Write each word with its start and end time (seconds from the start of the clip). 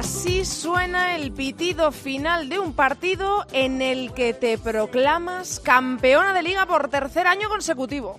Así 0.00 0.46
suena 0.46 1.14
el 1.14 1.30
pitido 1.30 1.92
final 1.92 2.48
de 2.48 2.58
un 2.58 2.72
partido 2.72 3.44
en 3.52 3.82
el 3.82 4.14
que 4.14 4.32
te 4.32 4.56
proclamas 4.56 5.60
campeona 5.60 6.32
de 6.32 6.42
liga 6.42 6.64
por 6.64 6.88
tercer 6.88 7.26
año 7.26 7.50
consecutivo. 7.50 8.18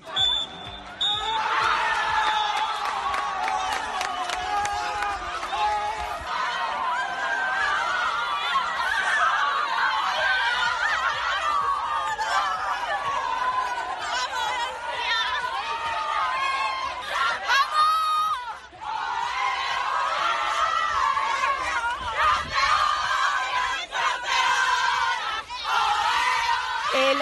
El 26.93 27.21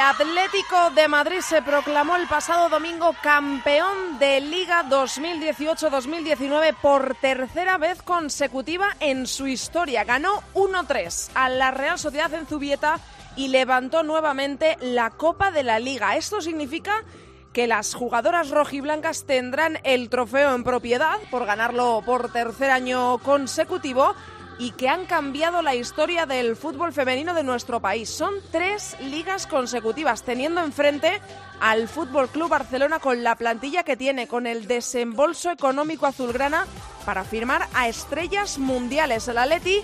De 0.69 1.07
Madrid 1.07 1.39
se 1.41 1.63
proclamó 1.63 2.15
el 2.15 2.27
pasado 2.27 2.69
domingo 2.69 3.15
campeón 3.23 4.19
de 4.19 4.39
Liga 4.39 4.85
2018-2019 4.87 6.75
por 6.79 7.15
tercera 7.15 7.79
vez 7.79 8.03
consecutiva 8.03 8.95
en 8.99 9.25
su 9.25 9.47
historia. 9.47 10.03
Ganó 10.03 10.43
1-3 10.53 11.31
a 11.33 11.49
la 11.49 11.71
Real 11.71 11.97
Sociedad 11.97 12.31
en 12.35 12.45
Zubieta 12.45 12.99
y 13.35 13.47
levantó 13.47 14.03
nuevamente 14.03 14.77
la 14.79 15.09
Copa 15.09 15.49
de 15.49 15.63
la 15.63 15.79
Liga. 15.79 16.15
Esto 16.15 16.39
significa 16.39 17.03
que 17.51 17.65
las 17.65 17.95
jugadoras 17.95 18.51
rojiblancas 18.51 19.25
tendrán 19.25 19.79
el 19.83 20.07
trofeo 20.09 20.53
en 20.53 20.63
propiedad 20.63 21.17
por 21.31 21.47
ganarlo 21.47 22.03
por 22.05 22.31
tercer 22.31 22.69
año 22.69 23.17
consecutivo 23.17 24.13
y 24.59 24.71
que 24.71 24.89
han 24.89 25.05
cambiado 25.05 25.61
la 25.61 25.73
historia 25.73 26.25
del 26.25 26.57
fútbol 26.57 26.91
femenino 26.91 27.33
de 27.33 27.43
nuestro 27.43 27.79
país. 27.79 28.09
Son 28.09 28.33
tres 28.51 28.97
ligas 28.99 29.47
consecutivas, 29.47 30.23
teniendo 30.23 30.61
enfrente 30.61 31.21
al 31.61 31.87
Fútbol 31.87 32.27
Club 32.27 32.49
Barcelona 32.49 32.99
con 32.99 33.23
la 33.23 33.35
plantilla 33.35 33.83
que 33.83 33.95
tiene, 33.95 34.27
con 34.27 34.45
el 34.45 34.67
desembolso 34.67 35.49
económico 35.49 36.05
azulgrana 36.05 36.67
para 37.05 37.23
firmar 37.23 37.67
a 37.73 37.87
estrellas 37.87 38.59
mundiales. 38.59 39.29
El 39.29 39.37
Atleti 39.37 39.81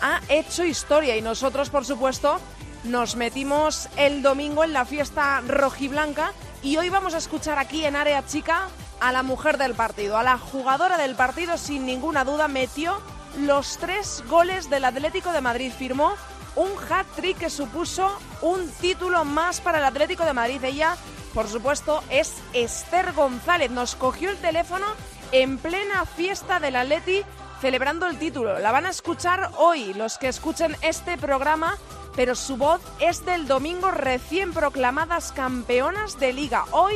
ha 0.00 0.20
hecho 0.30 0.64
historia 0.64 1.16
y 1.16 1.22
nosotros, 1.22 1.68
por 1.68 1.84
supuesto, 1.84 2.40
nos 2.84 3.16
metimos 3.16 3.90
el 3.98 4.22
domingo 4.22 4.64
en 4.64 4.72
la 4.72 4.86
fiesta 4.86 5.42
rojiblanca 5.46 6.32
y 6.62 6.78
hoy 6.78 6.88
vamos 6.88 7.12
a 7.12 7.18
escuchar 7.18 7.58
aquí 7.58 7.84
en 7.84 7.94
Área 7.94 8.24
Chica 8.26 8.68
a 9.00 9.12
la 9.12 9.22
mujer 9.22 9.58
del 9.58 9.74
partido, 9.74 10.16
a 10.16 10.22
la 10.22 10.38
jugadora 10.38 10.96
del 10.96 11.14
partido, 11.14 11.58
sin 11.58 11.84
ninguna 11.84 12.24
duda, 12.24 12.48
metió 12.48 13.02
los 13.38 13.78
tres 13.78 14.22
goles 14.28 14.70
del 14.70 14.84
Atlético 14.84 15.32
de 15.32 15.40
Madrid. 15.40 15.72
Firmó 15.76 16.14
un 16.56 16.70
hat-trick 16.88 17.38
que 17.38 17.50
supuso 17.50 18.16
un 18.42 18.68
título 18.80 19.24
más 19.24 19.60
para 19.60 19.78
el 19.78 19.84
Atlético 19.84 20.24
de 20.24 20.32
Madrid. 20.32 20.62
Ella, 20.62 20.96
por 21.32 21.48
supuesto, 21.48 22.02
es 22.10 22.34
Esther 22.52 23.12
González. 23.12 23.70
Nos 23.70 23.96
cogió 23.96 24.30
el 24.30 24.36
teléfono 24.36 24.86
en 25.32 25.58
plena 25.58 26.06
fiesta 26.06 26.60
del 26.60 26.76
Atleti 26.76 27.22
celebrando 27.60 28.06
el 28.06 28.18
título. 28.18 28.58
La 28.58 28.72
van 28.72 28.86
a 28.86 28.90
escuchar 28.90 29.50
hoy 29.56 29.94
los 29.94 30.18
que 30.18 30.28
escuchen 30.28 30.76
este 30.82 31.16
programa, 31.16 31.78
pero 32.14 32.34
su 32.34 32.56
voz 32.56 32.80
es 33.00 33.24
del 33.24 33.46
domingo 33.48 33.90
recién 33.90 34.52
proclamadas 34.52 35.32
campeonas 35.32 36.20
de 36.20 36.32
liga. 36.32 36.66
Hoy 36.72 36.94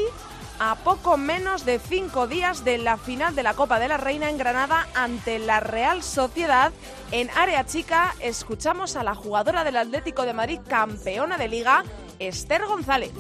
a 0.59 0.75
poco 0.77 1.17
menos 1.17 1.65
de 1.65 1.79
cinco 1.79 2.27
días 2.27 2.65
de 2.65 2.79
la 2.79 2.97
final 2.97 3.35
de 3.35 3.43
la 3.43 3.55
Copa 3.55 3.79
de 3.79 3.89
la 3.89 3.97
Reina 3.97 4.29
en 4.29 4.39
Granada 4.39 4.89
ante 4.95 5.39
la 5.39 5.61
Real 5.61 6.03
Sociedad. 6.03 6.73
En 7.13 7.31
área 7.31 7.65
chica 7.65 8.15
escuchamos 8.21 8.97
a 8.97 9.05
la 9.05 9.15
jugadora 9.15 9.65
del 9.65 9.77
Atlético 9.77 10.25
de 10.25 10.35
Madrid, 10.35 10.61
campeona 10.69 11.39
de 11.39 11.49
liga, 11.49 11.85
Esther 12.19 12.67
González. 12.67 13.13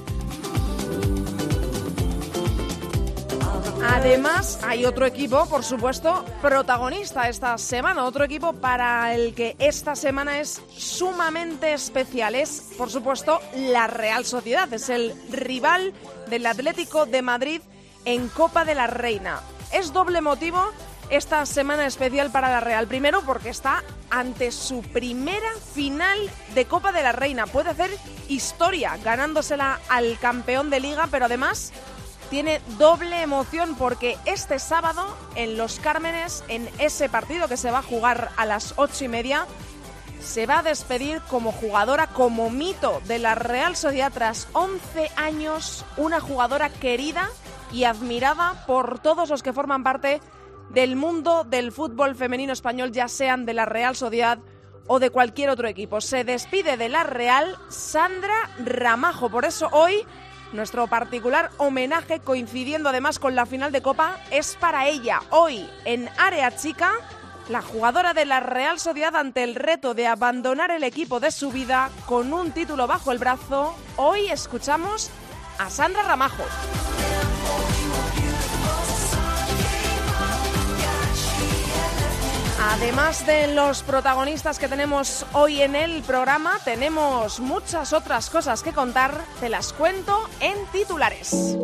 Además, 3.80 4.58
hay 4.66 4.84
otro 4.84 5.06
equipo, 5.06 5.46
por 5.46 5.62
supuesto, 5.62 6.24
protagonista 6.42 7.28
esta 7.28 7.56
semana. 7.58 8.04
Otro 8.04 8.24
equipo 8.24 8.52
para 8.52 9.14
el 9.14 9.34
que 9.34 9.56
esta 9.58 9.94
semana 9.94 10.40
es 10.40 10.60
sumamente 10.76 11.72
especial. 11.72 12.34
Es, 12.34 12.72
por 12.76 12.90
supuesto, 12.90 13.40
la 13.54 13.86
Real 13.86 14.24
Sociedad. 14.24 14.72
Es 14.72 14.88
el 14.88 15.14
rival 15.30 15.94
del 16.28 16.46
Atlético 16.46 17.06
de 17.06 17.22
Madrid 17.22 17.60
en 18.04 18.28
Copa 18.28 18.64
de 18.64 18.74
la 18.74 18.86
Reina. 18.86 19.40
Es 19.72 19.92
doble 19.92 20.20
motivo 20.20 20.62
esta 21.10 21.44
semana 21.46 21.86
especial 21.86 22.30
para 22.30 22.50
la 22.50 22.60
Real. 22.60 22.86
Primero, 22.86 23.22
porque 23.22 23.48
está 23.48 23.82
ante 24.10 24.52
su 24.52 24.82
primera 24.82 25.50
final 25.74 26.18
de 26.54 26.64
Copa 26.66 26.92
de 26.92 27.02
la 27.02 27.12
Reina. 27.12 27.46
Puede 27.46 27.70
hacer 27.70 27.90
historia 28.28 28.96
ganándosela 29.02 29.80
al 29.88 30.18
campeón 30.18 30.70
de 30.70 30.80
liga, 30.80 31.08
pero 31.10 31.26
además 31.26 31.72
tiene 32.30 32.60
doble 32.76 33.22
emoción 33.22 33.74
porque 33.76 34.18
este 34.26 34.58
sábado 34.58 35.16
en 35.34 35.56
Los 35.56 35.78
Cármenes, 35.80 36.44
en 36.48 36.68
ese 36.78 37.08
partido 37.08 37.48
que 37.48 37.56
se 37.56 37.70
va 37.70 37.78
a 37.78 37.82
jugar 37.82 38.30
a 38.36 38.44
las 38.44 38.74
ocho 38.76 39.04
y 39.04 39.08
media, 39.08 39.46
se 40.28 40.44
va 40.44 40.58
a 40.58 40.62
despedir 40.62 41.22
como 41.22 41.52
jugadora, 41.52 42.08
como 42.08 42.50
mito 42.50 43.00
de 43.06 43.18
la 43.18 43.34
Real 43.34 43.76
Sociedad 43.76 44.12
tras 44.12 44.46
11 44.52 45.10
años, 45.16 45.86
una 45.96 46.20
jugadora 46.20 46.68
querida 46.68 47.30
y 47.72 47.84
admirada 47.84 48.66
por 48.66 48.98
todos 48.98 49.30
los 49.30 49.42
que 49.42 49.54
forman 49.54 49.82
parte 49.82 50.20
del 50.68 50.96
mundo 50.96 51.44
del 51.44 51.72
fútbol 51.72 52.14
femenino 52.14 52.52
español, 52.52 52.92
ya 52.92 53.08
sean 53.08 53.46
de 53.46 53.54
la 53.54 53.64
Real 53.64 53.96
Sociedad 53.96 54.38
o 54.86 54.98
de 54.98 55.08
cualquier 55.08 55.48
otro 55.48 55.66
equipo. 55.66 56.02
Se 56.02 56.24
despide 56.24 56.76
de 56.76 56.90
la 56.90 57.04
Real 57.04 57.56
Sandra 57.70 58.50
Ramajo. 58.62 59.30
Por 59.30 59.46
eso 59.46 59.70
hoy 59.72 60.04
nuestro 60.52 60.86
particular 60.88 61.50
homenaje, 61.56 62.20
coincidiendo 62.20 62.90
además 62.90 63.18
con 63.18 63.34
la 63.34 63.46
final 63.46 63.72
de 63.72 63.80
Copa, 63.80 64.18
es 64.30 64.56
para 64.60 64.88
ella. 64.88 65.20
Hoy, 65.30 65.66
en 65.86 66.08
Área 66.18 66.54
Chica, 66.54 66.92
la 67.48 67.62
jugadora 67.62 68.12
de 68.12 68.24
la 68.24 68.40
Real 68.40 68.78
Sociedad 68.78 69.16
ante 69.16 69.42
el 69.42 69.54
reto 69.54 69.94
de 69.94 70.06
abandonar 70.06 70.70
el 70.70 70.84
equipo 70.84 71.20
de 71.20 71.30
su 71.30 71.50
vida 71.50 71.90
con 72.06 72.32
un 72.32 72.52
título 72.52 72.86
bajo 72.86 73.12
el 73.12 73.18
brazo, 73.18 73.74
hoy 73.96 74.28
escuchamos 74.28 75.10
a 75.58 75.70
Sandra 75.70 76.02
Ramajo. 76.02 76.44
Además 82.70 83.26
de 83.26 83.54
los 83.54 83.82
protagonistas 83.82 84.58
que 84.58 84.68
tenemos 84.68 85.24
hoy 85.32 85.62
en 85.62 85.74
el 85.74 86.02
programa, 86.02 86.58
tenemos 86.64 87.40
muchas 87.40 87.92
otras 87.92 88.28
cosas 88.30 88.62
que 88.62 88.72
contar. 88.72 89.24
Te 89.40 89.48
las 89.48 89.72
cuento 89.72 90.28
en 90.40 90.54
titulares. 90.66 91.56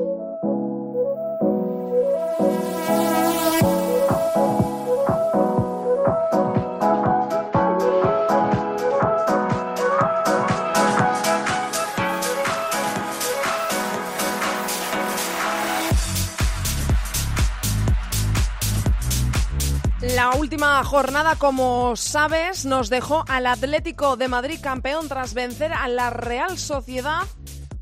La 20.24 20.36
última 20.36 20.82
jornada, 20.84 21.36
como 21.36 21.96
sabes, 21.96 22.64
nos 22.64 22.88
dejó 22.88 23.26
al 23.28 23.46
Atlético 23.46 24.16
de 24.16 24.26
Madrid 24.28 24.58
campeón 24.58 25.06
tras 25.06 25.34
vencer 25.34 25.70
a 25.74 25.86
la 25.86 26.08
Real 26.08 26.56
Sociedad 26.56 27.24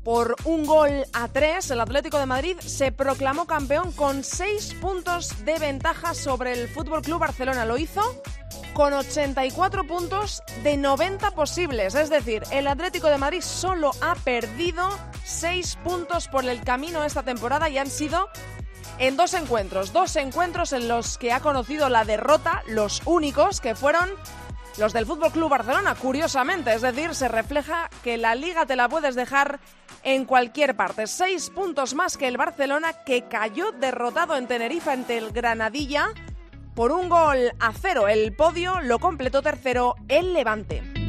por 0.03 0.35
un 0.43 0.65
gol 0.65 1.05
a 1.13 1.29
tres. 1.29 1.71
El 1.71 1.79
Atlético 1.79 2.19
de 2.19 2.25
Madrid 2.25 2.57
se 2.59 2.91
proclamó 2.91 3.47
campeón 3.47 3.93
con 3.93 4.25
seis 4.25 4.75
puntos 4.81 5.45
de 5.45 5.57
ventaja 5.57 6.13
sobre 6.13 6.51
el 6.51 6.67
Fútbol 6.67 7.01
Club 7.01 7.21
Barcelona. 7.21 7.63
Lo 7.63 7.77
hizo 7.77 8.01
con 8.73 8.91
84 8.91 9.87
puntos 9.87 10.43
de 10.63 10.75
90 10.75 11.31
posibles. 11.31 11.95
Es 11.95 12.09
decir, 12.09 12.43
el 12.51 12.67
Atlético 12.67 13.07
de 13.07 13.19
Madrid 13.19 13.41
solo 13.41 13.91
ha 14.01 14.15
perdido 14.15 14.89
seis 15.23 15.77
puntos 15.81 16.27
por 16.27 16.43
el 16.43 16.59
camino 16.59 17.05
esta 17.05 17.23
temporada 17.23 17.69
y 17.69 17.77
han 17.77 17.89
sido 17.89 18.27
en 18.99 19.17
dos 19.17 19.33
encuentros, 19.33 19.93
dos 19.93 20.15
encuentros 20.15 20.73
en 20.73 20.87
los 20.87 21.17
que 21.17 21.31
ha 21.31 21.39
conocido 21.39 21.89
la 21.89 22.05
derrota, 22.05 22.63
los 22.67 23.01
únicos 23.05 23.61
que 23.61 23.75
fueron 23.75 24.09
los 24.77 24.93
del 24.93 25.05
Fútbol 25.05 25.31
Club 25.31 25.49
Barcelona, 25.49 25.95
curiosamente, 25.95 26.73
es 26.73 26.81
decir, 26.81 27.13
se 27.13 27.27
refleja 27.27 27.89
que 28.03 28.17
la 28.17 28.33
liga 28.35 28.65
te 28.65 28.75
la 28.75 28.89
puedes 28.89 29.15
dejar 29.15 29.59
en 30.03 30.25
cualquier 30.25 30.75
parte. 30.75 31.07
Seis 31.07 31.49
puntos 31.49 31.93
más 31.93 32.17
que 32.17 32.27
el 32.27 32.37
Barcelona, 32.37 32.93
que 33.05 33.27
cayó 33.27 33.71
derrotado 33.71 34.35
en 34.35 34.47
Tenerife 34.47 34.91
ante 34.91 35.17
el 35.17 35.31
Granadilla 35.31 36.07
por 36.73 36.91
un 36.91 37.07
gol 37.07 37.51
a 37.59 37.71
cero. 37.73 38.07
El 38.07 38.35
podio 38.35 38.81
lo 38.81 38.99
completó 38.99 39.41
tercero 39.41 39.95
el 40.07 40.33
Levante. 40.33 41.02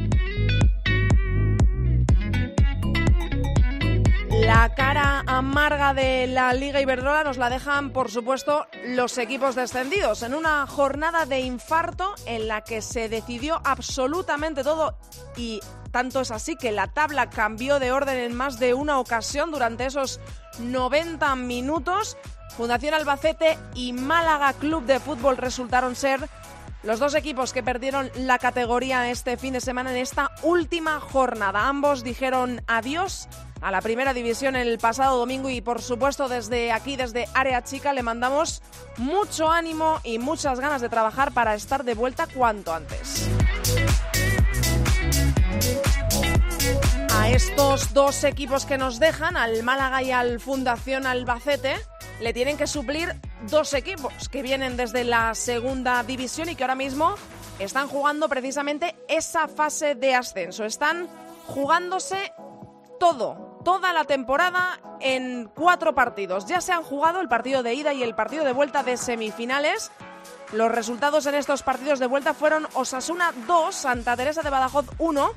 La 4.65 4.73
cara 4.73 5.23
amarga 5.27 5.93
de 5.93 6.25
la 6.25 6.51
Liga 6.51 6.81
Iberdrola 6.81 7.23
nos 7.23 7.37
la 7.37 7.51
dejan, 7.51 7.91
por 7.91 8.09
supuesto, 8.09 8.65
los 8.83 9.15
equipos 9.19 9.53
descendidos, 9.53 10.23
en 10.23 10.33
una 10.33 10.65
jornada 10.65 11.27
de 11.27 11.41
infarto 11.41 12.15
en 12.25 12.47
la 12.47 12.61
que 12.61 12.81
se 12.81 13.07
decidió 13.07 13.61
absolutamente 13.63 14.63
todo 14.63 14.97
y 15.37 15.59
tanto 15.91 16.21
es 16.21 16.31
así 16.31 16.55
que 16.55 16.71
la 16.71 16.87
tabla 16.87 17.29
cambió 17.29 17.77
de 17.77 17.91
orden 17.91 18.17
en 18.17 18.33
más 18.33 18.57
de 18.57 18.73
una 18.73 18.97
ocasión 18.97 19.51
durante 19.51 19.85
esos 19.85 20.19
90 20.57 21.35
minutos. 21.35 22.17
Fundación 22.57 22.95
Albacete 22.95 23.59
y 23.75 23.93
Málaga 23.93 24.51
Club 24.53 24.83
de 24.87 24.99
Fútbol 24.99 25.37
resultaron 25.37 25.95
ser 25.95 26.27
los 26.85 26.99
dos 26.99 27.15
equipos 27.15 27.51
que 27.51 27.63
perdieron 27.63 28.11
la 28.15 28.37
categoría 28.37 29.09
este 29.09 29.37
fin 29.37 29.53
de 29.53 29.61
semana 29.61 29.91
en 29.91 29.97
esta 29.97 30.31
última 30.43 30.99
jornada. 30.99 31.67
Ambos 31.67 32.03
dijeron 32.03 32.61
adiós 32.67 33.27
a 33.61 33.71
la 33.71 33.81
primera 33.81 34.13
división 34.13 34.55
el 34.55 34.77
pasado 34.77 35.17
domingo 35.17 35.49
y 35.49 35.61
por 35.61 35.81
supuesto 35.81 36.29
desde 36.29 36.71
aquí, 36.71 36.95
desde 36.95 37.27
Área 37.33 37.63
Chica, 37.63 37.91
le 37.93 38.03
mandamos 38.03 38.61
mucho 38.97 39.49
ánimo 39.49 39.99
y 40.03 40.19
muchas 40.19 40.59
ganas 40.59 40.81
de 40.81 40.89
trabajar 40.89 41.31
para 41.31 41.55
estar 41.55 41.83
de 41.83 41.95
vuelta 41.95 42.27
cuanto 42.27 42.73
antes. 42.73 43.27
A 47.11 47.29
estos 47.29 47.93
dos 47.93 48.23
equipos 48.23 48.65
que 48.67 48.77
nos 48.77 48.99
dejan, 48.99 49.35
al 49.37 49.63
Málaga 49.63 50.03
y 50.03 50.11
al 50.11 50.39
Fundación 50.39 51.07
Albacete, 51.07 51.77
le 52.19 52.33
tienen 52.33 52.57
que 52.57 52.67
suplir 52.67 53.15
dos 53.49 53.73
equipos 53.73 54.29
que 54.29 54.41
vienen 54.41 54.77
desde 54.77 55.03
la 55.03 55.35
segunda 55.35 56.03
división 56.03 56.49
y 56.49 56.55
que 56.55 56.63
ahora 56.63 56.75
mismo 56.75 57.15
están 57.59 57.87
jugando 57.87 58.29
precisamente 58.29 58.95
esa 59.07 59.47
fase 59.47 59.95
de 59.95 60.15
ascenso. 60.15 60.65
Están 60.65 61.07
jugándose 61.47 62.33
todo, 62.99 63.59
toda 63.63 63.93
la 63.93 64.05
temporada 64.05 64.79
en 64.99 65.49
cuatro 65.53 65.93
partidos. 65.93 66.45
Ya 66.45 66.61
se 66.61 66.71
han 66.71 66.83
jugado 66.83 67.21
el 67.21 67.27
partido 67.27 67.63
de 67.63 67.73
ida 67.73 67.93
y 67.93 68.03
el 68.03 68.15
partido 68.15 68.43
de 68.43 68.53
vuelta 68.53 68.83
de 68.83 68.97
semifinales. 68.97 69.91
Los 70.53 70.71
resultados 70.71 71.25
en 71.25 71.35
estos 71.35 71.63
partidos 71.63 71.99
de 71.99 72.07
vuelta 72.07 72.33
fueron 72.33 72.67
Osasuna 72.73 73.33
2, 73.47 73.75
Santa 73.75 74.15
Teresa 74.15 74.41
de 74.41 74.49
Badajoz 74.49 74.85
1 74.97 75.31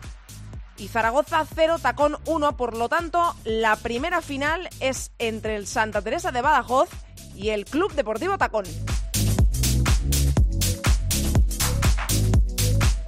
y 0.79 0.89
Zaragoza 0.89 1.45
0, 1.55 1.79
Tacón 1.81 2.17
1. 2.27 2.57
Por 2.57 2.77
lo 2.77 2.89
tanto, 2.89 3.35
la 3.45 3.77
primera 3.77 4.23
final 4.23 4.69
es 4.81 5.13
entre 5.19 5.57
el 5.57 5.67
Santa 5.67 6.03
Teresa 6.03 6.33
de 6.33 6.43
Badajoz 6.43 6.89
y 7.35 7.51
el 7.51 7.65
Club 7.65 7.93
Deportivo 7.95 8.39
Tacón. 8.39 8.65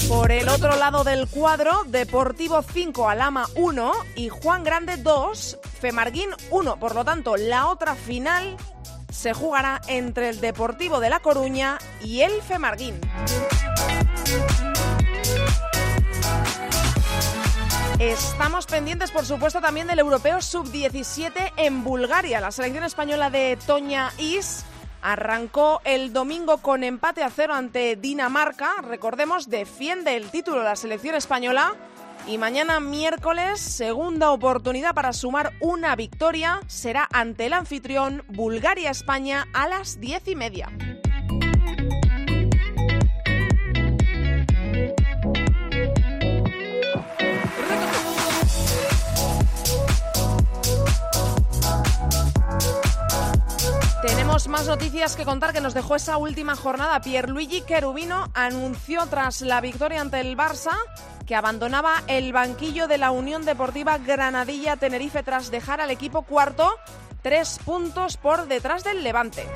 Por 0.08 0.32
el 0.32 0.49
otro 0.49 0.75
lado 0.76 1.05
del 1.05 1.28
cuadro, 1.28 1.84
Deportivo 1.84 2.62
5, 2.62 3.08
Alama 3.08 3.46
1 3.55 3.93
y 4.17 4.28
Juan 4.28 4.64
Grande 4.64 4.96
2, 4.96 5.58
Femarguín 5.81 6.31
1. 6.50 6.81
Por 6.81 6.96
lo 6.96 7.05
tanto, 7.05 7.37
la 7.37 7.69
otra 7.69 7.94
final 7.94 8.56
se 9.08 9.32
jugará 9.32 9.81
entre 9.87 10.31
el 10.31 10.40
Deportivo 10.40 10.99
de 10.99 11.11
La 11.11 11.20
Coruña 11.20 11.78
y 12.02 12.22
el 12.22 12.43
Femarguín. 12.43 13.00
Estamos 18.00 18.64
pendientes, 18.64 19.11
por 19.11 19.26
supuesto, 19.26 19.61
también 19.61 19.87
del 19.87 19.99
Europeo 19.99 20.41
Sub-17 20.41 21.52
en 21.58 21.85
Bulgaria. 21.85 22.41
La 22.41 22.50
selección 22.50 22.82
española 22.82 23.29
de 23.29 23.58
Toña 23.67 24.11
Is 24.17 24.64
Arrancó 25.02 25.82
el 25.85 26.14
domingo 26.14 26.58
con 26.58 26.82
empate 26.82 27.23
a 27.23 27.29
cero 27.29 27.52
ante 27.52 27.97
Dinamarca. 27.97 28.73
Recordemos, 28.82 29.50
defiende 29.50 30.17
el 30.17 30.31
título 30.31 30.62
la 30.62 30.76
selección 30.76 31.14
española. 31.14 31.75
Y 32.26 32.38
mañana 32.38 32.81
miércoles, 32.81 33.61
segunda 33.61 34.31
oportunidad 34.31 34.94
para 34.94 35.12
sumar 35.12 35.53
una 35.61 35.94
victoria, 35.94 36.61
será 36.69 37.06
ante 37.12 37.46
el 37.46 37.53
anfitrión 37.53 38.25
Bulgaria-España 38.29 39.46
a 39.53 39.69
las 39.69 40.00
diez 40.00 40.26
y 40.26 40.37
media. 40.37 40.70
Más 54.48 54.66
noticias 54.66 55.16
que 55.16 55.25
contar 55.25 55.52
que 55.52 55.60
nos 55.60 55.75
dejó 55.75 55.96
esa 55.96 56.16
última 56.16 56.56
jornada. 56.56 57.00
Pierluigi 57.00 57.62
Cherubino 57.62 58.31
anunció 58.34 59.06
tras 59.06 59.40
la 59.42 59.60
victoria 59.60 60.00
ante 60.00 60.20
el 60.20 60.37
Barça 60.37 60.76
que 61.26 61.34
abandonaba 61.34 62.02
el 62.06 62.32
banquillo 62.32 62.88
de 62.88 62.98
la 62.98 63.10
Unión 63.10 63.44
Deportiva 63.44 63.98
Granadilla 63.98 64.76
Tenerife 64.76 65.22
tras 65.22 65.50
dejar 65.50 65.81
al 65.81 65.90
equipo 65.90 66.22
cuarto 66.22 66.70
tres 67.22 67.58
puntos 67.64 68.16
por 68.16 68.46
detrás 68.46 68.84
del 68.84 69.02
Levante. 69.02 69.46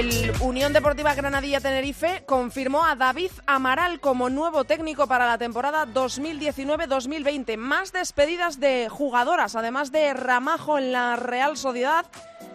El 0.00 0.32
Unión 0.40 0.72
Deportiva 0.72 1.14
Granadilla 1.14 1.60
Tenerife 1.60 2.22
confirmó 2.24 2.86
a 2.86 2.96
David 2.96 3.32
Amaral 3.46 4.00
como 4.00 4.30
nuevo 4.30 4.64
técnico 4.64 5.06
para 5.06 5.26
la 5.26 5.36
temporada 5.36 5.86
2019-2020. 5.86 7.58
Más 7.58 7.92
despedidas 7.92 8.58
de 8.60 8.88
jugadoras, 8.88 9.56
además 9.56 9.92
de 9.92 10.14
Ramajo 10.14 10.78
en 10.78 10.92
la 10.92 11.16
Real 11.16 11.58
Sociedad. 11.58 12.06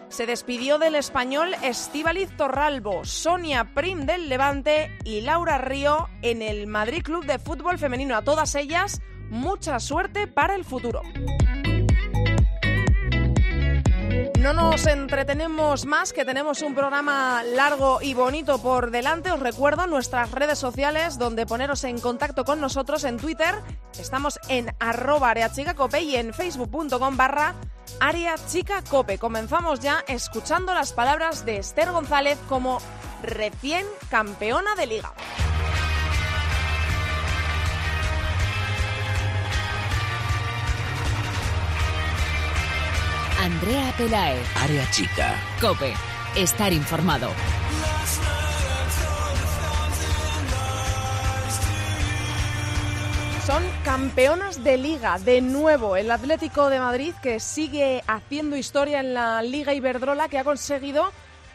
Se 0.08 0.26
despidió 0.26 0.78
del 0.78 0.96
español 0.96 1.54
Estíbaliz 1.62 2.36
Torralbo, 2.36 3.04
Sonia 3.04 3.72
Prim 3.76 4.06
del 4.06 4.28
Levante 4.28 4.90
y 5.04 5.20
Laura 5.20 5.58
Río 5.58 6.08
en 6.22 6.42
el 6.42 6.66
Madrid 6.66 7.04
Club 7.04 7.26
de 7.26 7.38
Fútbol 7.38 7.78
Femenino. 7.78 8.16
A 8.16 8.22
todas 8.22 8.56
ellas, 8.56 9.00
mucha 9.30 9.78
suerte 9.78 10.26
para 10.26 10.56
el 10.56 10.64
futuro. 10.64 11.00
No 14.38 14.52
nos 14.52 14.86
entretenemos 14.86 15.86
más, 15.86 16.12
que 16.12 16.24
tenemos 16.24 16.62
un 16.62 16.74
programa 16.74 17.42
largo 17.42 18.00
y 18.02 18.14
bonito 18.14 18.58
por 18.60 18.90
delante. 18.90 19.32
Os 19.32 19.40
recuerdo 19.40 19.86
nuestras 19.86 20.30
redes 20.30 20.58
sociales 20.58 21.18
donde 21.18 21.46
poneros 21.46 21.84
en 21.84 21.98
contacto 21.98 22.44
con 22.44 22.60
nosotros 22.60 23.04
en 23.04 23.16
Twitter. 23.16 23.54
Estamos 23.98 24.38
en 24.48 24.74
arroba 24.78 25.30
areachicacope 25.30 26.00
y 26.00 26.16
en 26.16 26.34
facebook.com 26.34 27.16
barra 27.16 27.54
areachicacope. 28.00 29.18
Comenzamos 29.18 29.80
ya 29.80 30.04
escuchando 30.06 30.74
las 30.74 30.92
palabras 30.92 31.44
de 31.46 31.56
Esther 31.56 31.90
González 31.90 32.38
como 32.48 32.78
recién 33.22 33.86
campeona 34.10 34.74
de 34.74 34.86
liga. 34.86 35.12
Andrea 43.56 43.94
Pelae. 43.96 44.38
Área 44.54 44.90
chica. 44.90 45.34
Cope. 45.62 45.94
Estar 46.36 46.74
informado. 46.74 47.30
Son 53.46 53.62
campeonas 53.82 54.62
de 54.62 54.76
liga 54.76 55.18
de 55.18 55.40
nuevo 55.40 55.96
el 55.96 56.10
Atlético 56.10 56.68
de 56.68 56.80
Madrid 56.80 57.14
que 57.22 57.40
sigue 57.40 58.04
haciendo 58.06 58.56
historia 58.56 59.00
en 59.00 59.14
la 59.14 59.40
Liga 59.40 59.72
Iberdrola 59.72 60.28
que 60.28 60.38
ha 60.38 60.44
conseguido 60.44 61.10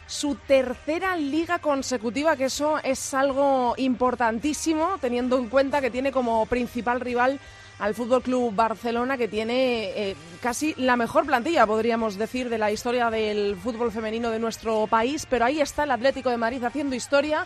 su 0.08 0.34
tercera 0.34 1.16
liga 1.16 1.60
consecutiva, 1.60 2.34
que 2.34 2.46
eso 2.46 2.78
es 2.82 3.14
algo 3.14 3.74
importantísimo 3.76 4.98
teniendo 5.00 5.38
en 5.38 5.48
cuenta 5.48 5.80
que 5.80 5.90
tiene 5.90 6.10
como 6.10 6.46
principal 6.46 6.98
rival 6.98 7.38
al 7.82 7.96
Fútbol 7.96 8.22
Club 8.22 8.54
Barcelona, 8.54 9.18
que 9.18 9.26
tiene 9.26 9.90
eh, 9.96 10.16
casi 10.40 10.72
la 10.76 10.94
mejor 10.94 11.26
plantilla, 11.26 11.66
podríamos 11.66 12.16
decir, 12.16 12.48
de 12.48 12.56
la 12.56 12.70
historia 12.70 13.10
del 13.10 13.56
fútbol 13.56 13.90
femenino 13.90 14.30
de 14.30 14.38
nuestro 14.38 14.86
país. 14.86 15.26
Pero 15.28 15.46
ahí 15.46 15.60
está 15.60 15.82
el 15.82 15.90
Atlético 15.90 16.30
de 16.30 16.36
Madrid 16.36 16.62
haciendo 16.62 16.94
historia 16.94 17.44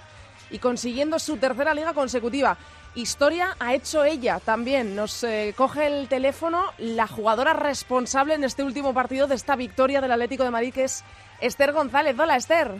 y 0.50 0.58
consiguiendo 0.58 1.18
su 1.18 1.38
tercera 1.38 1.72
liga 1.72 1.94
consecutiva. 1.94 2.58
Historia 2.94 3.56
ha 3.58 3.72
hecho 3.72 4.04
ella 4.04 4.38
también. 4.38 4.94
Nos 4.94 5.24
eh, 5.24 5.54
coge 5.56 5.86
el 5.86 6.06
teléfono 6.06 6.66
la 6.76 7.06
jugadora 7.06 7.54
responsable 7.54 8.34
en 8.34 8.44
este 8.44 8.62
último 8.62 8.92
partido 8.92 9.26
de 9.26 9.36
esta 9.36 9.56
victoria 9.56 10.02
del 10.02 10.12
Atlético 10.12 10.44
de 10.44 10.50
Madrid, 10.50 10.74
que 10.74 10.84
es 10.84 11.02
Esther 11.40 11.72
González. 11.72 12.14
Hola, 12.18 12.36
Esther. 12.36 12.72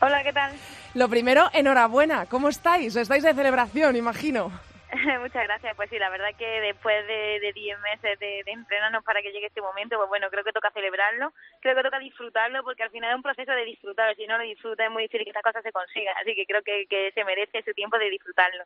Hola, 0.00 0.22
¿qué 0.22 0.32
tal? 0.32 0.52
Lo 0.94 1.08
primero, 1.08 1.50
enhorabuena. 1.54 2.26
¿Cómo 2.26 2.48
estáis? 2.48 2.94
Estáis 2.94 3.24
de 3.24 3.34
celebración, 3.34 3.96
imagino. 3.96 4.69
Muchas 5.20 5.44
gracias. 5.44 5.76
Pues 5.76 5.88
sí, 5.90 5.98
la 5.98 6.10
verdad 6.10 6.30
que 6.36 6.46
después 6.60 7.06
de 7.06 7.52
10 7.54 7.78
meses 7.80 8.18
de, 8.18 8.42
entrenarnos 8.46 9.04
para 9.04 9.22
que 9.22 9.30
llegue 9.30 9.46
este 9.46 9.60
momento, 9.60 9.96
pues 9.96 10.08
bueno, 10.08 10.28
creo 10.30 10.44
que 10.44 10.52
toca 10.52 10.70
celebrarlo, 10.72 11.32
creo 11.60 11.76
que 11.76 11.82
toca 11.82 11.98
disfrutarlo, 11.98 12.62
porque 12.64 12.82
al 12.82 12.90
final 12.90 13.10
es 13.10 13.16
un 13.16 13.22
proceso 13.22 13.52
de 13.52 13.64
disfrutar. 13.64 14.14
Si 14.16 14.26
no 14.26 14.38
lo 14.38 14.44
disfrutas 14.44 14.86
es 14.86 14.92
muy 14.92 15.04
difícil 15.04 15.24
que 15.24 15.30
estas 15.30 15.44
cosas 15.44 15.62
se 15.62 15.72
consigan. 15.72 16.14
Así 16.20 16.34
que 16.34 16.46
creo 16.46 16.62
que, 16.62 17.10
se 17.14 17.24
merece 17.24 17.58
ese 17.58 17.74
tiempo 17.74 17.98
de 17.98 18.10
disfrutarlo. 18.10 18.64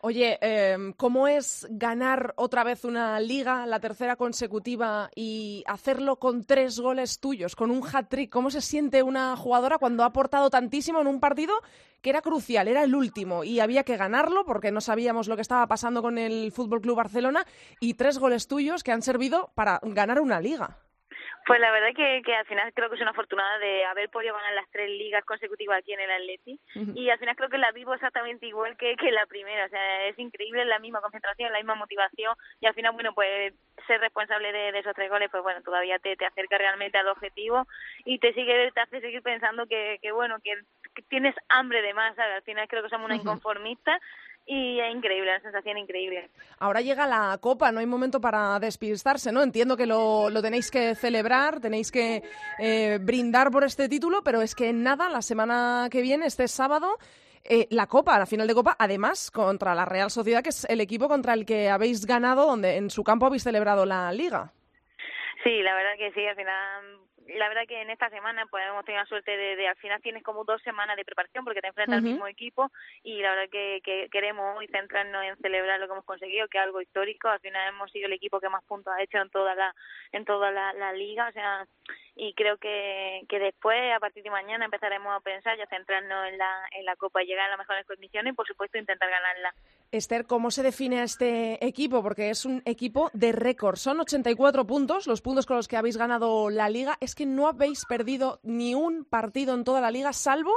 Oye, 0.00 0.38
eh, 0.40 0.76
¿cómo 0.96 1.28
es 1.28 1.66
ganar 1.70 2.32
otra 2.36 2.64
vez 2.64 2.84
una 2.84 3.20
liga, 3.20 3.66
la 3.66 3.80
tercera 3.80 4.16
consecutiva, 4.16 5.10
y 5.14 5.64
hacerlo 5.66 6.16
con 6.16 6.44
tres 6.44 6.80
goles 6.80 7.20
tuyos, 7.20 7.56
con 7.56 7.70
un 7.70 7.82
hat-trick? 7.86 8.30
¿Cómo 8.30 8.50
se 8.50 8.60
siente 8.60 9.02
una 9.02 9.36
jugadora 9.36 9.78
cuando 9.78 10.02
ha 10.02 10.06
aportado 10.06 10.50
tantísimo 10.50 11.00
en 11.00 11.06
un 11.06 11.20
partido 11.20 11.54
que 12.02 12.10
era 12.10 12.20
crucial, 12.20 12.68
era 12.68 12.82
el 12.82 12.94
último 12.94 13.44
y 13.44 13.60
había 13.60 13.84
que 13.84 13.96
ganarlo 13.96 14.44
porque 14.44 14.72
no 14.72 14.80
sabíamos 14.80 15.28
lo 15.28 15.36
que 15.36 15.42
estaba 15.42 15.66
pasando 15.66 16.02
con 16.02 16.18
el 16.18 16.52
Fútbol 16.52 16.80
Club 16.80 16.96
Barcelona 16.96 17.44
y 17.80 17.94
tres 17.94 18.18
goles 18.18 18.48
tuyos 18.48 18.82
que 18.82 18.92
han 18.92 19.02
servido 19.02 19.50
para 19.54 19.80
ganar 19.82 20.20
una 20.20 20.40
liga. 20.40 20.76
Pues 21.44 21.58
la 21.58 21.72
verdad 21.72 21.88
que, 21.96 22.22
que 22.24 22.34
al 22.36 22.46
final 22.46 22.72
creo 22.72 22.88
que 22.88 22.96
soy 22.96 23.02
una 23.02 23.10
afortunada 23.10 23.58
de 23.58 23.84
haber 23.84 24.08
podido 24.10 24.34
ganar 24.34 24.54
las 24.54 24.70
tres 24.70 24.88
ligas 24.88 25.24
consecutivas 25.24 25.78
aquí 25.78 25.92
en 25.92 26.00
el 26.00 26.10
Atleti 26.10 26.60
y 26.94 27.10
al 27.10 27.18
final 27.18 27.34
creo 27.34 27.48
que 27.48 27.58
la 27.58 27.72
vivo 27.72 27.94
exactamente 27.94 28.46
igual 28.46 28.76
que, 28.76 28.94
que 28.94 29.10
la 29.10 29.26
primera, 29.26 29.66
o 29.66 29.68
sea, 29.68 30.06
es 30.06 30.18
increíble 30.18 30.64
la 30.64 30.78
misma 30.78 31.00
concentración, 31.00 31.50
la 31.50 31.58
misma 31.58 31.74
motivación 31.74 32.36
y 32.60 32.66
al 32.66 32.74
final, 32.74 32.92
bueno, 32.92 33.12
pues 33.14 33.54
ser 33.88 34.00
responsable 34.00 34.52
de, 34.52 34.78
esos 34.78 34.94
tres 34.94 35.10
goles, 35.10 35.30
pues 35.30 35.42
bueno, 35.42 35.60
todavía 35.62 35.98
te, 35.98 36.16
te 36.16 36.26
acerca 36.26 36.58
realmente 36.58 36.98
al 36.98 37.08
objetivo 37.08 37.66
y 38.04 38.18
te 38.20 38.32
sigue 38.34 38.70
te 38.72 38.80
hace 38.80 39.00
seguir 39.00 39.22
pensando 39.22 39.66
que, 39.66 39.98
que 40.00 40.12
bueno, 40.12 40.36
que, 40.44 40.54
tienes 41.08 41.34
hambre 41.48 41.82
de 41.82 41.94
más, 41.94 42.14
¿sabes? 42.16 42.36
Al 42.36 42.42
final 42.42 42.68
creo 42.68 42.82
que 42.82 42.88
somos 42.88 43.06
una 43.06 43.16
inconformista 43.16 43.98
y 44.46 44.80
es 44.80 44.94
increíble, 44.94 45.30
una 45.30 45.40
sensación 45.40 45.78
increíble. 45.78 46.28
Ahora 46.58 46.80
llega 46.80 47.06
la 47.06 47.38
Copa, 47.40 47.70
no 47.70 47.80
hay 47.80 47.86
momento 47.86 48.20
para 48.20 48.58
despistarse, 48.58 49.32
¿no? 49.32 49.42
Entiendo 49.42 49.76
que 49.76 49.86
lo, 49.86 50.30
lo 50.30 50.42
tenéis 50.42 50.70
que 50.70 50.94
celebrar, 50.94 51.60
tenéis 51.60 51.92
que 51.92 52.22
eh, 52.58 52.98
brindar 53.00 53.50
por 53.50 53.64
este 53.64 53.88
título, 53.88 54.22
pero 54.24 54.42
es 54.42 54.54
que 54.54 54.72
nada, 54.72 55.08
la 55.08 55.22
semana 55.22 55.88
que 55.90 56.02
viene, 56.02 56.26
este 56.26 56.48
sábado, 56.48 56.98
eh, 57.44 57.66
la 57.70 57.86
Copa, 57.86 58.18
la 58.18 58.26
final 58.26 58.46
de 58.46 58.54
Copa, 58.54 58.76
además 58.78 59.30
contra 59.30 59.74
la 59.74 59.84
Real 59.84 60.10
Sociedad, 60.10 60.42
que 60.42 60.50
es 60.50 60.64
el 60.68 60.80
equipo 60.80 61.08
contra 61.08 61.34
el 61.34 61.46
que 61.46 61.70
habéis 61.70 62.04
ganado, 62.06 62.46
donde 62.46 62.76
en 62.76 62.90
su 62.90 63.04
campo 63.04 63.26
habéis 63.26 63.44
celebrado 63.44 63.86
la 63.86 64.12
Liga. 64.12 64.52
Sí, 65.42 65.60
la 65.62 65.74
verdad 65.74 65.92
que 65.98 66.12
sí, 66.12 66.24
al 66.26 66.36
final 66.36 66.98
la 67.28 67.48
verdad 67.48 67.62
que 67.66 67.80
en 67.80 67.90
esta 67.90 68.10
semana 68.10 68.46
pues 68.50 68.64
hemos 68.68 68.84
tenido 68.84 69.02
la 69.02 69.08
suerte 69.08 69.36
de, 69.36 69.68
al 69.68 69.76
final 69.76 70.00
tienes 70.02 70.22
como 70.22 70.44
dos 70.44 70.60
semanas 70.62 70.96
de 70.96 71.04
preparación 71.04 71.44
porque 71.44 71.60
te 71.60 71.68
enfrentas 71.68 71.98
al 71.98 72.02
mismo 72.02 72.26
equipo 72.26 72.70
y 73.02 73.20
la 73.22 73.34
verdad 73.34 73.50
que, 73.50 73.80
que 73.84 74.08
queremos 74.10 74.56
hoy 74.56 74.66
centrarnos 74.68 75.24
en 75.24 75.36
celebrar 75.38 75.80
lo 75.80 75.86
que 75.86 75.92
hemos 75.92 76.04
conseguido 76.04 76.48
que 76.48 76.58
es 76.58 76.64
algo 76.64 76.80
histórico. 76.80 77.28
Al 77.28 77.40
final 77.40 77.68
hemos 77.68 77.90
sido 77.90 78.06
el 78.06 78.12
equipo 78.12 78.40
que 78.40 78.48
más 78.48 78.64
puntos 78.64 78.92
ha 78.92 79.02
hecho 79.02 79.18
en 79.18 79.30
toda 79.30 79.54
la 79.54 79.74
en 80.12 80.24
toda 80.24 80.50
la, 80.50 80.72
la 80.72 80.92
liga. 80.92 81.28
O 81.28 81.32
sea 81.32 81.66
y 82.14 82.34
creo 82.34 82.58
que, 82.58 83.22
que 83.28 83.38
después 83.38 83.78
a 83.94 84.00
partir 84.00 84.22
de 84.22 84.30
mañana 84.30 84.64
empezaremos 84.64 85.14
a 85.14 85.20
pensar 85.20 85.58
y 85.58 85.62
a 85.62 85.66
centrarnos 85.66 86.28
en 86.28 86.38
la 86.38 86.50
en 86.72 86.84
la 86.84 86.96
copa 86.96 87.22
y 87.22 87.26
llegar 87.26 87.46
a 87.46 87.50
las 87.50 87.58
mejores 87.58 87.86
condiciones 87.86 88.32
y 88.32 88.36
por 88.36 88.46
supuesto 88.46 88.78
intentar 88.78 89.08
ganarla 89.08 89.54
Esther, 89.92 90.26
¿cómo 90.26 90.50
se 90.50 90.62
define 90.62 91.02
este 91.02 91.62
equipo? 91.66 92.02
Porque 92.02 92.30
es 92.30 92.46
un 92.46 92.62
equipo 92.64 93.10
de 93.12 93.32
récord. 93.32 93.76
Son 93.76 94.00
84 94.00 94.66
puntos, 94.66 95.06
los 95.06 95.20
puntos 95.20 95.44
con 95.44 95.58
los 95.58 95.68
que 95.68 95.76
habéis 95.76 95.98
ganado 95.98 96.48
la 96.48 96.70
liga. 96.70 96.96
Es 97.00 97.14
que 97.14 97.26
no 97.26 97.46
habéis 97.46 97.84
perdido 97.84 98.40
ni 98.42 98.74
un 98.74 99.04
partido 99.04 99.52
en 99.52 99.64
toda 99.64 99.82
la 99.82 99.90
liga, 99.90 100.14
salvo 100.14 100.52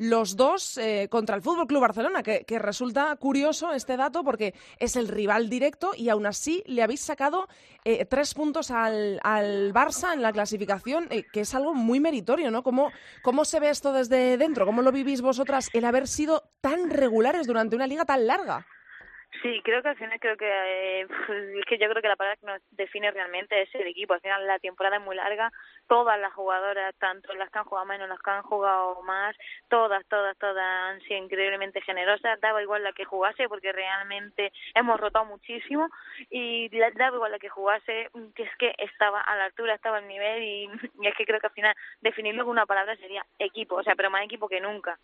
los 0.00 0.34
dos 0.34 0.78
eh, 0.78 1.08
contra 1.10 1.36
el 1.36 1.42
Fútbol 1.42 1.66
Club 1.66 1.82
Barcelona, 1.82 2.22
que, 2.22 2.58
resulta 2.58 3.14
curioso 3.16 3.72
este 3.72 3.98
dato 3.98 4.24
porque 4.24 4.54
es 4.78 4.96
el 4.96 5.08
rival 5.08 5.50
directo 5.50 5.90
y 5.94 6.08
aún 6.08 6.24
así 6.24 6.62
le 6.66 6.82
habéis 6.82 7.02
sacado 7.02 7.48
eh, 7.84 8.06
tres 8.06 8.32
puntos 8.32 8.70
al, 8.70 9.20
al, 9.22 9.74
Barça 9.74 10.14
en 10.14 10.22
la 10.22 10.32
clasificación, 10.32 11.06
eh, 11.10 11.24
que 11.30 11.40
es 11.40 11.54
algo 11.54 11.74
muy 11.74 12.00
meritorio, 12.00 12.50
¿no? 12.50 12.62
¿Cómo, 12.62 12.90
¿Cómo 13.22 13.44
se 13.44 13.60
ve 13.60 13.68
esto 13.68 13.92
desde 13.92 14.38
dentro? 14.38 14.64
¿Cómo 14.64 14.80
lo 14.80 14.90
vivís 14.90 15.20
vosotras 15.20 15.68
el 15.74 15.84
haber 15.84 16.06
sido 16.06 16.44
tan 16.62 16.88
regulares 16.88 17.46
durante 17.46 17.76
una 17.76 17.86
liga 17.86 18.06
tan 18.06 18.26
larga? 18.26 18.66
Sí, 19.42 19.60
creo 19.64 19.80
que 19.80 19.88
al 19.88 19.96
final 19.96 20.18
creo 20.18 20.36
que 20.36 20.48
eh, 20.48 21.00
es 21.58 21.64
que 21.66 21.78
yo 21.78 21.88
creo 21.88 22.02
que 22.02 22.08
la 22.08 22.16
palabra 22.16 22.36
que 22.36 22.46
nos 22.46 22.62
define 22.72 23.10
realmente 23.10 23.62
es 23.62 23.74
el 23.74 23.86
equipo. 23.86 24.14
Al 24.14 24.20
final 24.20 24.46
la 24.46 24.58
temporada 24.58 24.96
es 24.96 25.02
muy 25.02 25.16
larga, 25.16 25.50
todas 25.90 26.20
las 26.20 26.32
jugadoras, 26.34 26.94
tanto 27.00 27.34
las 27.34 27.50
que 27.50 27.58
han 27.58 27.64
jugado 27.64 27.84
menos, 27.84 28.08
las 28.08 28.20
que 28.20 28.30
han 28.30 28.44
jugado 28.44 29.02
más, 29.02 29.34
todas, 29.68 30.06
todas, 30.06 30.38
todas 30.38 30.64
han 30.64 31.00
sido 31.00 31.18
increíblemente 31.18 31.80
generosas. 31.80 32.40
Daba 32.40 32.62
igual 32.62 32.84
la 32.84 32.92
que 32.92 33.04
jugase 33.04 33.48
porque 33.48 33.72
realmente 33.72 34.52
hemos 34.76 35.00
rotado 35.00 35.24
muchísimo 35.24 35.88
y 36.30 36.68
daba 36.96 37.16
igual 37.16 37.32
la 37.32 37.40
que 37.40 37.48
jugase, 37.48 38.08
que 38.36 38.44
es 38.44 38.56
que 38.56 38.72
estaba 38.78 39.20
a 39.20 39.34
la 39.34 39.46
altura, 39.46 39.74
estaba 39.74 39.96
al 39.96 40.06
nivel 40.06 40.44
y, 40.44 40.66
es 41.02 41.14
que 41.18 41.24
creo 41.24 41.40
que 41.40 41.48
al 41.48 41.52
final 41.54 41.74
definirlo 42.00 42.44
con 42.44 42.52
una 42.52 42.66
palabra 42.66 42.94
sería 42.94 43.26
equipo, 43.40 43.74
o 43.74 43.82
sea, 43.82 43.96
pero 43.96 44.10
más 44.10 44.24
equipo 44.24 44.48
que 44.48 44.60
nunca. 44.60 44.96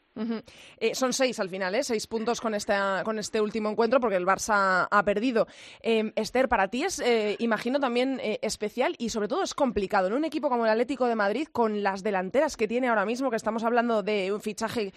Eh, 0.78 0.94
son 0.94 1.12
seis 1.12 1.40
al 1.40 1.48
final, 1.48 1.74
¿eh? 1.74 1.82
Seis 1.82 2.06
puntos 2.06 2.40
con 2.40 2.54
este, 2.54 2.74
con 3.04 3.18
este 3.18 3.40
último 3.40 3.70
encuentro 3.70 3.98
porque 3.98 4.16
el 4.16 4.24
Barça 4.24 4.86
ha 4.88 5.02
perdido. 5.02 5.48
Eh, 5.82 6.12
Esther, 6.14 6.48
para 6.48 6.68
ti 6.68 6.84
es, 6.84 7.00
eh, 7.00 7.34
imagino, 7.40 7.80
también 7.80 8.20
eh, 8.22 8.38
especial 8.42 8.94
y 8.98 9.08
sobre 9.08 9.26
todo 9.26 9.42
es 9.42 9.52
complicado 9.52 10.06
en 10.06 10.12
un 10.12 10.24
equipo 10.24 10.48
como 10.48 10.64
el 10.64 10.75
Atlético 10.76 11.06
de 11.06 11.14
Madrid 11.14 11.48
con 11.50 11.82
las 11.82 12.02
delanteras 12.02 12.58
que 12.58 12.68
tiene 12.68 12.88
ahora 12.88 13.06
mismo, 13.06 13.30
que 13.30 13.36
estamos 13.36 13.64
hablando 13.64 14.02
de 14.02 14.30
un 14.30 14.42
fichaje 14.42 14.92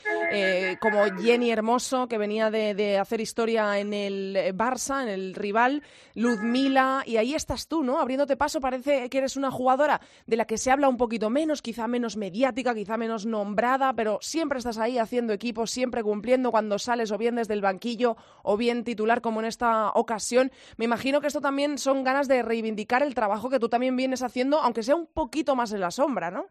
como 0.81 1.05
Jenny 1.21 1.51
Hermoso, 1.51 2.09
que 2.09 2.17
venía 2.17 2.51
de, 2.51 2.97
hacer 2.97 3.21
historia 3.21 3.79
en 3.79 3.93
el 3.93 4.35
Barça, 4.55 5.03
en 5.03 5.07
el 5.07 5.33
rival, 5.35 5.81
Luzmila, 6.15 7.03
y 7.05 7.15
ahí 7.15 7.33
estás 7.33 7.69
tú, 7.69 7.81
¿no? 7.81 7.97
Abriéndote 8.01 8.35
paso, 8.35 8.59
parece 8.59 9.09
que 9.09 9.17
eres 9.19 9.37
una 9.37 9.51
jugadora 9.51 10.01
de 10.27 10.35
la 10.35 10.43
que 10.43 10.57
se 10.57 10.69
habla 10.69 10.89
un 10.89 10.97
poquito 10.97 11.29
menos, 11.29 11.61
quizá 11.61 11.87
menos 11.87 12.17
mediática, 12.17 12.75
quizá 12.75 12.97
menos 12.97 13.25
nombrada, 13.25 13.93
pero 13.93 14.19
siempre 14.21 14.59
estás 14.59 14.79
ahí 14.79 14.97
haciendo 14.97 15.31
equipo, 15.31 15.65
siempre 15.65 16.03
cumpliendo 16.03 16.51
cuando 16.51 16.77
sales 16.77 17.09
o 17.11 17.17
bien 17.17 17.35
desde 17.35 17.53
el 17.53 17.61
banquillo 17.61 18.17
o 18.43 18.57
bien 18.57 18.83
titular 18.83 19.21
como 19.21 19.39
en 19.39 19.45
esta 19.45 19.91
ocasión. 19.91 20.51
Me 20.75 20.83
imagino 20.83 21.21
que 21.21 21.27
esto 21.27 21.39
también 21.39 21.77
son 21.77 22.03
ganas 22.03 22.27
de 22.27 22.43
reivindicar 22.43 23.01
el 23.01 23.15
trabajo 23.15 23.49
que 23.49 23.59
tú 23.59 23.69
también 23.69 23.95
vienes 23.95 24.23
haciendo, 24.23 24.59
aunque 24.59 24.83
sea 24.83 24.97
un 24.97 25.07
poquito 25.07 25.55
más 25.55 25.68
en 25.71 25.81
la 25.81 25.91
sombra, 25.91 26.31
¿no? 26.31 26.47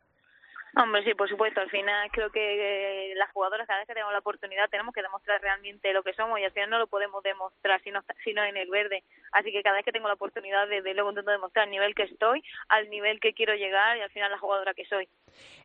Hombre, 0.81 1.03
sí, 1.03 1.13
por 1.15 1.29
supuesto. 1.29 1.61
Al 1.61 1.71
final 1.71 2.09
creo 2.13 2.31
que 2.31 3.11
eh, 3.11 3.15
las 3.17 3.33
jugadoras 3.33 3.67
cada 3.67 3.81
vez 3.81 3.89
que 3.89 3.95
tenemos 3.95 4.13
la 4.13 4.21
oportunidad 4.21 4.71
tenemos 4.71 4.95
que 4.95 5.03
demostrar 5.03 5.41
realmente 5.43 5.93
lo 5.93 6.05
que 6.05 6.13
somos 6.13 6.39
y 6.39 6.45
al 6.45 6.53
final 6.53 6.71
no 6.71 6.79
lo 6.79 6.87
podemos 6.87 7.21
demostrar 7.25 7.83
sino, 7.83 8.01
sino 8.23 8.45
en 8.45 8.57
el 8.57 8.71
verde. 8.71 9.03
Así 9.33 9.51
que 9.51 9.63
cada 9.63 9.75
vez 9.75 9.85
que 9.85 9.91
tengo 9.91 10.07
la 10.07 10.15
oportunidad 10.15 10.69
de, 10.69 10.81
de 10.81 10.95
luego 10.95 11.11
intento 11.11 11.33
demostrar 11.33 11.65
el 11.65 11.73
nivel 11.73 11.97
que 11.97 12.05
estoy, 12.05 12.45
al 12.69 12.89
nivel 12.91 13.19
que 13.19 13.35
quiero 13.35 13.55
llegar 13.57 13.99
y 13.99 14.03
al 14.03 14.11
final 14.11 14.31
la 14.31 14.39
jugadora 14.39 14.73
que 14.73 14.85
soy. 14.85 15.09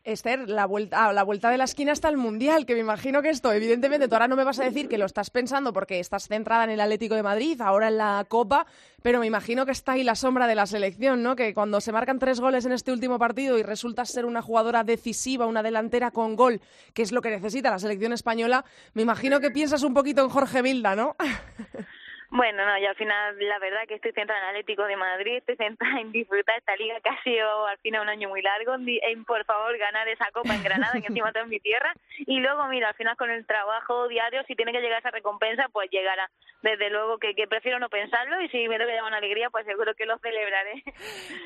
Esther, 0.02 0.48
la 0.48 0.66
vuelta, 0.66 1.12
la 1.12 1.22
vuelta 1.22 1.48
de 1.50 1.58
la 1.58 1.64
esquina 1.64 1.92
está 1.92 2.08
el 2.08 2.16
Mundial, 2.16 2.66
que 2.66 2.74
me 2.74 2.80
imagino 2.80 3.22
que 3.22 3.30
esto, 3.30 3.52
evidentemente, 3.52 4.08
tú 4.08 4.14
ahora 4.16 4.28
no 4.28 4.36
me 4.36 4.44
vas 4.44 4.58
a 4.58 4.64
decir 4.64 4.88
que 4.88 4.98
lo 4.98 5.06
estás 5.06 5.30
pensando 5.30 5.72
porque 5.72 6.00
estás 6.00 6.26
centrada 6.26 6.64
en 6.64 6.70
el 6.70 6.80
Atlético 6.80 7.14
de 7.14 7.22
Madrid, 7.22 7.60
ahora 7.60 7.88
en 7.88 7.98
la 7.98 8.26
Copa, 8.28 8.66
pero 9.02 9.20
me 9.20 9.26
imagino 9.26 9.64
que 9.64 9.72
está 9.72 9.92
ahí 9.92 10.02
la 10.02 10.14
sombra 10.14 10.46
de 10.46 10.54
la 10.54 10.66
selección, 10.66 11.22
¿no? 11.22 11.36
Que 11.36 11.54
cuando 11.54 11.80
se 11.80 11.92
marcan 11.92 12.18
tres 12.18 12.40
goles 12.40 12.66
en 12.66 12.72
este 12.72 12.92
último 12.92 13.18
partido 13.18 13.58
y 13.58 13.62
resultas 13.62 14.10
ser 14.10 14.26
una 14.26 14.42
jugadora 14.42 14.82
decisiva, 15.04 15.46
una 15.46 15.62
delantera 15.62 16.10
con 16.10 16.34
gol, 16.34 16.60
que 16.94 17.02
es 17.02 17.12
lo 17.12 17.20
que 17.20 17.30
necesita 17.30 17.70
la 17.70 17.78
selección 17.78 18.12
española, 18.12 18.64
me 18.94 19.02
imagino 19.02 19.38
que 19.40 19.50
piensas 19.50 19.82
un 19.82 19.92
poquito 19.92 20.22
en 20.22 20.30
Jorge 20.30 20.62
Vilda, 20.62 20.96
¿no? 20.96 21.14
Bueno, 22.34 22.66
no, 22.66 22.76
y 22.78 22.84
al 22.84 22.96
final 22.96 23.36
la 23.38 23.60
verdad 23.60 23.86
que 23.86 23.94
estoy 23.94 24.10
centrada 24.10 24.42
en 24.42 24.48
Atlético 24.48 24.82
de 24.86 24.96
Madrid, 24.96 25.36
estoy 25.36 25.54
centrada 25.54 26.00
en 26.00 26.10
disfrutar 26.10 26.58
esta 26.58 26.74
liga 26.74 26.98
que 26.98 27.08
ha 27.08 27.22
sido 27.22 27.64
al 27.68 27.78
final 27.78 28.02
un 28.02 28.08
año 28.08 28.28
muy 28.28 28.42
largo, 28.42 28.74
en 28.74 29.24
por 29.24 29.44
favor 29.44 29.78
ganar 29.78 30.08
esa 30.08 30.26
copa 30.32 30.52
en 30.52 30.64
Granada, 30.64 31.00
que 31.00 31.06
encima 31.06 31.28
está 31.28 31.42
en 31.42 31.48
mi 31.48 31.60
tierra, 31.60 31.94
y 32.18 32.40
luego 32.40 32.66
mira, 32.66 32.88
al 32.88 32.96
final 32.96 33.16
con 33.16 33.30
el 33.30 33.46
trabajo 33.46 34.08
diario, 34.08 34.42
si 34.48 34.56
tiene 34.56 34.72
que 34.72 34.80
llegar 34.80 34.98
esa 34.98 35.12
recompensa, 35.12 35.68
pues 35.72 35.88
llegará. 35.92 36.28
Desde 36.60 36.90
luego 36.90 37.18
que, 37.18 37.34
prefiero 37.46 37.78
no 37.78 37.88
pensarlo 37.88 38.40
y 38.40 38.48
si 38.48 38.66
me 38.66 38.78
tengo 38.78 38.88
que 38.88 38.94
llevar 38.94 39.10
una 39.10 39.18
alegría, 39.18 39.50
pues 39.50 39.64
seguro 39.64 39.94
que 39.94 40.06
lo 40.06 40.18
celebraré. 40.18 40.82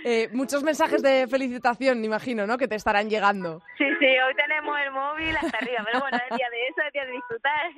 Eh, 0.04 0.28
muchos 0.32 0.62
mensajes 0.62 1.02
de 1.02 1.26
felicitación, 1.28 2.02
imagino, 2.04 2.46
¿no? 2.46 2.56
Que 2.56 2.68
te 2.68 2.76
estarán 2.76 3.10
llegando. 3.10 3.60
Sí, 3.76 3.84
sí, 3.98 4.06
hoy 4.06 4.34
tenemos 4.36 4.78
el 4.80 4.90
móvil 4.92 5.36
hasta 5.36 5.58
arriba, 5.58 5.82
pero 5.84 6.00
bueno, 6.00 6.16
es 6.16 6.36
día 6.36 6.48
de 6.48 6.68
eso, 6.68 6.80
es 6.86 6.92
día 6.92 7.04
de 7.04 7.12
disfrutar, 7.12 7.72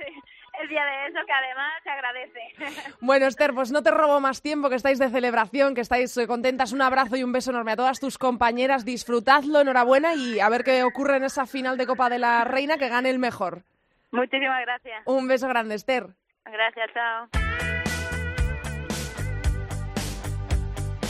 es 0.63 0.69
día 0.69 0.85
de 0.85 1.07
eso 1.09 1.19
que 1.27 1.33
además 1.33 1.73
se 1.83 1.91
agradece. 1.91 2.91
Bueno, 3.01 3.27
Esther, 3.27 3.55
pues 3.55 3.73
no 3.73 3.83
te 3.83 3.91
robo 3.91 4.21
más 4.21 4.43
tiempo, 4.43 4.69
que 4.69 4.77
estáis 4.77 4.99
de 4.99 5.09
celebración, 5.09 5.75
que 5.75 5.81
estáis 5.81 6.17
eh, 6.17 6.27
contentas. 6.27 6.73
Un 6.73 6.83
abrazo 6.83 7.17
y 7.17 7.25
un 7.25 7.33
beso 7.33 7.51
enorme 7.51 7.73
a 7.73 7.77
todas 7.77 7.99
tus 7.99 8.19
compañeras. 8.19 8.85
Disfrutadlo, 8.85 9.61
enhorabuena 9.61 10.15
y 10.15 10.41
a 10.41 10.49
ver 10.49 10.65
qué 10.65 10.83
ocurre 10.85 11.17
en 11.17 11.25
esa 11.25 11.47
final 11.47 11.77
de 11.77 11.87
Copa 11.87 12.09
de 12.09 12.19
la 12.19 12.45
Reina, 12.45 12.77
que 12.77 12.89
gane 12.89 13.11
el 13.11 13.19
mejor. 13.19 13.63
Muchísimas 14.11 14.61
gracias. 14.63 15.03
Un 15.07 15.29
beso 15.29 15.49
grande, 15.49 15.77
Esther. 15.77 16.09
Gracias, 16.45 16.91
chao. 16.93 17.29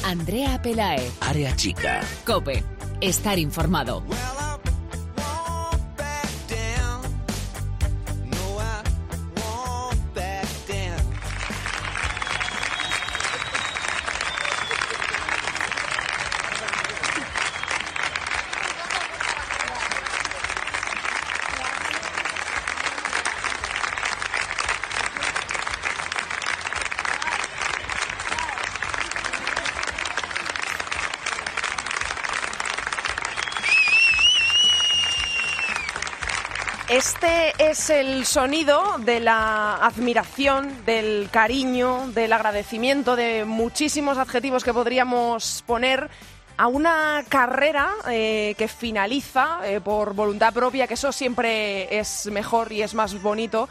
Andrea 0.05 0.61
Pelae. 0.63 1.11
Área 1.21 1.55
chica. 1.57 2.01
Cope. 2.27 2.63
Estar 3.01 3.39
informado. 3.39 4.03
Este 37.01 37.55
es 37.59 37.89
el 37.89 38.27
sonido 38.27 38.99
de 38.99 39.21
la 39.21 39.77
admiración, 39.77 40.85
del 40.85 41.31
cariño, 41.31 42.09
del 42.09 42.31
agradecimiento, 42.31 43.17
de 43.17 43.47
muchísimos 43.47 44.19
adjetivos 44.19 44.65
que 44.65 44.75
podríamos 44.75 45.65
poner 45.67 46.11
a 46.59 46.67
una 46.67 47.25
carrera 47.27 47.89
eh, 48.11 48.55
que 48.59 48.69
finaliza 48.69 49.61
eh, 49.65 49.81
por 49.81 50.13
voluntad 50.13 50.53
propia, 50.53 50.87
que 50.87 50.93
eso 50.93 51.11
siempre 51.11 51.99
es 51.99 52.27
mejor 52.27 52.71
y 52.71 52.83
es 52.83 52.93
más 52.93 53.23
bonito, 53.23 53.71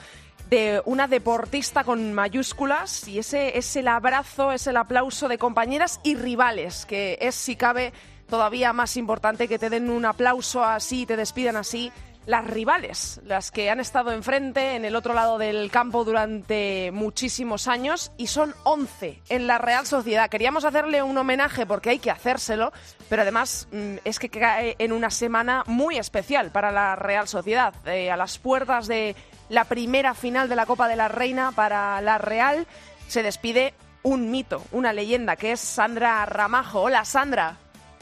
de 0.50 0.82
una 0.86 1.08
deportista 1.08 1.84
con 1.84 2.12
mayúsculas 2.14 3.08
y 3.08 3.20
ese 3.20 3.60
es 3.60 3.76
el 3.76 3.90
abrazo, 3.90 4.52
es 4.54 4.66
el 4.66 4.76
aplauso 4.76 5.28
de 5.28 5.38
compañeras 5.38 6.00
y 6.02 6.16
rivales, 6.16 6.88
que 6.88 7.20
es 7.22 7.36
si 7.36 7.56
cabe 7.56 7.94
todavía 8.28 8.74
más 8.74 8.98
importante 8.98 9.48
que 9.48 9.60
te 9.60 9.70
den 9.70 9.92
un 9.92 10.06
aplauso 10.06 10.64
así, 10.64 11.06
te 11.06 11.16
despidan 11.16 11.58
así 11.58 11.92
las 12.30 12.46
rivales, 12.46 13.20
las 13.26 13.50
que 13.50 13.72
han 13.72 13.80
estado 13.80 14.12
enfrente 14.12 14.76
en 14.76 14.86
el 14.86 14.96
otro 14.96 15.16
lado 15.16 15.40
del 15.40 15.72
campo 15.72 16.06
durante 16.06 16.92
muchísimos 16.94 17.68
años 17.68 18.12
y 18.18 18.28
son 18.28 18.54
11 18.66 19.20
en 19.30 19.48
la 19.48 19.58
Real 19.58 19.88
Sociedad. 19.88 20.30
Queríamos 20.30 20.64
hacerle 20.64 21.02
un 21.02 21.18
homenaje 21.18 21.66
porque 21.66 21.90
hay 21.90 21.98
que 21.98 22.12
hacérselo, 22.12 22.72
pero 23.10 23.24
además 23.24 23.68
mm, 23.72 23.96
es 24.06 24.20
que 24.20 24.30
cae 24.30 24.76
en 24.78 24.92
una 24.92 25.10
semana 25.10 25.64
muy 25.66 25.98
especial 25.98 26.52
para 26.52 26.72
la 26.72 26.96
Real 26.96 27.28
Sociedad. 27.28 27.74
Eh, 27.88 28.12
a 28.12 28.16
las 28.16 28.38
puertas 28.38 28.86
de 28.86 29.16
la 29.50 29.64
primera 29.64 30.14
final 30.14 30.50
de 30.50 30.56
la 30.56 30.68
Copa 30.68 30.88
de 30.88 30.98
la 30.98 31.08
Reina 31.08 31.52
para 31.52 32.00
la 32.02 32.20
Real 32.20 32.68
se 33.08 33.24
despide 33.24 33.74
un 34.04 34.30
mito, 34.30 34.64
una 34.72 34.94
leyenda 34.94 35.36
que 35.36 35.54
es 35.54 35.62
Sandra 35.62 36.24
Ramajo. 36.28 36.82
Hola 36.84 37.06
Sandra. 37.06 37.58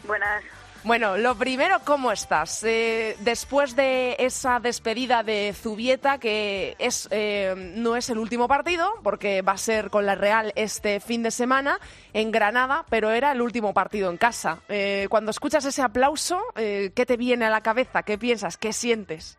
Buenas. 0.05 0.43
Bueno, 0.87 1.17
lo 1.17 1.35
primero, 1.35 1.79
¿cómo 1.83 2.13
estás? 2.13 2.63
Eh, 2.63 3.17
después 3.19 3.75
de 3.75 4.15
esa 4.19 4.61
despedida 4.61 5.21
de 5.21 5.51
Zubieta, 5.53 6.17
que 6.17 6.77
es, 6.79 7.09
eh, 7.11 7.53
no 7.75 7.97
es 7.97 8.09
el 8.09 8.17
último 8.17 8.47
partido, 8.47 8.93
porque 9.03 9.41
va 9.41 9.51
a 9.51 9.57
ser 9.57 9.89
con 9.89 10.05
la 10.05 10.15
Real 10.15 10.53
este 10.55 11.01
fin 11.01 11.23
de 11.23 11.31
semana 11.31 11.77
en 12.13 12.31
Granada, 12.31 12.85
pero 12.89 13.09
era 13.09 13.33
el 13.33 13.41
último 13.41 13.73
partido 13.73 14.09
en 14.09 14.15
casa. 14.15 14.59
Eh, 14.69 15.07
cuando 15.09 15.31
escuchas 15.31 15.65
ese 15.65 15.81
aplauso, 15.81 16.41
¿qué 16.55 17.05
te 17.05 17.17
viene 17.17 17.43
a 17.43 17.49
la 17.49 17.59
cabeza? 17.59 18.03
¿Qué 18.03 18.17
piensas? 18.17 18.55
¿Qué 18.55 18.71
sientes? 18.71 19.37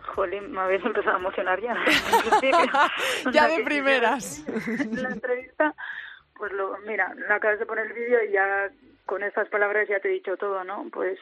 Jolín, 0.00 0.52
me 0.52 0.60
habéis 0.60 0.84
empezado 0.84 1.16
a 1.16 1.20
emocionar 1.20 1.58
ya. 1.58 1.74
ya 3.32 3.48
de 3.48 3.64
primeras. 3.64 4.44
la 4.92 5.08
entrevista, 5.08 5.74
pues 6.36 6.52
lo, 6.52 6.76
mira, 6.86 7.14
acabas 7.30 7.60
de 7.60 7.64
poner 7.64 7.86
el 7.86 7.94
vídeo 7.94 8.18
y 8.28 8.32
ya 8.32 8.70
con 9.06 9.22
estas 9.22 9.48
palabras 9.48 9.88
ya 9.88 10.00
te 10.00 10.08
he 10.08 10.12
dicho 10.12 10.36
todo, 10.36 10.64
¿no? 10.64 10.86
Pues 10.92 11.18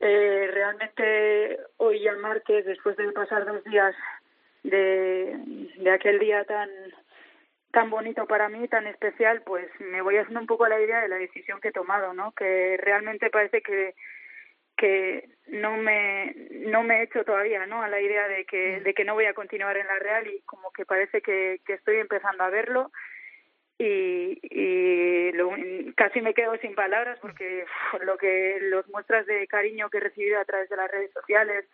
eh, 0.00 0.48
realmente 0.52 1.58
hoy 1.76 2.00
ya 2.00 2.14
martes, 2.14 2.64
después 2.64 2.96
de 2.96 3.12
pasar 3.12 3.44
dos 3.44 3.62
días 3.64 3.94
de, 4.62 5.36
de 5.78 5.90
aquel 5.90 6.18
día 6.18 6.44
tan 6.44 6.70
tan 7.72 7.88
bonito 7.88 8.26
para 8.26 8.50
mí, 8.50 8.68
tan 8.68 8.86
especial, 8.86 9.40
pues 9.46 9.66
me 9.80 10.02
voy 10.02 10.18
haciendo 10.18 10.40
un 10.40 10.46
poco 10.46 10.64
a 10.64 10.68
la 10.68 10.80
idea 10.80 11.00
de 11.00 11.08
la 11.08 11.16
decisión 11.16 11.58
que 11.60 11.68
he 11.68 11.72
tomado, 11.72 12.12
¿no? 12.12 12.32
Que 12.32 12.78
realmente 12.82 13.30
parece 13.30 13.62
que 13.62 13.94
que 14.76 15.28
no 15.46 15.76
me 15.76 16.34
no 16.50 16.82
me 16.82 16.98
he 16.98 17.02
hecho 17.04 17.24
todavía, 17.24 17.66
¿no? 17.66 17.82
A 17.82 17.88
la 17.88 18.00
idea 18.00 18.28
de 18.28 18.44
que 18.44 18.80
de 18.80 18.94
que 18.94 19.04
no 19.04 19.14
voy 19.14 19.26
a 19.26 19.34
continuar 19.34 19.76
en 19.76 19.86
la 19.86 19.98
Real 19.98 20.26
y 20.26 20.40
como 20.42 20.70
que 20.72 20.84
parece 20.84 21.22
que, 21.22 21.60
que 21.64 21.74
estoy 21.74 21.96
empezando 21.96 22.44
a 22.44 22.50
verlo 22.50 22.90
y, 23.82 24.38
y 24.42 25.32
lo, 25.32 25.50
casi 25.96 26.20
me 26.20 26.34
quedo 26.34 26.56
sin 26.58 26.74
palabras 26.74 27.18
porque 27.20 27.64
lo 28.02 28.16
que 28.16 28.58
los 28.62 28.88
muestras 28.88 29.26
de 29.26 29.46
cariño 29.48 29.90
que 29.90 29.98
he 29.98 30.00
recibido 30.00 30.38
a 30.38 30.44
través 30.44 30.68
de 30.68 30.76
las 30.76 30.90
redes 30.90 31.10
sociales, 31.12 31.64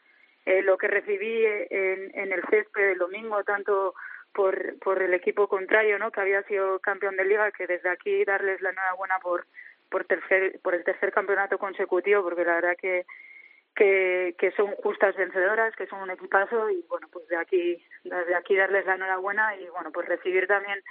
eh, 0.47 0.63
lo 0.63 0.79
que 0.79 0.89
recibí 0.89 1.45
en, 1.45 2.11
en 2.15 2.33
el 2.33 2.43
césped 2.49 2.93
el 2.93 2.99
domingo, 2.99 3.45
tanto 3.45 3.95
por, 4.33 4.79
por 4.79 5.03
el 5.03 5.13
equipo 5.13 5.49
contrario, 5.49 5.99
¿no? 5.99 6.11
que 6.11 6.21
había 6.23 6.43
sido 6.45 6.79
campeón 6.79 7.17
de 7.17 7.27
liga, 7.27 7.51
que 7.51 7.67
desde 7.67 7.91
aquí 7.91 8.25
darles 8.25 8.63
la 8.63 8.71
enhorabuena 8.71 9.19
por 9.21 9.47
por 9.91 10.05
tercer 10.05 10.61
por 10.63 10.75
el 10.75 10.85
tercer 10.85 11.13
campeonato 11.13 11.59
consecutivo, 11.59 12.23
porque 12.23 12.45
la 12.45 12.55
verdad 12.57 12.77
que 12.77 13.05
que, 13.75 14.35
que 14.39 14.51
son 14.53 14.73
justas 14.77 15.15
vencedoras, 15.17 15.75
que 15.77 15.87
son 15.87 16.01
un 16.01 16.11
equipazo 16.11 16.69
y 16.71 16.85
bueno, 16.89 17.09
pues 17.13 17.29
de 17.29 17.37
aquí 17.37 17.83
desde 18.03 18.35
aquí 18.35 18.57
darles 18.57 18.85
la 18.87 18.97
enhorabuena 18.97 19.57
y 19.57 19.69
bueno, 19.69 19.93
pues 19.93 20.09
recibir 20.09 20.47
también 20.47 20.83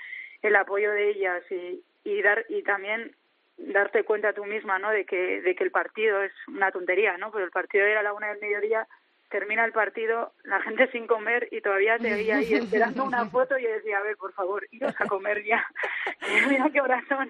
el 0.42 0.56
apoyo 0.56 0.92
de 0.92 1.10
ellas 1.10 1.44
y, 1.52 1.84
y 2.04 2.22
dar 2.22 2.46
y 2.50 2.64
también 2.64 3.16
darte 3.58 4.04
cuenta 4.04 4.34
tú 4.34 4.46
misma 4.46 4.80
no 4.80 4.92
de 4.92 5.06
que 5.06 5.42
de 5.42 5.56
que 5.56 5.64
el 5.64 5.72
partido 5.72 6.22
es 6.22 6.32
una 6.48 6.72
tontería 6.72 7.18
no 7.18 7.32
pero 7.32 7.46
el 7.46 7.52
partido 7.52 7.86
era 7.86 8.02
a 8.02 8.04
la 8.04 8.14
una 8.14 8.28
del 8.30 8.40
mediodía 8.40 8.88
termina 9.30 9.66
el 9.66 9.74
partido, 9.74 10.34
la 10.44 10.62
gente 10.62 10.90
sin 10.92 11.06
comer 11.06 11.50
y 11.52 11.62
todavía 11.62 11.98
te 11.98 12.14
veía 12.14 12.38
ahí 12.38 12.54
esperando 12.54 13.04
una 13.04 13.26
foto 13.26 13.58
y 13.58 13.64
yo 13.64 13.70
decía, 13.70 13.98
a 13.98 14.04
ver, 14.04 14.16
por 14.18 14.34
favor, 14.34 14.66
iros 14.72 14.94
a 15.00 15.06
comer 15.06 15.44
ya. 15.44 15.66
Mira 16.50 16.70
qué 16.72 16.82
horas 16.82 17.04
son. 17.08 17.30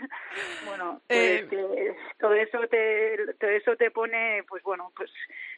Bueno, 0.65 1.01
pues, 1.07 1.51
eh. 1.51 1.95
todo 2.19 2.33
eso 2.33 2.59
te 2.67 3.33
todo 3.39 3.49
eso 3.49 3.75
te 3.75 3.91
pone, 3.91 4.43
pues 4.47 4.63
bueno, 4.63 4.91
pues 4.95 5.11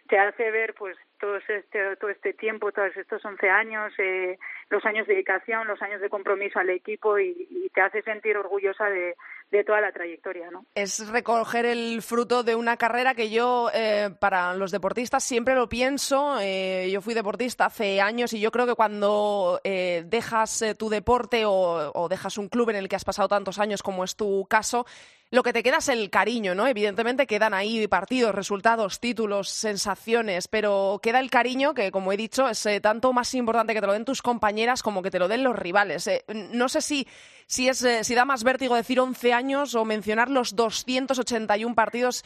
te 0.10 0.18
hace 0.18 0.50
ver 0.50 0.74
pues 0.74 0.98
todo 1.20 1.38
este 1.38 1.96
todo 1.98 2.10
este 2.10 2.34
tiempo, 2.34 2.72
todos 2.72 2.96
estos 2.98 3.24
11 3.24 3.50
años, 3.50 3.94
eh, 4.00 4.40
los 4.70 4.84
años 4.84 5.06
de 5.06 5.14
dedicación, 5.14 5.68
los 5.68 5.82
años 5.82 6.02
de 6.02 6.10
compromiso 6.10 6.60
al 6.60 6.70
equipo 6.72 7.20
y, 7.20 7.70
te 7.74 7.82
hace 7.82 8.02
sentir 8.02 8.36
orgullosa 8.36 8.86
de, 8.90 9.16
de 9.52 9.64
toda 9.64 9.80
la 9.80 9.92
trayectoria. 9.92 10.50
¿no? 10.50 10.66
Es 10.74 11.08
recoger 11.10 11.68
el 11.68 12.02
fruto 12.02 12.42
de 12.42 12.56
una 12.56 12.78
carrera 12.78 13.14
que 13.14 13.30
yo, 13.30 13.70
eh, 13.76 14.10
para 14.20 14.56
los 14.56 14.72
deportistas, 14.72 15.24
siempre 15.24 15.54
lo 15.54 15.70
pienso. 15.70 16.40
Eh, 16.42 16.90
yo 16.92 17.02
fui 17.02 17.14
deportista 17.14 17.66
hace 17.66 18.02
años 18.02 18.34
y 18.34 18.40
yo 18.40 18.50
creo 18.50 18.66
que 18.66 18.74
cuando 18.74 19.62
eh, 19.64 20.04
dejas 20.08 20.66
tu 20.80 20.90
deporte 20.90 21.44
o 21.46 22.08
dejas 22.10 22.40
un 22.40 22.50
club 22.50 22.72
en 22.72 22.78
el 22.78 22.90
que 22.90 22.96
has 22.96 23.06
pasado 23.06 23.28
tantos 23.28 23.60
años, 23.60 23.84
como 23.84 24.04
es 24.04 24.16
tu 24.16 24.48
caso, 24.50 24.88
lo 25.32 25.44
que 25.44 25.54
te 25.54 25.62
queda 25.62 25.78
es 25.78 25.90
el 25.90 26.10
cariño, 26.10 26.56
¿no? 26.56 26.66
Evidentemente 26.66 27.28
quedan 27.28 27.54
ahí 27.54 27.88
partidos, 27.88 28.34
resultados, 28.34 29.00
títulos, 29.00 29.50
sensaciones, 29.50 30.48
pero 30.48 31.00
queda 31.04 31.20
el 31.20 31.30
cariño 31.30 31.76
que, 31.76 31.92
como 31.92 32.12
he 32.12 32.18
dicho, 32.18 32.50
es 32.50 32.66
eh, 32.66 32.82
tanto 32.82 33.14
más 33.14 33.36
importante 33.36 33.76
que 33.76 33.82
te 33.82 33.86
lo 33.86 33.94
den 33.94 34.06
tus 34.06 34.24
compañeras 34.24 34.82
como 34.82 35.04
que 35.04 35.12
te 35.12 35.20
lo 35.20 35.28
den 35.28 35.44
los 35.44 35.56
rivales. 35.56 36.08
Eh, 36.08 36.26
no 36.28 36.68
sé 36.68 36.82
si, 36.82 37.08
si, 37.46 37.70
es, 37.70 37.84
eh, 37.84 38.04
si 38.04 38.16
da 38.16 38.26
más 38.26 38.44
vértigo 38.44 38.74
decir 38.74 39.00
11 39.00 39.32
años 39.34 39.76
o 39.76 39.86
mencionar 39.86 40.32
los 40.32 40.56
281 40.56 41.76
partidos 41.76 42.24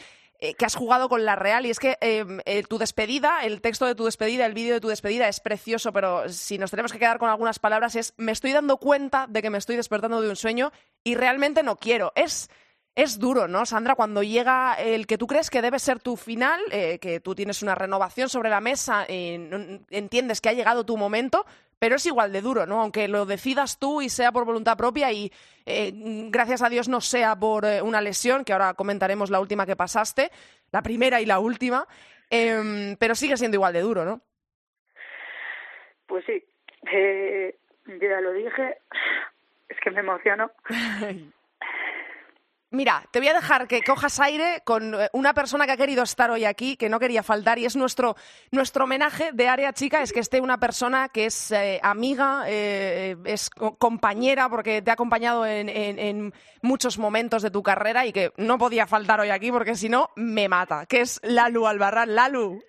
que 0.57 0.65
has 0.65 0.75
jugado 0.75 1.07
con 1.07 1.23
la 1.23 1.37
Real 1.37 1.65
y 1.65 1.69
es 1.69 1.79
que 1.79 1.95
tu 2.67 2.77
despedida, 2.77 3.45
el 3.45 3.61
texto 3.61 3.85
de 3.85 3.95
tu 3.95 4.03
despedida, 4.03 4.45
el 4.45 4.53
vídeo 4.53 4.73
de 4.73 4.81
tu 4.81 4.89
despedida 4.89 5.29
es 5.29 5.39
precioso, 5.39 5.93
pero 5.93 6.27
si 6.27 6.57
nos 6.57 6.69
tenemos 6.69 6.91
que 6.91 6.99
quedar 6.99 7.17
con 7.17 7.29
algunas 7.29 7.59
palabras 7.59 7.95
es 7.95 8.13
me 8.17 8.33
estoy 8.33 8.51
dando 8.51 8.75
cuenta 8.75 9.25
de 9.29 9.41
que 9.41 9.49
me 9.49 9.57
estoy 9.57 9.77
despertando 9.77 10.19
de 10.19 10.27
un 10.27 10.35
sueño 10.35 10.73
y 11.01 11.15
realmente 11.15 11.63
no 11.63 11.77
quiero. 11.77 12.11
Es 12.15 12.49
es 12.95 13.17
duro, 13.17 13.47
¿no, 13.47 13.65
Sandra? 13.65 13.95
Cuando 13.95 14.21
llega 14.21 14.75
el 14.75 15.07
que 15.07 15.17
tú 15.17 15.25
crees 15.25 15.49
que 15.49 15.63
debe 15.63 15.79
ser 15.79 15.99
tu 15.99 16.15
final, 16.15 16.61
eh, 16.71 16.99
que 16.99 17.19
tú 17.19 17.33
tienes 17.33 17.63
una 17.63 17.73
renovación 17.73 18.29
sobre 18.29 18.49
la 18.49 18.61
mesa, 18.61 19.05
eh, 19.07 19.79
entiendes 19.89 20.41
que 20.41 20.49
ha 20.49 20.53
llegado 20.53 20.85
tu 20.85 20.95
momento, 20.95 21.45
pero 21.79 21.95
es 21.95 22.05
igual 22.05 22.31
de 22.31 22.41
duro, 22.41 22.67
¿no? 22.67 22.81
Aunque 22.81 23.07
lo 23.07 23.25
decidas 23.25 23.79
tú 23.79 24.01
y 24.01 24.09
sea 24.09 24.31
por 24.31 24.45
voluntad 24.45 24.77
propia 24.77 25.11
y 25.11 25.31
eh, 25.65 25.91
gracias 26.29 26.61
a 26.61 26.69
Dios 26.69 26.87
no 26.87 27.01
sea 27.01 27.35
por 27.35 27.65
una 27.65 27.99
lesión, 27.99 28.45
que 28.45 28.53
ahora 28.53 28.75
comentaremos 28.75 29.31
la 29.31 29.39
última 29.39 29.65
que 29.65 29.75
pasaste, 29.75 30.29
la 30.71 30.83
primera 30.83 31.19
y 31.19 31.25
la 31.25 31.39
última, 31.39 31.87
em, 32.29 32.95
pero 32.97 33.15
sigue 33.15 33.37
siendo 33.37 33.55
igual 33.55 33.73
de 33.73 33.81
duro, 33.81 34.05
¿no? 34.05 34.21
Pues 36.05 36.23
sí, 36.25 36.43
ya 36.83 38.21
lo 38.21 38.33
dije, 38.33 38.77
es 39.67 39.77
que 39.79 39.89
me 39.89 40.01
emociono. 40.01 40.51
Mira, 42.73 43.03
te 43.11 43.19
voy 43.19 43.27
a 43.27 43.35
dejar 43.35 43.67
que 43.67 43.83
cojas 43.83 44.19
aire 44.19 44.63
con 44.65 44.95
eh, 44.95 45.07
una 45.13 45.35
persona 45.35 45.67
que 45.67 45.73
ha 45.73 45.77
querido 45.77 46.01
estar 46.01 46.31
hoy 46.31 46.43
aquí, 46.43 46.75
que 46.75 46.89
no 46.89 46.99
quería 46.99 47.21
faltar, 47.21 47.59
y 47.59 47.65
es 47.65 47.75
nuestro, 47.75 48.15
nuestro 48.49 48.85
homenaje 48.85 49.29
de 49.31 49.47
Área 49.47 49.73
Chica, 49.73 50.01
es 50.01 50.11
que 50.11 50.19
esté 50.19 50.41
una 50.41 50.59
persona 50.59 51.09
que 51.09 51.25
es 51.25 51.51
eh, 51.51 51.79
amiga, 51.83 52.45
eh, 52.47 53.15
es 53.25 53.51
compañera, 53.51 54.49
porque 54.49 54.81
te 54.81 54.89
ha 54.89 54.95
acompañado 54.95 55.45
en, 55.45 55.69
en, 55.69 56.33
muchos 56.63 56.97
momentos 56.97 57.43
de 57.43 57.51
tu 57.51 57.61
carrera 57.61 58.05
y 58.05 58.13
que 58.13 58.31
no 58.37 58.57
podía 58.57 58.87
faltar 58.87 59.19
hoy 59.19 59.29
aquí, 59.29 59.51
porque 59.51 59.75
si 59.75 59.89
no, 59.89 60.09
me 60.15 60.47
mata, 60.47 60.87
que 60.87 61.01
es 61.01 61.19
Lalu 61.21 61.67
Albarrán. 61.67 62.15
Lalu. 62.15 62.63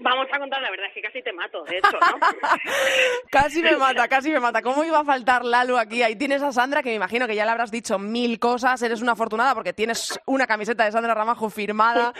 Vamos 0.00 0.26
a 0.32 0.38
contar 0.38 0.60
la 0.60 0.70
verdad, 0.70 0.86
es 0.88 0.94
que 0.94 1.02
casi 1.02 1.22
te 1.22 1.32
mato, 1.32 1.62
de 1.64 1.78
hecho, 1.78 1.92
¿no? 1.92 2.18
casi 3.30 3.62
me 3.62 3.76
mata, 3.76 4.08
casi 4.08 4.30
me 4.30 4.40
mata. 4.40 4.60
¿Cómo 4.60 4.82
iba 4.84 4.98
a 4.98 5.04
faltar 5.04 5.44
Lalu 5.44 5.76
aquí? 5.78 6.02
Ahí 6.02 6.16
tienes 6.16 6.42
a 6.42 6.50
Sandra, 6.52 6.82
que 6.82 6.90
me 6.90 6.96
imagino 6.96 7.26
que 7.26 7.34
ya 7.34 7.44
le 7.44 7.52
habrás 7.52 7.70
dicho 7.70 7.98
mil 7.98 8.38
cosas, 8.40 8.82
eres 8.82 9.02
una 9.02 9.14
fortuna 9.14 9.37
porque 9.54 9.72
tienes 9.72 10.20
una 10.26 10.46
camiseta 10.46 10.84
de 10.84 10.92
Sandra 10.92 11.14
Ramajo 11.14 11.50
firmada. 11.50 12.12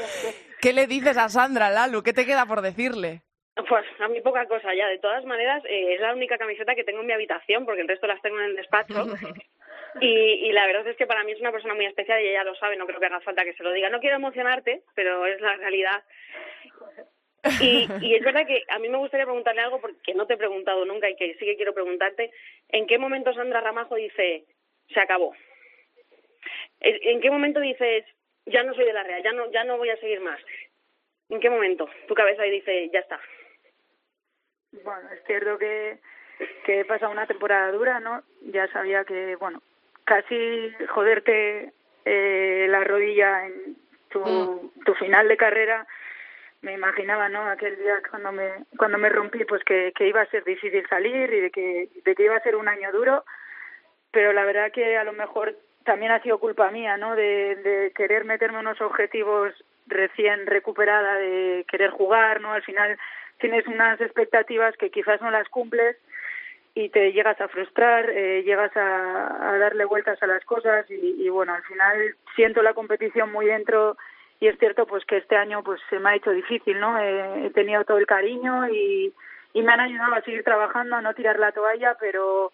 ¿Qué 0.60 0.72
le 0.72 0.86
dices 0.86 1.16
a 1.16 1.28
Sandra, 1.28 1.70
Lalu? 1.70 2.02
¿Qué 2.02 2.12
te 2.12 2.26
queda 2.26 2.46
por 2.46 2.62
decirle? 2.62 3.22
Pues 3.68 3.84
a 4.00 4.08
mí 4.08 4.20
poca 4.20 4.46
cosa 4.46 4.74
ya. 4.74 4.86
De 4.86 4.98
todas 4.98 5.24
maneras, 5.24 5.62
eh, 5.64 5.94
es 5.94 6.00
la 6.00 6.12
única 6.14 6.38
camiseta 6.38 6.74
que 6.74 6.84
tengo 6.84 7.00
en 7.00 7.06
mi 7.06 7.12
habitación 7.12 7.64
porque 7.64 7.80
el 7.82 7.88
resto 7.88 8.06
las 8.06 8.22
tengo 8.22 8.38
en 8.38 8.46
el 8.46 8.56
despacho. 8.56 9.04
Y, 10.00 10.52
la 10.52 10.66
verdad 10.66 10.86
es 10.86 10.96
que 10.96 11.06
para 11.06 11.24
mí 11.24 11.32
es 11.32 11.40
una 11.40 11.50
persona 11.50 11.74
muy 11.74 11.86
especial 11.86 12.22
y 12.22 12.28
ella 12.28 12.44
lo 12.44 12.54
sabe, 12.56 12.76
no 12.76 12.86
creo 12.86 13.00
que 13.00 13.06
haga 13.06 13.20
falta 13.20 13.42
que 13.42 13.54
se 13.54 13.62
lo 13.62 13.72
diga. 13.72 13.88
No 13.88 14.00
quiero 14.00 14.16
emocionarte, 14.16 14.82
pero 14.94 15.26
es 15.26 15.40
la 15.40 15.56
realidad. 15.56 16.04
Y, 17.60 17.88
y 18.02 18.14
es 18.14 18.22
verdad 18.22 18.46
que 18.46 18.62
a 18.68 18.78
mí 18.78 18.88
me 18.88 18.98
gustaría 18.98 19.24
preguntarle 19.24 19.62
algo 19.62 19.80
porque 19.80 20.14
no 20.14 20.26
te 20.26 20.34
he 20.34 20.36
preguntado 20.36 20.84
nunca 20.84 21.08
y 21.08 21.16
que 21.16 21.34
sí 21.34 21.44
que 21.46 21.56
quiero 21.56 21.74
preguntarte. 21.74 22.30
¿En 22.68 22.86
qué 22.86 22.98
momento 22.98 23.32
Sandra 23.32 23.60
Ramajo 23.60 23.96
dice, 23.96 24.44
se 24.92 25.00
acabó? 25.00 25.34
¿En 26.80 27.20
qué 27.20 27.30
momento 27.30 27.60
dices, 27.60 28.04
ya 28.46 28.62
no 28.62 28.74
soy 28.74 28.84
de 28.84 28.92
la 28.92 29.02
Real, 29.02 29.22
ya 29.22 29.32
no, 29.32 29.50
ya 29.50 29.64
no 29.64 29.78
voy 29.78 29.90
a 29.90 29.96
seguir 29.96 30.20
más? 30.20 30.40
¿En 31.28 31.40
qué 31.40 31.50
momento 31.50 31.88
tu 32.06 32.14
cabeza 32.14 32.42
ahí 32.42 32.50
dice, 32.50 32.88
ya 32.92 33.00
está? 33.00 33.20
Bueno, 34.84 35.08
es 35.12 35.22
cierto 35.26 35.58
que, 35.58 35.98
que 36.64 36.80
he 36.80 36.84
pasado 36.84 37.10
una 37.10 37.26
temporada 37.26 37.72
dura, 37.72 38.00
¿no? 38.00 38.22
Ya 38.42 38.68
sabía 38.68 39.04
que, 39.04 39.36
bueno, 39.36 39.62
casi 40.04 40.72
joderte 40.88 41.72
eh, 42.04 42.66
la 42.68 42.84
rodilla 42.84 43.46
en 43.46 43.76
tu, 44.08 44.20
mm. 44.20 44.84
tu 44.84 44.94
final 44.94 45.28
de 45.28 45.36
carrera 45.36 45.86
me 46.60 46.72
imaginaba 46.72 47.28
no 47.28 47.46
aquel 47.46 47.76
día 47.76 48.02
cuando 48.10 48.32
me 48.32 48.50
cuando 48.76 48.98
me 48.98 49.08
rompí 49.08 49.44
pues 49.44 49.62
que, 49.64 49.92
que 49.94 50.08
iba 50.08 50.22
a 50.22 50.30
ser 50.30 50.42
difícil 50.44 50.84
salir 50.88 51.32
y 51.32 51.40
de 51.40 51.50
que 51.50 51.88
de 52.04 52.14
que 52.14 52.24
iba 52.24 52.36
a 52.36 52.42
ser 52.42 52.56
un 52.56 52.68
año 52.68 52.90
duro 52.90 53.24
pero 54.10 54.32
la 54.32 54.44
verdad 54.44 54.72
que 54.72 54.96
a 54.96 55.04
lo 55.04 55.12
mejor 55.12 55.56
también 55.88 56.12
ha 56.12 56.20
sido 56.20 56.36
culpa 56.36 56.70
mía 56.70 56.98
no 56.98 57.16
de, 57.16 57.90
querer 57.96 58.26
meterme 58.26 58.58
unos 58.58 58.78
objetivos 58.82 59.54
recién 59.86 60.46
recuperada 60.46 61.14
de 61.14 61.64
querer 61.66 61.88
jugar 61.88 62.42
no 62.42 62.52
al 62.52 62.62
final 62.62 62.98
tienes 63.38 63.66
unas 63.66 63.98
expectativas 63.98 64.76
que 64.76 64.90
quizás 64.90 65.22
no 65.22 65.30
las 65.30 65.48
cumples 65.48 65.96
y 66.74 66.90
te 66.90 67.12
llegas 67.12 67.40
a 67.40 67.48
frustrar, 67.48 68.10
eh, 68.10 68.42
llegas 68.44 68.70
a, 68.76 69.56
darle 69.58 69.86
vueltas 69.86 70.22
a 70.22 70.26
las 70.26 70.44
cosas 70.44 70.84
y, 70.90 71.28
bueno, 71.30 71.54
al 71.54 71.62
final 71.62 72.14
siento 72.36 72.62
la 72.62 72.74
competición 72.74 73.32
muy 73.32 73.46
dentro 73.46 73.96
y 74.38 74.46
es 74.46 74.58
cierto 74.58 74.86
pues 74.86 75.04
que 75.06 75.16
este 75.16 75.36
año 75.36 75.64
pues 75.64 75.80
se 75.90 75.98
me 75.98 76.10
ha 76.10 76.16
hecho 76.16 76.30
difícil, 76.30 76.78
¿no? 76.78 76.96
Eh, 77.00 77.46
he 77.46 77.50
tenido 77.50 77.82
todo 77.84 77.98
el 77.98 78.06
cariño 78.06 78.68
y 78.68 79.12
me 79.54 79.72
han 79.72 79.80
ayudado 79.80 80.14
a 80.14 80.22
seguir 80.22 80.44
trabajando, 80.44 80.96
a 80.96 81.00
no 81.00 81.14
tirar 81.14 81.38
la 81.40 81.50
toalla, 81.50 81.96
pero 81.98 82.52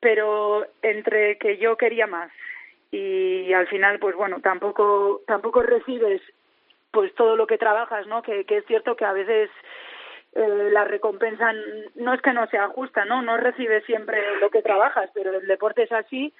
pero 0.00 0.66
entre 0.82 1.38
que 1.38 1.58
yo 1.58 1.76
quería 1.76 2.06
más 2.06 2.30
y 2.90 3.52
al 3.52 3.66
final 3.66 3.98
pues 3.98 4.16
bueno, 4.16 4.40
tampoco 4.40 5.22
tampoco 5.26 5.62
recibes 5.62 6.22
pues 6.90 7.14
todo 7.14 7.36
lo 7.36 7.46
que 7.46 7.58
trabajas, 7.58 8.06
¿no? 8.06 8.22
Que, 8.22 8.44
que 8.44 8.58
es 8.58 8.66
cierto 8.66 8.96
que 8.96 9.04
a 9.04 9.12
veces 9.12 9.50
eh, 10.32 10.70
la 10.72 10.84
recompensa 10.84 11.52
no 11.96 12.14
es 12.14 12.22
que 12.22 12.32
no 12.32 12.46
sea 12.46 12.68
justa, 12.68 13.04
¿no? 13.04 13.22
No 13.22 13.36
recibes 13.36 13.84
siempre 13.84 14.18
lo 14.40 14.50
que 14.50 14.62
trabajas, 14.62 15.10
pero 15.14 15.38
el 15.38 15.46
deporte 15.46 15.82
es 15.82 15.92
así 15.92 16.32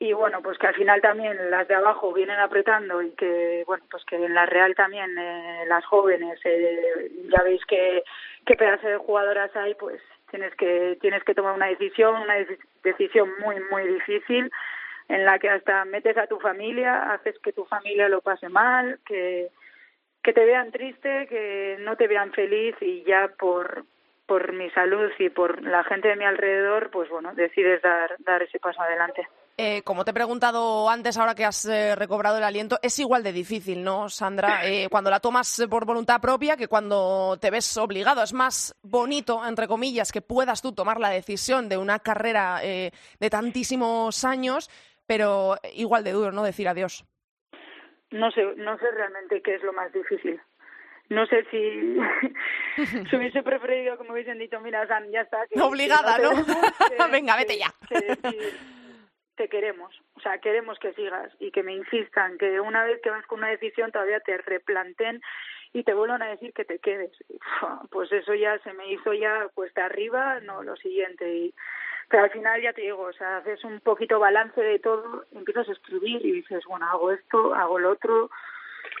y 0.00 0.12
bueno, 0.12 0.40
pues 0.42 0.58
que 0.58 0.68
al 0.68 0.74
final 0.74 1.00
también 1.00 1.50
las 1.50 1.66
de 1.66 1.74
abajo 1.74 2.12
vienen 2.12 2.38
apretando 2.38 3.02
y 3.02 3.10
que, 3.12 3.64
bueno, 3.66 3.84
pues 3.90 4.04
que 4.04 4.16
en 4.16 4.32
la 4.32 4.46
Real 4.46 4.74
también 4.76 5.10
eh, 5.18 5.64
las 5.66 5.84
jóvenes, 5.86 6.38
eh, 6.44 7.10
ya 7.28 7.42
veis 7.42 7.64
que 7.66 8.04
qué 8.46 8.54
pedazo 8.54 8.86
de 8.86 8.96
jugadoras 8.98 9.54
hay, 9.56 9.74
pues 9.74 10.00
tienes 10.30 10.54
que 10.56 10.98
tienes 11.00 11.22
que 11.24 11.34
tomar 11.34 11.54
una 11.54 11.66
decisión, 11.66 12.16
una 12.16 12.34
decisión 12.82 13.30
muy 13.40 13.56
muy 13.70 13.86
difícil 13.86 14.50
en 15.08 15.24
la 15.24 15.38
que 15.38 15.48
hasta 15.48 15.84
metes 15.84 16.16
a 16.18 16.26
tu 16.26 16.38
familia, 16.38 17.12
haces 17.12 17.38
que 17.38 17.52
tu 17.52 17.64
familia 17.64 18.08
lo 18.08 18.20
pase 18.20 18.48
mal, 18.48 18.98
que 19.06 19.48
que 20.22 20.32
te 20.32 20.44
vean 20.44 20.70
triste, 20.70 21.26
que 21.28 21.78
no 21.80 21.96
te 21.96 22.06
vean 22.06 22.32
feliz 22.32 22.76
y 22.80 23.02
ya 23.04 23.28
por 23.38 23.84
por 24.26 24.52
mi 24.52 24.68
salud 24.70 25.10
y 25.18 25.30
por 25.30 25.62
la 25.62 25.84
gente 25.84 26.08
de 26.08 26.16
mi 26.16 26.24
alrededor, 26.24 26.90
pues 26.90 27.08
bueno, 27.08 27.32
decides 27.34 27.80
dar 27.82 28.16
dar 28.18 28.42
ese 28.42 28.60
paso 28.60 28.82
adelante. 28.82 29.26
Eh, 29.60 29.82
como 29.82 30.04
te 30.04 30.12
he 30.12 30.14
preguntado 30.14 30.88
antes, 30.88 31.18
ahora 31.18 31.34
que 31.34 31.44
has 31.44 31.64
eh, 31.64 31.96
recobrado 31.96 32.38
el 32.38 32.44
aliento, 32.44 32.78
es 32.80 32.96
igual 33.00 33.24
de 33.24 33.32
difícil, 33.32 33.82
¿no, 33.82 34.08
Sandra? 34.08 34.60
Eh, 34.68 34.88
cuando 34.90 35.10
la 35.10 35.18
tomas 35.18 35.66
por 35.68 35.86
voluntad 35.86 36.20
propia 36.20 36.56
que 36.56 36.68
cuando 36.68 37.36
te 37.40 37.50
ves 37.50 37.76
obligado. 37.78 38.22
Es 38.22 38.32
más 38.32 38.76
bonito, 38.82 39.44
entre 39.44 39.66
comillas, 39.66 40.12
que 40.12 40.20
puedas 40.20 40.62
tú 40.62 40.72
tomar 40.72 41.00
la 41.00 41.08
decisión 41.08 41.68
de 41.68 41.78
una 41.78 41.98
carrera 41.98 42.60
de 42.60 43.30
tantísimos 43.30 44.24
años, 44.24 44.68
pero 45.06 45.56
igual 45.74 46.04
de 46.04 46.12
duro, 46.12 46.32
¿no? 46.32 46.44
Decir 46.44 46.68
adiós. 46.68 47.04
No 48.10 48.30
sé, 48.30 48.44
no 48.56 48.78
sé 48.78 48.90
realmente 48.90 49.40
qué 49.42 49.54
es 49.54 49.62
lo 49.62 49.72
más 49.72 49.92
difícil. 49.92 50.40
No 51.08 51.24
sé 51.26 51.44
si, 51.50 51.96
si 53.10 53.16
hubiese 53.16 53.42
preferido 53.42 53.96
como 53.96 54.12
hubiesen 54.12 54.38
dicho, 54.38 54.60
mira, 54.60 54.86
San, 54.86 55.10
ya 55.10 55.22
está. 55.22 55.38
Obligada, 55.62 56.18
¿no? 56.18 56.30
Venga, 57.10 57.36
vete 57.36 57.58
ya. 57.58 57.72
Te 59.38 59.48
queremos, 59.48 59.94
o 60.16 60.20
sea, 60.20 60.38
queremos 60.38 60.78
que 60.80 60.92
sigas 60.94 61.32
y 61.38 61.52
que 61.52 61.62
me 61.62 61.72
insistan, 61.72 62.36
que 62.38 62.60
una 62.60 62.84
vez 62.84 63.00
que 63.00 63.10
vas 63.10 63.24
con 63.26 63.38
una 63.38 63.48
decisión 63.48 63.92
todavía 63.92 64.18
te 64.18 64.36
replanten 64.36 65.22
y 65.72 65.84
te 65.84 65.94
vuelvan 65.94 66.22
a 66.22 66.30
decir 66.30 66.52
que 66.52 66.64
te 66.64 66.78
quedes. 66.80 67.12
Pues 67.90 68.10
eso 68.12 68.34
ya 68.34 68.58
se 68.58 68.72
me 68.72 68.92
hizo 68.92 69.14
ya 69.14 69.48
cuesta 69.54 69.86
arriba, 69.86 70.40
no 70.40 70.62
lo 70.62 70.76
siguiente. 70.76 71.32
Y 71.32 71.54
pero 72.08 72.24
al 72.24 72.30
final 72.30 72.60
ya 72.60 72.72
te 72.72 72.82
digo, 72.82 73.02
o 73.02 73.12
sea, 73.12 73.38
haces 73.38 73.62
un 73.64 73.80
poquito 73.80 74.18
balance 74.18 74.60
de 74.60 74.78
todo, 74.78 75.24
empiezas 75.32 75.68
a 75.68 75.72
escribir 75.72 76.24
y 76.24 76.32
dices, 76.32 76.64
bueno, 76.66 76.86
hago 76.86 77.12
esto, 77.12 77.54
hago 77.54 77.78
lo 77.78 77.90
otro, 77.90 78.30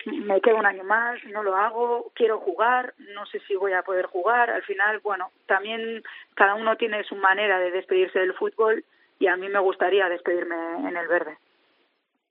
me 0.06 0.40
quedo 0.40 0.56
un 0.56 0.66
año 0.66 0.84
más, 0.84 1.22
no 1.24 1.42
lo 1.42 1.56
hago, 1.56 2.12
quiero 2.14 2.38
jugar, 2.38 2.94
no 3.14 3.26
sé 3.26 3.40
si 3.40 3.56
voy 3.56 3.72
a 3.72 3.82
poder 3.82 4.06
jugar. 4.06 4.50
Al 4.50 4.62
final, 4.62 5.00
bueno, 5.00 5.30
también 5.46 6.02
cada 6.34 6.54
uno 6.54 6.76
tiene 6.76 7.02
su 7.04 7.16
manera 7.16 7.58
de 7.58 7.72
despedirse 7.72 8.20
del 8.20 8.34
fútbol 8.34 8.84
y 9.18 9.26
a 9.26 9.36
mí 9.36 9.48
me 9.48 9.60
gustaría 9.60 10.08
despedirme 10.08 10.56
en 10.88 10.96
el 10.96 11.08
verde. 11.08 11.38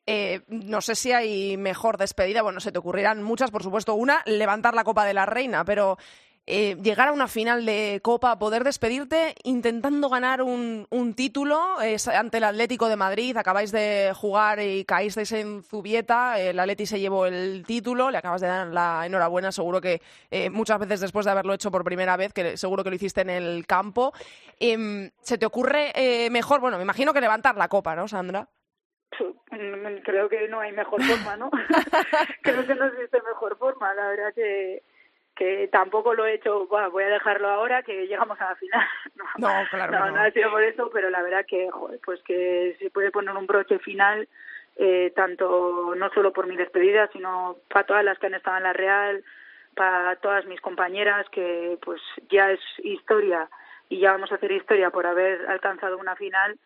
Eh, 0.10 0.42
no 0.48 0.80
sé 0.80 0.96
si 0.96 1.12
hay 1.12 1.58
mejor 1.58 1.98
despedida, 1.98 2.42
bueno, 2.42 2.62
se 2.62 2.72
te 2.72 2.80
ocurrirán 2.80 3.22
muchas, 3.22 3.52
por 3.52 3.62
supuesto. 3.62 3.94
Una, 3.96 4.22
levantar 4.26 4.74
la 4.74 4.86
Copa 4.86 5.06
de 5.06 5.14
la 5.14 5.26
Reina, 5.26 5.66
pero 5.66 5.98
eh, 6.48 6.78
llegar 6.82 7.10
a 7.10 7.12
una 7.12 7.28
final 7.28 7.66
de 7.66 8.00
Copa, 8.02 8.40
poder 8.40 8.64
despedirte 8.64 9.36
intentando 9.44 10.10
ganar 10.10 10.42
un, 10.42 10.88
un 10.90 11.14
título 11.14 11.76
ante 12.14 12.38
el 12.38 12.44
Atlético 12.46 12.88
de 12.88 12.96
Madrid. 12.96 13.36
Acabáis 13.36 13.74
de 13.74 14.14
jugar 14.16 14.62
y 14.62 14.86
caísteis 14.86 15.34
en 15.34 15.62
Zubieta. 15.62 16.40
El 16.40 16.58
Atleti 16.58 16.86
se 16.86 17.02
llevó 17.02 17.26
el 17.26 17.66
título. 17.68 18.10
Le 18.10 18.18
acabas 18.18 18.40
de 18.40 18.48
dar 18.48 18.68
la 18.68 19.06
enhorabuena. 19.06 19.52
Seguro 19.52 19.82
que 19.82 20.02
eh, 20.32 20.50
muchas 20.50 20.80
veces 20.80 21.02
después 21.02 21.26
de 21.26 21.34
haberlo 21.34 21.54
hecho 21.54 21.70
por 21.70 21.84
primera 21.84 22.16
vez, 22.16 22.32
que 22.32 22.56
seguro 22.56 22.84
que 22.84 22.92
lo 22.92 22.96
hiciste 22.96 23.22
en 23.22 23.30
el 23.30 23.68
campo. 23.68 24.14
Eh, 24.60 25.12
¿Se 25.22 25.38
te 25.38 25.46
ocurre 25.46 25.92
eh, 25.96 26.30
mejor? 26.30 26.62
Bueno, 26.62 26.78
me 26.78 26.84
imagino 26.84 27.14
que 27.14 27.22
levantar 27.22 27.58
la 27.58 27.68
copa, 27.68 27.96
¿no, 27.96 28.08
Sandra? 28.08 28.48
Creo 30.04 30.30
que 30.30 30.48
no 30.48 30.60
hay 30.60 30.72
mejor 30.72 31.02
forma, 31.04 31.36
¿no? 31.36 31.50
Creo 32.42 32.66
que 32.66 32.76
no 32.76 32.86
existe 32.86 33.22
mejor 33.28 33.58
forma. 33.58 33.94
La 33.94 34.08
verdad 34.08 34.34
que 34.34 34.84
que 35.38 35.68
tampoco 35.72 36.14
lo 36.14 36.26
he 36.26 36.34
hecho, 36.34 36.66
bueno, 36.68 36.90
voy 36.90 37.04
a 37.04 37.10
dejarlo 37.10 37.48
ahora 37.50 37.84
que 37.84 38.08
llegamos 38.08 38.40
a 38.42 38.50
la 38.50 38.56
final. 38.56 38.88
No, 39.38 39.50
claro. 39.70 39.92
No, 39.92 40.12
no, 40.12 40.22
ha 40.22 40.32
sido 40.32 40.50
por 40.50 40.64
eso, 40.64 40.90
pero 40.92 41.12
la 41.12 41.22
verdad 41.22 41.46
que, 41.46 41.70
joder, 41.70 42.00
pues 42.04 42.22
que 42.24 42.76
se 42.80 42.90
puede 42.90 43.12
poner 43.12 43.36
un 43.36 43.46
broche 43.46 43.78
final, 43.78 44.28
eh, 44.78 45.14
tanto 45.16 45.94
no 45.96 46.10
solo 46.10 46.34
por 46.34 46.48
mi 46.48 46.56
despedida, 46.56 47.08
sino 47.14 47.58
para 47.70 47.86
todas 47.86 48.04
las 48.04 48.18
que 48.18 48.28
han 48.28 48.34
estado 48.34 48.58
en 48.58 48.64
la 48.64 48.74
Real, 48.74 49.24
para 49.76 50.16
todas 50.16 50.46
mis 50.46 50.60
compañeras, 50.60 51.28
que 51.30 51.78
pues 51.82 52.02
ya 52.30 52.52
es 52.52 52.60
historia 52.80 53.48
y 53.90 54.00
ya 54.00 54.14
vamos 54.14 54.32
a 54.32 54.36
hacer 54.36 54.52
historia 54.52 54.90
por 54.90 55.06
haber 55.06 55.46
alcanzado 55.48 56.00
una 56.00 56.16
final 56.16 56.58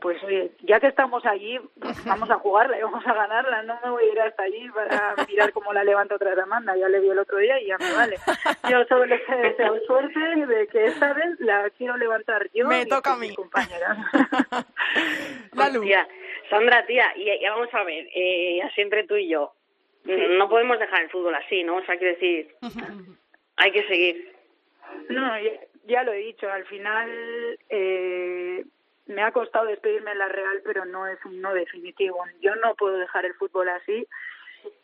pues 0.00 0.22
oye, 0.24 0.52
ya 0.62 0.78
que 0.78 0.86
estamos 0.86 1.24
allí, 1.26 1.58
vamos 2.06 2.30
a 2.30 2.38
jugarla 2.38 2.78
y 2.78 2.82
vamos 2.82 3.04
a 3.06 3.12
ganarla. 3.12 3.62
No 3.62 3.78
me 3.82 3.90
voy 3.90 4.04
a 4.04 4.12
ir 4.12 4.20
hasta 4.20 4.42
allí 4.42 4.68
para 4.70 5.14
mirar 5.28 5.52
cómo 5.52 5.72
la 5.72 5.84
levanta 5.84 6.14
otra 6.14 6.40
Amanda. 6.42 6.76
Ya 6.76 6.88
le 6.88 7.00
vi 7.00 7.08
el 7.08 7.18
otro 7.18 7.38
día 7.38 7.60
y 7.60 7.66
ya 7.66 7.78
me 7.78 7.92
vale. 7.92 8.16
Yo 8.70 8.84
solo 8.84 9.06
les 9.06 9.26
deseo 9.26 9.80
suerte 9.86 10.46
de 10.46 10.66
que 10.68 10.84
esta 10.86 11.12
vez 11.12 11.40
la 11.40 11.68
quiero 11.70 11.96
levantar 11.96 12.48
yo 12.54 12.66
me 12.66 12.82
y 12.82 12.86
toca 12.86 13.12
a 13.12 13.16
mí. 13.16 13.34
compañeras. 13.34 13.98
Tía, 15.82 16.08
Sandra, 16.48 16.84
tía, 16.86 17.12
y 17.16 17.26
ya 17.40 17.52
vamos 17.52 17.72
a 17.72 17.84
ver, 17.84 18.08
eh, 18.14 18.60
siempre 18.74 19.04
tú 19.04 19.16
y 19.16 19.28
yo. 19.28 19.52
No 20.04 20.48
podemos 20.48 20.78
dejar 20.78 21.02
el 21.02 21.10
fútbol 21.10 21.34
así, 21.34 21.62
¿no? 21.62 21.76
O 21.76 21.84
sea, 21.84 21.96
quiero 21.96 22.14
decir, 22.14 22.54
hay 23.56 23.72
que 23.72 23.86
seguir. 23.86 24.34
No, 25.08 25.38
ya, 25.38 25.50
ya 25.84 26.02
lo 26.02 26.12
he 26.12 26.18
dicho, 26.18 26.50
al 26.50 26.64
final 26.66 27.08
eh, 27.68 28.19
me 29.10 29.22
ha 29.22 29.32
costado 29.32 29.66
despedirme 29.66 30.12
en 30.12 30.18
la 30.18 30.28
Real, 30.28 30.62
pero 30.64 30.84
no 30.84 31.06
es 31.06 31.18
un 31.24 31.40
no 31.40 31.52
definitivo. 31.52 32.24
Yo 32.40 32.54
no 32.56 32.74
puedo 32.74 32.96
dejar 32.96 33.24
el 33.24 33.34
fútbol 33.34 33.68
así 33.68 34.06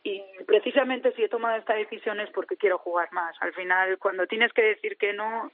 y 0.03 0.23
precisamente 0.47 1.13
si 1.13 1.25
he 1.25 1.29
tomado 1.29 1.57
esta 1.57 1.75
decisión 1.75 2.21
es 2.21 2.31
porque 2.31 2.57
quiero 2.57 2.79
jugar 2.79 3.13
más. 3.13 3.37
Al 3.41 3.53
final, 3.55 3.99
cuando 3.99 4.27
tienes 4.27 4.53
que 4.53 4.63
decir 4.63 4.97
que 4.97 5.13
no, 5.13 5.51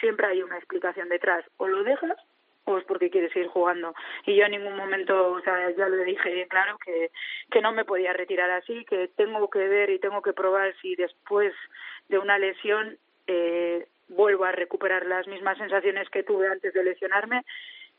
siempre 0.00 0.26
hay 0.26 0.42
una 0.42 0.56
explicación 0.56 1.08
detrás. 1.08 1.44
O 1.56 1.68
lo 1.68 1.82
dejas 1.82 2.16
o 2.64 2.76
es 2.76 2.84
porque 2.84 3.10
quieres 3.10 3.32
seguir 3.32 3.48
jugando. 3.48 3.94
Y 4.26 4.36
yo 4.36 4.44
en 4.44 4.52
ningún 4.52 4.76
momento, 4.76 5.32
o 5.32 5.40
sea, 5.40 5.70
ya 5.70 5.88
lo 5.88 5.96
dije 6.04 6.46
claro 6.48 6.76
que, 6.84 7.10
que 7.50 7.62
no 7.62 7.72
me 7.72 7.84
podía 7.84 8.12
retirar 8.12 8.50
así, 8.50 8.84
que 8.84 9.08
tengo 9.16 9.48
que 9.48 9.66
ver 9.66 9.90
y 9.90 9.98
tengo 9.98 10.20
que 10.20 10.34
probar 10.34 10.74
si 10.82 10.94
después 10.94 11.54
de 12.08 12.18
una 12.18 12.38
lesión 12.38 12.98
eh, 13.26 13.86
vuelvo 14.08 14.44
a 14.44 14.52
recuperar 14.52 15.06
las 15.06 15.26
mismas 15.26 15.56
sensaciones 15.56 16.08
que 16.10 16.22
tuve 16.22 16.48
antes 16.48 16.74
de 16.74 16.84
lesionarme 16.84 17.44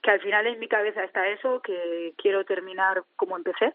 que 0.01 0.11
al 0.11 0.21
final 0.21 0.47
en 0.47 0.59
mi 0.59 0.67
cabeza 0.67 1.03
está 1.03 1.27
eso, 1.27 1.61
que 1.61 2.13
quiero 2.17 2.45
terminar 2.45 3.03
como 3.15 3.37
empecé. 3.37 3.73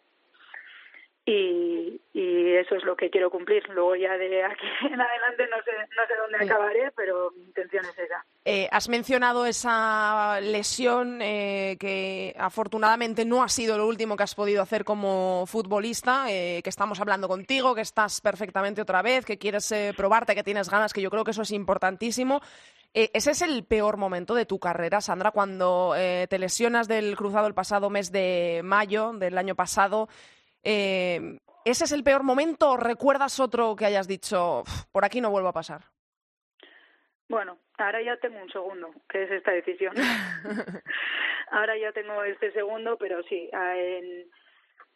Y, 1.26 2.00
y 2.12 2.54
eso 2.56 2.74
es 2.74 2.84
lo 2.84 2.96
que 2.96 3.10
quiero 3.10 3.30
cumplir. 3.30 3.62
Luego 3.70 3.96
ya 3.96 4.16
de 4.18 4.44
aquí 4.44 4.66
en 4.92 5.00
adelante 5.00 5.46
no 5.50 5.56
sé, 5.64 5.70
no 5.96 6.06
sé 6.06 6.14
dónde 6.20 6.44
acabaré, 6.44 6.90
pero 6.96 7.30
mi 7.36 7.44
intención 7.44 7.84
es 7.84 7.98
esa. 7.98 8.24
Eh, 8.44 8.68
has 8.70 8.88
mencionado 8.88 9.46
esa 9.46 10.38
lesión 10.42 11.20
eh, 11.22 11.76
que 11.80 12.34
afortunadamente 12.38 13.24
no 13.24 13.42
ha 13.42 13.48
sido 13.48 13.78
lo 13.78 13.86
último 13.86 14.16
que 14.16 14.22
has 14.22 14.34
podido 14.34 14.62
hacer 14.62 14.84
como 14.84 15.44
futbolista, 15.46 16.26
eh, 16.28 16.60
que 16.62 16.70
estamos 16.70 17.00
hablando 17.00 17.26
contigo, 17.26 17.74
que 17.74 17.80
estás 17.80 18.20
perfectamente 18.20 18.82
otra 18.82 19.00
vez, 19.00 19.24
que 19.24 19.38
quieres 19.38 19.72
eh, 19.72 19.94
probarte, 19.96 20.34
que 20.34 20.44
tienes 20.44 20.68
ganas, 20.68 20.92
que 20.92 21.00
yo 21.00 21.10
creo 21.10 21.24
que 21.24 21.30
eso 21.30 21.42
es 21.42 21.52
importantísimo. 21.52 22.42
Eh, 22.96 23.10
¿Ese 23.12 23.32
es 23.32 23.42
el 23.42 23.64
peor 23.64 23.96
momento 23.96 24.36
de 24.36 24.46
tu 24.46 24.60
carrera, 24.60 25.00
Sandra, 25.00 25.32
cuando 25.32 25.94
eh, 25.96 26.28
te 26.30 26.38
lesionas 26.38 26.86
del 26.86 27.16
cruzado 27.16 27.48
el 27.48 27.54
pasado 27.54 27.90
mes 27.90 28.12
de 28.12 28.60
mayo 28.62 29.12
del 29.14 29.36
año 29.36 29.56
pasado? 29.56 30.08
Eh, 30.64 31.38
¿Ese 31.64 31.84
es 31.84 31.92
el 31.92 32.04
peor 32.04 32.22
momento 32.22 32.72
o 32.72 32.76
recuerdas 32.76 33.40
otro 33.40 33.76
que 33.76 33.86
hayas 33.86 34.08
dicho, 34.08 34.60
"Uf, 34.60 34.84
por 34.92 35.04
aquí 35.04 35.20
no 35.20 35.30
vuelvo 35.30 35.48
a 35.48 35.52
pasar? 35.52 35.82
Bueno, 37.28 37.58
ahora 37.78 38.02
ya 38.02 38.16
tengo 38.18 38.38
un 38.40 38.50
segundo, 38.50 38.90
que 39.08 39.22
es 39.22 39.30
esta 39.30 39.52
decisión. 39.52 39.94
ahora 41.50 41.76
ya 41.76 41.92
tengo 41.92 42.22
este 42.24 42.52
segundo, 42.52 42.98
pero 42.98 43.22
sí, 43.24 43.48
en, 43.52 44.26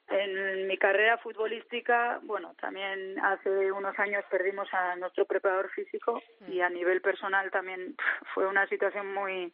en 0.08 0.66
mi 0.66 0.76
carrera 0.76 1.18
futbolística, 1.18 2.20
bueno, 2.22 2.54
también 2.60 3.18
hace 3.20 3.72
unos 3.72 3.98
años 3.98 4.24
perdimos 4.30 4.68
a 4.72 4.96
nuestro 4.96 5.24
preparador 5.24 5.70
físico 5.70 6.22
y 6.48 6.60
a 6.60 6.68
nivel 6.68 7.00
personal 7.00 7.50
también 7.50 7.96
fue 8.34 8.46
una 8.46 8.66
situación 8.68 9.12
muy 9.14 9.52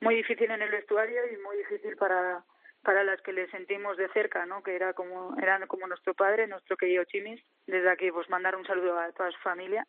muy 0.00 0.14
difícil 0.14 0.48
en 0.50 0.62
el 0.62 0.70
vestuario 0.70 1.20
y 1.32 1.36
muy 1.38 1.56
difícil 1.56 1.96
para 1.96 2.44
para 2.82 3.04
las 3.04 3.20
que 3.22 3.32
le 3.32 3.50
sentimos 3.50 3.96
de 3.96 4.08
cerca, 4.10 4.46
¿no? 4.46 4.62
Que 4.62 4.74
era 4.76 4.92
como 4.94 5.36
eran 5.40 5.66
como 5.66 5.86
nuestro 5.86 6.14
padre, 6.14 6.46
nuestro 6.46 6.76
querido 6.76 7.04
Chimis. 7.04 7.42
Desde 7.66 7.90
aquí 7.90 8.10
pues 8.10 8.28
mandar 8.30 8.56
un 8.56 8.64
saludo 8.66 8.98
a 8.98 9.10
toda 9.12 9.30
su 9.30 9.38
familia 9.40 9.86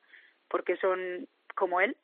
porque 0.47 0.75
son 0.77 1.27
como 1.55 1.81
él. 1.81 1.95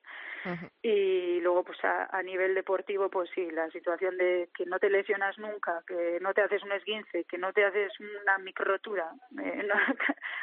Y 0.83 1.39
luego, 1.41 1.63
pues 1.63 1.83
a, 1.83 2.15
a 2.15 2.21
nivel 2.21 2.53
deportivo, 2.53 3.09
pues 3.09 3.27
sí, 3.33 3.49
la 3.49 3.67
situación 3.71 4.15
de 4.17 4.47
que 4.55 4.67
no 4.67 4.77
te 4.77 4.91
lesionas 4.91 5.35
nunca, 5.39 5.81
que 5.87 6.19
no 6.21 6.35
te 6.35 6.41
haces 6.43 6.61
un 6.61 6.71
esguince, 6.71 7.23
que 7.23 7.39
no 7.39 7.51
te 7.51 7.65
haces 7.65 7.91
una 7.99 8.37
microtura, 8.37 9.09
eh, 9.43 9.63
no, 9.67 9.73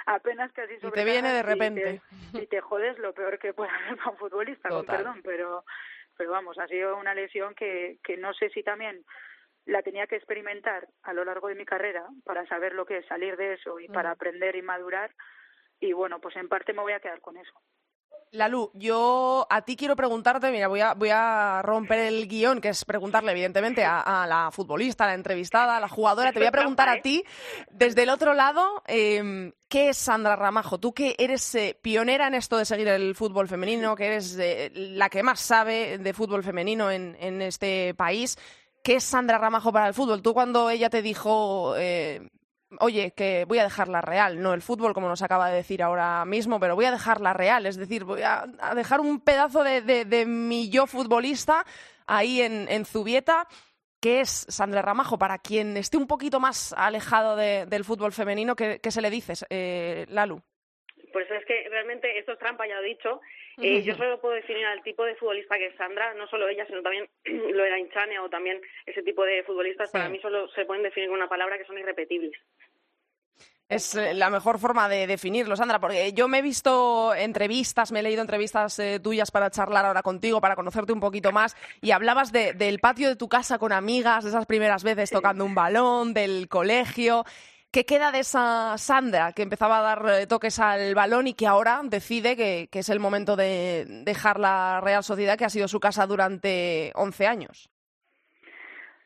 apenas 0.07 0.51
casi 0.53 0.75
Y 0.75 0.91
te 0.91 1.05
viene 1.05 1.33
de 1.33 1.39
y 1.41 1.43
repente. 1.45 2.01
te- 2.33 2.43
Y 2.43 2.47
te, 2.49 2.61
jodes 2.61 2.99
lo 2.99 3.13
peor 3.15 3.39
que 3.39 3.53
puede 3.55 3.71
hacer 3.71 3.97
para 3.99 4.11
un 4.11 4.17
futbolista, 4.17 4.71
con 4.71 4.81
Total. 4.87 4.97
perdón, 4.97 5.21
pero, 5.23 5.65
pero 6.17 6.33
vamos, 6.33 6.59
ha 6.59 6.67
sido 6.67 6.97
una 6.97 7.15
lesión 7.15 7.55
que, 7.55 7.99
que 8.03 8.17
no 8.17 8.35
sé 8.35 8.49
si 8.51 8.65
también 8.65 9.05
la 9.67 9.83
tenía 9.83 10.07
que 10.07 10.17
experimentar 10.17 10.89
a 11.03 11.13
lo 11.13 11.25
largo 11.25 11.49
de 11.49 11.55
mi 11.55 11.65
carrera 11.65 12.05
para 12.25 12.47
saber 12.47 12.75
lo 12.75 12.85
que 12.85 12.99
es 12.99 13.07
salir 13.07 13.37
de 13.37 13.55
eso 13.55 13.79
y 13.79 13.89
para 13.89 14.11
aprender 14.11 14.57
y 14.57 14.63
madurar. 14.63 15.11
Y 15.81 15.93
bueno, 15.93 16.21
pues 16.21 16.37
en 16.37 16.49
parte 16.49 16.73
me 16.73 16.83
voy 16.83 16.93
a 16.93 17.01
quedar 17.01 17.21
con 17.21 17.37
eso. 17.37 17.53
Lalu, 18.33 18.71
yo 18.73 19.47
a 19.51 19.61
ti 19.61 19.77
quiero 19.77 19.95
preguntarte, 19.95 20.51
mira, 20.51 20.67
voy 20.67 20.81
a, 20.81 20.95
voy 20.95 21.11
a 21.13 21.61
romper 21.63 21.99
el 21.99 22.27
guion, 22.27 22.63
que 22.63 22.71
es 22.71 22.83
preguntarle 22.87 23.31
evidentemente 23.33 23.85
a, 23.85 24.23
a 24.23 24.27
la 24.27 24.51
futbolista, 24.51 25.05
a 25.05 25.09
la 25.09 25.15
entrevistada, 25.15 25.77
a 25.77 25.81
la 25.81 25.89
jugadora. 25.89 26.33
Te 26.33 26.39
voy 26.39 26.49
a 26.49 26.53
preguntar 26.53 26.89
a 26.89 27.03
ti, 27.03 27.23
desde 27.71 28.05
el 28.05 28.09
otro 28.09 28.33
lado, 28.33 28.83
eh, 28.87 29.53
¿qué 29.69 29.91
es 29.91 29.99
Sandra 29.99 30.35
Ramajo? 30.35 30.81
Tú 30.81 30.95
que 30.95 31.15
eres 31.19 31.55
eh, 31.57 31.79
pionera 31.83 32.27
en 32.27 32.35
esto 32.35 32.57
de 32.57 32.65
seguir 32.65 32.89
el 32.89 33.15
fútbol 33.15 33.49
femenino, 33.49 33.95
que 33.95 34.07
eres 34.07 34.39
eh, 34.39 34.71
la 34.75 35.11
que 35.11 35.23
más 35.23 35.39
sabe 35.39 35.99
de 35.99 36.15
fútbol 36.15 36.43
femenino 36.43 36.91
en, 36.91 37.19
en 37.21 37.43
este 37.43 37.93
país, 37.93 38.39
¿qué 38.83 38.97
es 38.97 39.05
Sandra 39.05 39.39
Ramajo 39.39 39.73
para 39.73 39.89
el 39.89 39.95
fútbol? 39.95 40.23
Tú 40.23 40.35
cuando 40.35 40.71
ella 40.71 40.91
te 40.91 41.03
dijo... 41.03 41.75
eh, 41.77 42.21
oye, 42.81 43.13
que 43.15 43.45
voy 43.47 43.59
a 43.59 43.65
dejar 43.65 43.89
la 43.89 44.01
real, 44.01 44.41
no 44.41 44.55
el 44.55 44.63
fútbol 44.63 44.95
como 44.95 45.09
nos 45.09 45.23
acaba 45.23 45.51
de 45.51 45.57
decir 45.57 45.83
ahora 45.83 46.25
mismo, 46.25 46.59
pero 46.59 46.75
voy 46.75 46.87
a 46.87 46.91
dejar 46.91 47.21
la 47.21 47.35
real, 47.35 47.67
es 47.67 47.77
decir, 47.77 48.05
voy 48.05 48.23
a, 48.23 48.47
dejar 48.75 49.01
un 49.01 49.21
pedazo 49.21 49.63
de, 49.63 50.25
mi 50.27 50.71
yo 50.71 50.87
futbolista 50.87 51.65
ahí 52.07 52.41
en, 52.41 52.67
en 52.69 52.85
Zubieta, 52.85 53.47
que 54.01 54.21
es 54.21 54.47
Sandra 54.49 54.83
Ramajo, 54.83 55.19
para 55.19 55.39
quien 55.39 55.77
esté 55.77 55.97
un 55.97 56.07
poquito 56.07 56.41
más 56.41 56.73
alejado 56.77 57.37
de- 57.37 57.67
del 57.67 57.85
fútbol 57.85 58.13
femenino, 58.13 58.57
¿qué, 58.57 58.81
qué 58.83 58.91
se 58.91 59.03
le 59.03 59.11
dices, 59.11 59.45
eh, 59.51 60.07
Lalu? 60.09 60.41
Pues 61.13 61.31
es 61.31 61.45
que 61.45 61.69
realmente 61.69 62.19
esto 62.19 62.33
es 62.33 62.39
trampa, 62.39 62.67
ya 62.67 62.77
lo 62.77 62.83
he 62.83 62.89
dicho. 62.89 63.21
Eh, 63.59 63.83
yo 63.83 63.95
solo 63.97 64.21
puedo 64.21 64.35
definir 64.35 64.65
al 64.65 64.83
tipo 64.83 65.05
de 65.05 65.15
futbolista 65.17 65.59
que 65.59 65.67
es 65.67 65.77
Sandra, 65.77 66.15
no 66.15 66.27
solo 66.29 66.49
ella, 66.49 66.65
sino 66.67 66.81
también 66.83 67.07
lo 67.25 67.65
era 67.65 67.79
Inchane 67.79 68.19
o 68.19 68.29
también 68.31 68.61
ese 68.87 69.03
tipo 69.03 69.25
de 69.25 69.43
futbolistas. 69.45 69.91
Sí. 69.91 69.93
Para 69.99 70.09
mí 70.09 70.19
solo 70.21 70.49
se 70.51 70.65
pueden 70.65 70.83
definir 70.83 71.09
con 71.09 71.19
una 71.19 71.29
palabra 71.29 71.59
que 71.59 71.65
son 71.65 71.79
irrepetibles. 71.79 72.33
Es 73.69 73.95
eh, 73.95 74.13
la 74.13 74.29
mejor 74.29 74.59
forma 74.59 74.87
de 74.87 75.07
definirlo, 75.07 75.57
Sandra, 75.57 75.81
porque 75.81 76.13
yo 76.13 76.29
me 76.29 76.39
he 76.41 76.43
visto 76.43 77.15
entrevistas, 77.15 77.91
me 77.91 78.01
he 78.01 78.03
leído 78.03 78.21
entrevistas 78.21 78.79
eh, 78.79 79.01
tuyas 79.03 79.31
para 79.31 79.49
charlar 79.51 79.87
ahora 79.87 80.03
contigo, 80.03 80.43
para 80.43 80.57
conocerte 80.57 80.93
un 80.93 81.01
poquito 81.01 81.33
más, 81.33 81.57
y 81.81 81.93
hablabas 81.93 82.33
de- 82.33 82.53
del 82.53 82.81
patio 82.81 83.09
de 83.09 83.17
tu 83.17 83.31
casa 83.31 83.59
con 83.59 83.73
amigas, 83.73 84.25
de 84.25 84.31
esas 84.31 84.45
primeras 84.45 84.85
veces 84.85 85.11
tocando 85.11 85.47
un 85.47 85.55
balón, 85.55 86.13
del 86.13 86.49
colegio. 86.51 87.25
¿Qué 87.73 87.87
queda 87.87 88.13
de 88.13 88.19
esa 88.19 88.77
Sandra 88.77 89.33
que 89.33 89.41
empezaba 89.41 89.79
a 89.79 89.83
dar 89.83 90.21
eh, 90.21 90.27
toques 90.27 90.61
al 90.61 90.95
balón 90.95 91.27
y 91.27 91.33
que 91.33 91.47
ahora 91.47 91.81
decide 91.85 92.37
que, 92.37 92.69
que 92.71 92.81
es 92.81 92.91
el 92.91 93.01
momento 93.01 93.35
de 93.35 93.87
dejar 94.05 94.39
la 94.39 94.83
Real 94.83 95.03
Sociedad, 95.03 95.39
que 95.39 95.47
ha 95.47 95.49
sido 95.49 95.67
su 95.69 95.81
casa 95.81 96.07
durante 96.07 96.93
11 96.95 97.27
años? 97.27 97.71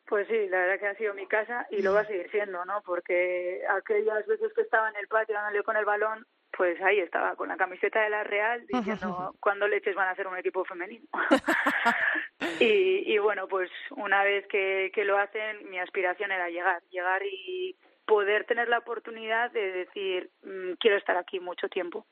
Pues 0.08 0.26
sí, 0.26 0.48
la 0.48 0.58
verdad 0.58 0.80
que 0.80 0.86
ha 0.88 0.94
sido 0.96 1.14
mi 1.14 1.28
casa 1.28 1.64
y 1.70 1.80
lo 1.80 1.94
va 1.94 2.00
a 2.00 2.06
seguir 2.06 2.28
siendo, 2.32 2.64
¿no? 2.64 2.82
Porque 2.84 3.62
aquellas 3.68 4.26
veces 4.26 4.52
que 4.52 4.62
estaba 4.62 4.88
en 4.88 4.96
el 4.96 5.06
patio 5.06 5.36
dándole 5.36 5.62
con 5.62 5.76
el 5.76 5.84
balón, 5.84 6.26
pues 6.56 6.80
ahí 6.82 6.98
estaba 6.98 7.36
con 7.36 7.48
la 7.48 7.56
camiseta 7.56 8.02
de 8.02 8.10
la 8.10 8.24
Real 8.24 8.66
diciendo 8.68 9.36
cuándo 9.38 9.68
leches 9.68 9.94
van 9.94 10.08
a 10.08 10.12
hacer 10.12 10.26
un 10.26 10.38
equipo 10.38 10.64
femenino. 10.64 11.06
y, 12.58 13.14
y 13.14 13.18
bueno, 13.18 13.46
pues 13.46 13.70
una 13.90 14.24
vez 14.24 14.44
que, 14.48 14.90
que 14.92 15.04
lo 15.04 15.18
hacen, 15.18 15.70
mi 15.70 15.78
aspiración 15.78 16.32
era 16.32 16.48
llegar, 16.50 16.82
llegar 16.90 17.22
y 17.24 17.76
poder 18.06 18.44
tener 18.44 18.68
la 18.68 18.78
oportunidad 18.78 19.50
de 19.50 19.72
decir, 19.72 20.30
"Mm, 20.42 20.72
quiero 20.80 20.96
estar 20.96 21.16
aquí 21.16 21.40
mucho 21.40 21.68
tiempo. 21.68 22.06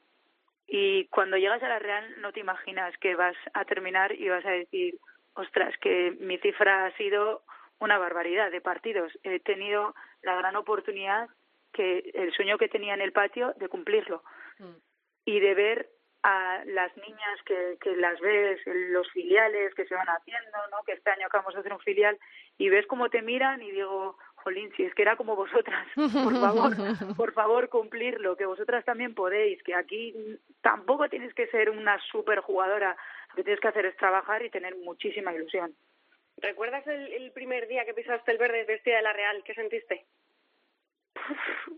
Y 0.67 1.07
cuando 1.09 1.37
llegas 1.37 1.63
a 1.63 1.69
la 1.69 1.79
Real 1.79 2.21
no 2.21 2.33
te 2.33 2.41
imaginas 2.41 2.97
que 2.99 3.15
vas 3.15 3.37
a 3.53 3.65
terminar 3.65 4.13
y 4.13 4.29
vas 4.29 4.45
a 4.45 4.51
decir, 4.51 4.99
ostras, 5.35 5.75
que 5.79 6.17
mi 6.21 6.39
cifra 6.39 6.87
ha 6.87 6.97
sido 6.97 7.43
una 7.81 7.99
barbaridad 7.99 8.51
de 8.51 8.61
partidos. 8.61 9.13
He 9.23 9.41
tenido 9.41 9.95
la 10.23 10.37
gran 10.37 10.57
oportunidad 10.57 11.29
que 11.73 12.11
el 12.15 12.33
sueño 12.33 12.57
que 12.57 12.69
tenía 12.69 12.95
en 12.95 13.01
el 13.01 13.13
patio 13.13 13.53
de 13.57 13.69
cumplirlo 13.69 14.23
y 15.25 15.41
de 15.41 15.55
ver 15.55 15.91
a 16.23 16.63
las 16.65 16.97
niñas 16.97 17.43
que, 17.45 17.77
que 17.81 17.97
las 17.97 18.19
ves 18.21 18.59
los 18.65 19.11
filiales 19.11 19.75
que 19.75 19.85
se 19.85 19.95
van 19.95 20.09
haciendo, 20.09 20.57
¿no? 20.71 20.83
Que 20.87 20.93
este 20.93 21.11
año 21.11 21.27
acabamos 21.27 21.53
de 21.53 21.61
hacer 21.61 21.73
un 21.73 21.81
filial 21.81 22.19
y 22.57 22.71
ves 22.71 22.87
cómo 22.87 23.11
te 23.11 23.21
miran 23.21 23.61
y 23.61 23.71
digo, 23.73 24.17
jolín, 24.45 24.71
si 24.77 24.85
es 24.85 24.95
que 24.95 25.03
era 25.03 25.17
como 25.17 25.35
vosotras, 25.35 25.87
por 25.97 26.39
favor, 26.39 26.73
por 27.17 27.33
favor 27.33 27.69
cumplirlo, 27.69 28.37
que 28.37 28.47
vosotras 28.47 28.85
también 28.85 29.15
podéis, 29.15 29.61
que 29.65 29.75
aquí 29.75 30.15
tampoco 30.61 31.09
tienes 31.09 31.35
que 31.35 31.49
ser 31.49 31.71
una 31.71 31.99
super 32.13 32.39
jugadora, 32.41 32.97
lo 33.31 33.35
que 33.37 33.43
tienes 33.45 33.61
que 33.61 33.69
hacer 33.69 33.87
es 33.87 33.97
trabajar 33.97 34.43
y 34.45 34.51
tener 34.51 34.77
muchísima 34.77 35.33
ilusión. 35.35 35.75
¿Recuerdas 36.37 36.87
el, 36.87 37.13
el 37.13 37.33
primer 37.33 37.67
día 37.69 37.85
que 37.85 37.95
pisaste 37.95 38.31
el 38.33 38.39
verde 38.39 38.65
vestida 38.65 38.97
de 38.97 39.03
la 39.03 39.13
Real? 39.13 39.43
¿Qué 39.45 39.55
sentiste? 39.55 40.05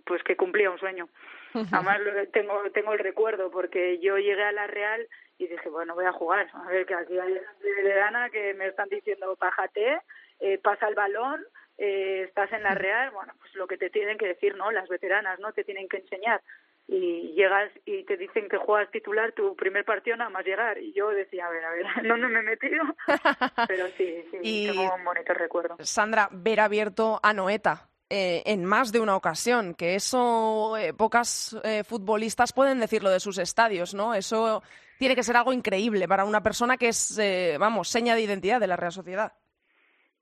pues 0.05 0.22
que 0.24 0.37
cumplía 0.37 0.70
un 0.70 0.79
sueño. 0.79 1.09
Además 1.72 2.00
lo- 2.00 2.29
tengo 2.29 2.62
tengo 2.72 2.92
el 2.92 2.98
recuerdo 2.98 3.50
porque 3.50 3.98
yo 4.00 4.18
llegué 4.18 4.42
a 4.42 4.52
la 4.52 4.66
Real 4.66 5.07
y 5.38 5.46
dije, 5.46 5.68
bueno, 5.68 5.94
voy 5.94 6.07
a 6.07 6.12
jugar. 6.12 6.48
A 6.55 6.68
ver, 6.68 6.87
que 6.87 6.94
aquí 6.94 7.18
hay 7.18 7.35
gente 7.35 7.83
de 7.83 7.94
gana 7.94 8.31
que 8.31 8.55
me 8.55 8.68
están 8.68 8.88
diciendo, 8.88 9.37
pájate, 9.37 10.00
eh, 10.40 10.59
pasa 10.59 10.88
el 10.88 10.94
balón, 10.94 11.44
eh, 11.79 12.25
estás 12.29 12.53
en 12.53 12.62
la 12.62 12.75
Real. 12.75 13.11
Bueno, 13.11 13.33
pues 13.39 13.55
lo 13.55 13.67
que 13.67 13.77
te 13.79 13.91
tienen 13.91 14.19
que 14.19 14.27
decir, 14.29 14.55
¿no? 14.57 14.71
Las 14.71 14.89
veteranas, 14.89 15.39
¿no? 15.41 15.53
Te 15.53 15.65
tienen 15.65 15.89
que 15.89 15.99
enseñar. 15.99 16.43
Y 16.89 17.33
llegas 17.35 17.73
y 17.85 18.05
te 18.05 18.17
dicen 18.17 18.49
que 18.49 18.59
juegas 18.59 18.89
titular 18.93 19.33
tu 19.33 19.57
primer 19.57 19.85
partido 19.85 20.17
nada 20.17 20.31
más 20.31 20.45
llegar. 20.45 20.79
Y 20.79 20.93
yo 20.93 21.09
decía, 21.11 21.47
a 21.47 21.51
ver, 21.51 21.65
a 21.65 21.71
ver, 21.71 21.87
¿dónde 22.09 22.29
me 22.29 22.39
he 22.41 22.43
metido? 22.43 22.85
Pero 23.69 23.87
sí, 23.97 24.25
sí, 24.31 24.39
Y- 24.43 24.67
tengo 24.69 24.95
un 24.95 25.05
bonito 25.05 25.35
recuerdo. 25.35 25.77
Sandra, 25.81 26.29
ver 26.31 26.61
abierto 26.61 27.19
a 27.23 27.33
Noeta 27.33 27.89
eh, 28.09 28.45
en 28.47 28.65
más 28.65 28.93
de 28.93 29.01
una 29.01 29.17
ocasión, 29.17 29.75
que 29.75 29.97
eso 29.97 30.77
eh, 30.77 30.95
pocas 30.95 31.59
eh, 31.65 31.83
futbolistas 31.83 32.53
pueden 32.53 32.79
decirlo 32.79 33.11
de 33.11 33.19
sus 33.19 33.39
estadios, 33.39 33.93
¿no? 33.95 34.15
Eso 34.15 34.62
tiene 34.97 35.17
que 35.17 35.25
ser 35.25 35.37
algo 35.37 35.53
increíble 35.53 36.07
para 36.07 36.25
una 36.25 36.41
persona 36.41 36.77
que 36.77 36.89
es, 36.89 37.19
eh, 37.19 37.57
vamos, 37.59 37.89
seña 37.89 38.15
de 38.15 38.21
identidad 38.21 38.61
de 38.61 38.69
la 38.69 38.77
Real 38.77 38.93
Sociedad. 38.93 39.33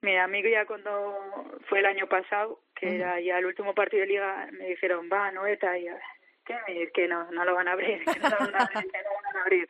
Mira, 0.05 0.25
a 0.25 0.29
mí 0.29 0.43
ya 0.43 0.67
cuando 0.67 1.17
fue 1.67 1.79
el 1.79 1.87
año 1.87 2.07
pasado, 2.07 2.61
que 2.75 2.97
era 2.97 3.19
ya 3.21 3.38
el 3.38 3.47
último 3.47 3.75
partido 3.75 4.03
de 4.03 4.09
liga, 4.09 4.49
me 4.53 4.67
dijeron, 4.67 5.09
va, 5.11 5.31
Noeta, 5.31 5.79
y 5.79 5.87
¿qué? 6.45 6.90
Que 6.93 7.09
no, 7.09 7.25
no 7.33 7.45
lo 7.47 7.55
van 7.55 7.69
a 7.69 7.73
abrir, 7.73 8.05
que 8.05 8.21
no 8.21 8.29
lo 8.29 8.37
van 8.38 8.55
a 8.55 8.59
abrir, 8.64 8.93
que 8.93 9.03
no 9.03 9.11
van 9.25 9.37
a 9.37 9.40
abrir. 9.40 9.67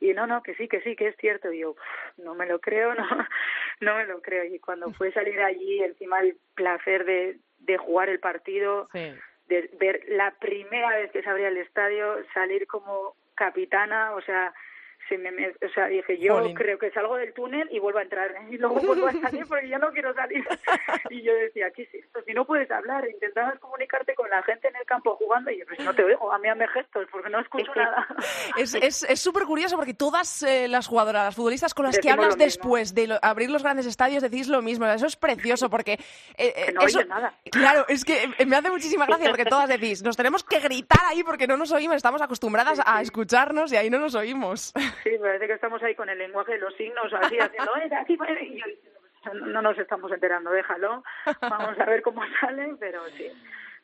Y 0.00 0.12
no, 0.12 0.26
no, 0.26 0.42
que 0.42 0.56
sí, 0.56 0.66
que 0.66 0.80
sí, 0.80 0.96
que 0.96 1.06
es 1.06 1.16
cierto. 1.18 1.52
Y 1.52 1.60
yo, 1.60 1.70
"Uf, 1.70 1.78
no 2.16 2.34
me 2.34 2.46
lo 2.46 2.58
creo, 2.58 2.94
no, 2.96 3.06
no 3.80 3.96
me 3.96 4.06
lo 4.06 4.20
creo. 4.22 4.42
Y 4.44 4.58
cuando 4.58 4.90
fue 4.92 5.12
salir 5.12 5.40
allí, 5.40 5.84
encima 5.84 6.18
el 6.20 6.36
placer 6.56 7.04
de, 7.04 7.38
de 7.60 7.76
jugar 7.78 8.08
el 8.08 8.18
partido, 8.18 8.88
de 8.92 9.70
ver 9.78 10.02
la 10.08 10.32
primera 10.32 10.96
vez 10.96 11.12
que 11.12 11.22
se 11.22 11.30
abría 11.30 11.46
el 11.46 11.58
estadio, 11.58 12.16
salir 12.34 12.66
como 12.66 13.14
capitana, 13.36 14.14
o 14.16 14.20
sea, 14.22 14.52
se 15.08 15.18
me, 15.18 15.30
me- 15.30 15.48
o 15.48 15.68
sea, 15.74 15.86
dije, 15.86 16.18
yo 16.18 16.34
Jolín. 16.34 16.54
creo 16.54 16.78
que 16.78 16.90
salgo 16.90 17.16
del 17.16 17.32
túnel 17.32 17.68
y 17.70 17.78
vuelvo 17.78 17.98
a 17.98 18.02
entrar, 18.02 18.30
¿eh? 18.32 18.46
y 18.50 18.58
luego 18.58 18.76
vuelvo 18.80 19.06
a 19.08 19.12
salir 19.12 19.44
porque 19.48 19.68
yo 19.68 19.78
no 19.78 19.90
quiero 19.90 20.14
salir. 20.14 20.44
Y 21.10 21.22
yo 21.22 21.32
decía, 21.34 21.70
¿qué 21.70 21.82
es 21.82 21.94
esto? 21.94 22.20
Si 22.26 22.32
no 22.34 22.44
puedes 22.44 22.68
hablar, 22.70 23.08
intentabas 23.08 23.58
comunicarte 23.60 24.14
con 24.14 24.28
la 24.28 24.42
gente 24.42 24.68
en 24.68 24.76
el 24.76 24.84
campo 24.86 25.14
jugando 25.16 25.50
y 25.50 25.58
yo, 25.60 25.64
pues 25.66 25.78
no 25.80 25.94
te 25.94 26.02
oigo, 26.04 26.32
a 26.32 26.38
mí 26.38 26.48
hazme 26.48 26.66
gestos 26.68 27.06
porque 27.12 27.30
no 27.30 27.40
escucho 27.40 27.72
nada. 27.74 28.06
Es 28.58 28.74
es- 28.74 29.04
es 29.08 29.20
súper 29.20 29.44
curioso 29.44 29.76
porque 29.76 29.94
todas 29.94 30.42
eh, 30.42 30.66
las 30.68 30.86
jugadoras, 30.88 31.24
las 31.24 31.34
futbolistas 31.36 31.74
con 31.74 31.86
las 31.86 31.98
que 31.98 32.10
hablas 32.10 32.36
después 32.36 32.94
de 32.94 33.06
lo- 33.06 33.18
abrir 33.22 33.50
los 33.50 33.62
grandes 33.62 33.86
estadios 33.86 34.22
decís 34.22 34.48
lo 34.48 34.62
mismo. 34.62 34.86
Eso 34.86 35.06
es 35.06 35.16
precioso 35.16 35.70
porque... 35.70 35.92
eh, 35.92 35.98
eh, 36.36 36.64
Que 36.66 36.72
no 36.72 36.80
eso- 36.82 37.04
nada. 37.04 37.32
Claro, 37.50 37.84
es 37.88 38.04
que 38.04 38.28
me 38.46 38.56
hace 38.56 38.70
muchísima 38.70 39.06
gracia 39.06 39.28
porque 39.28 39.44
todas 39.44 39.68
decís, 39.68 40.02
nos 40.02 40.16
tenemos 40.16 40.42
que 40.44 40.58
gritar 40.58 41.00
ahí 41.06 41.22
porque 41.22 41.46
no 41.46 41.56
nos 41.56 41.70
oímos, 41.72 41.96
estamos 41.96 42.20
acostumbradas 42.22 42.80
a 42.84 43.00
escucharnos 43.00 43.72
y 43.72 43.76
ahí 43.76 43.90
no 43.90 43.98
nos 43.98 44.14
oímos. 44.14 44.72
Sí, 45.02 45.16
parece 45.18 45.46
que 45.46 45.52
estamos 45.54 45.82
ahí 45.82 45.94
con 45.94 46.08
el 46.08 46.18
lenguaje 46.18 46.52
de 46.52 46.58
los 46.58 46.74
signos, 46.76 47.12
así, 47.12 47.38
haciendo, 47.38 47.76
"Eh, 47.76 47.88
de 47.88 47.96
aquí, 47.96 48.16
para 48.16 48.32
allá", 48.32 48.40
y 48.42 48.58
yo 48.60 48.66
diciendo, 48.66 49.00
"Pues, 49.22 49.34
no, 49.34 49.46
no 49.46 49.62
nos 49.62 49.78
estamos 49.78 50.10
enterando, 50.12 50.50
déjalo, 50.50 51.02
vamos 51.40 51.78
a 51.78 51.84
ver 51.84 52.02
cómo 52.02 52.22
sale, 52.40 52.76
pero 52.80 53.04
sí. 53.10 53.30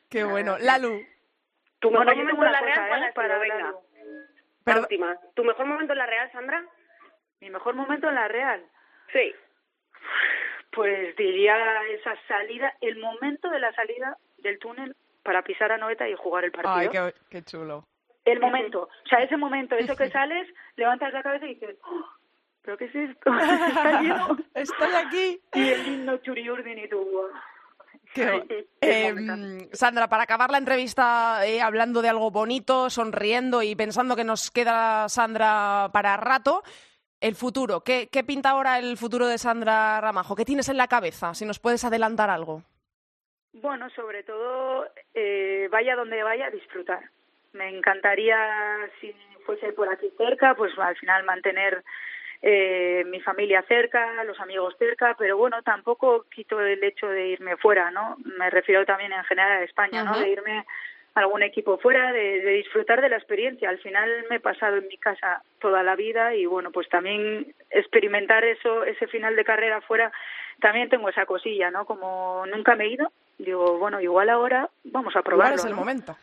Qué 0.09 0.23
bueno. 0.23 0.57
Lalu, 0.59 1.05
¿Tu 1.79 1.91
mejor 1.91 2.15
momento 2.15 2.45
en 2.45 2.51
la 2.51 2.61
Real 2.61 2.87
cuál 2.87 3.03
¿eh? 3.03 3.11
para 3.13 3.37
Venga, 3.39 3.73
la 4.65 4.79
última. 4.79 5.17
¿Tu 5.35 5.43
mejor 5.43 5.65
momento 5.65 5.93
en 5.93 5.99
la 5.99 6.05
Real, 6.05 6.31
Sandra? 6.31 6.63
Mi 7.41 7.49
mejor 7.49 7.75
momento 7.75 8.07
en 8.07 8.15
la 8.15 8.27
Real, 8.29 8.63
Sí. 9.11 9.35
pues 10.71 11.15
diría 11.17 11.55
esa 11.89 12.15
salida, 12.27 12.73
el 12.81 12.97
momento 12.97 13.49
de 13.49 13.59
la 13.59 13.73
salida 13.73 14.17
del 14.37 14.59
túnel 14.59 14.95
para 15.23 15.41
pisar 15.43 15.71
a 15.71 15.77
Noeta 15.77 16.07
y 16.07 16.15
jugar 16.15 16.45
el 16.45 16.51
partido. 16.51 16.75
ay, 16.75 16.89
qué, 16.89 17.13
qué 17.29 17.41
chulo. 17.43 17.85
El 18.25 18.39
momento, 18.39 18.83
o 18.83 19.07
sea, 19.09 19.19
ese 19.19 19.35
momento, 19.37 19.75
eso 19.75 19.95
que 19.95 20.09
sales, 20.09 20.47
levantas 20.77 21.11
la 21.13 21.23
cabeza 21.23 21.45
y 21.45 21.55
dices, 21.55 21.75
"Oh, 21.85 22.05
¿pero 22.61 22.77
qué 22.77 22.85
es 22.85 22.95
esto? 22.95 23.31
Estoy 24.53 24.93
aquí. 24.95 25.41
Y 25.53 25.69
el 25.69 25.87
himno 25.87 26.17
Churiurdin 26.17 26.79
y 26.79 26.87
tú, 26.87 26.97
"Wow". 26.97 27.29
Qué 28.13 28.65
Eh. 28.81 29.69
Sandra, 29.73 30.07
para 30.07 30.23
acabar 30.23 30.51
la 30.51 30.59
entrevista 30.59 31.45
eh, 31.45 31.61
hablando 31.61 32.01
de 32.01 32.09
algo 32.09 32.29
bonito, 32.31 32.89
sonriendo 32.89 33.63
y 33.63 33.75
pensando 33.75 34.15
que 34.15 34.23
nos 34.23 34.51
queda 34.51 35.09
Sandra 35.09 35.89
para 35.91 36.15
rato, 36.17 36.63
el 37.19 37.35
futuro. 37.35 37.81
¿Qué, 37.81 38.09
qué 38.11 38.23
pinta 38.23 38.51
ahora 38.51 38.77
el 38.77 38.97
futuro 38.97 39.27
de 39.27 39.37
Sandra 39.37 39.99
Ramajo? 39.99 40.35
¿Qué 40.35 40.45
tienes 40.45 40.69
en 40.69 40.77
la 40.77 40.87
cabeza? 40.87 41.33
Si 41.33 41.45
nos 41.45 41.59
puedes 41.59 41.83
adelantar 41.85 42.29
algo. 42.29 42.61
Bueno, 43.53 43.89
sobre 43.91 44.23
todo, 44.23 44.85
eh, 45.13 45.67
vaya 45.71 45.95
donde 45.95 46.21
vaya, 46.23 46.49
disfrutar. 46.49 47.09
Me 47.53 47.69
encantaría, 47.69 48.37
si 48.99 49.15
fuese 49.45 49.73
por 49.73 49.91
aquí 49.91 50.11
cerca, 50.17 50.55
pues 50.55 50.77
al 50.77 50.95
final 50.97 51.23
mantener 51.23 51.83
eh, 52.41 53.03
mi 53.07 53.21
familia 53.21 53.63
cerca, 53.67 54.23
los 54.23 54.39
amigos 54.39 54.75
cerca, 54.77 55.15
pero 55.17 55.37
bueno, 55.37 55.61
tampoco 55.63 56.25
quito 56.29 56.59
el 56.59 56.83
hecho 56.83 57.07
de 57.07 57.27
irme 57.27 57.55
fuera, 57.57 57.91
¿no? 57.91 58.17
Me 58.37 58.49
refiero 58.49 58.85
también 58.85 59.13
en 59.13 59.23
general 59.23 59.51
a 59.51 59.63
España, 59.63 60.03
¿no? 60.03 60.19
De 60.19 60.29
irme 60.29 60.65
a 61.15 61.19
algún 61.19 61.43
equipo 61.43 61.77
fuera, 61.77 62.11
de, 62.11 62.41
de 62.41 62.51
disfrutar 62.53 62.99
de 63.01 63.09
la 63.09 63.17
experiencia. 63.17 63.69
Al 63.69 63.79
final 63.79 64.25
me 64.29 64.37
he 64.37 64.39
pasado 64.39 64.77
en 64.77 64.87
mi 64.87 64.97
casa 64.97 65.43
toda 65.59 65.83
la 65.83 65.95
vida 65.95 66.35
y 66.35 66.45
bueno, 66.45 66.71
pues 66.71 66.89
también 66.89 67.53
experimentar 67.69 68.43
eso, 68.43 68.83
ese 68.83 69.07
final 69.07 69.35
de 69.35 69.45
carrera 69.45 69.79
fuera, 69.81 70.11
también 70.59 70.89
tengo 70.89 71.07
esa 71.09 71.25
cosilla, 71.25 71.71
¿no? 71.71 71.85
Como 71.85 72.45
nunca 72.47 72.75
me 72.75 72.85
he 72.85 72.89
ido, 72.89 73.11
digo, 73.37 73.77
bueno, 73.79 73.99
igual 74.01 74.29
ahora 74.29 74.69
vamos 74.83 75.15
a 75.15 75.19
Igual 75.19 75.23
probarlo. 75.23 75.55
es 75.55 75.65
el 75.65 75.71
¿no? 75.71 75.77
momento. 75.77 76.15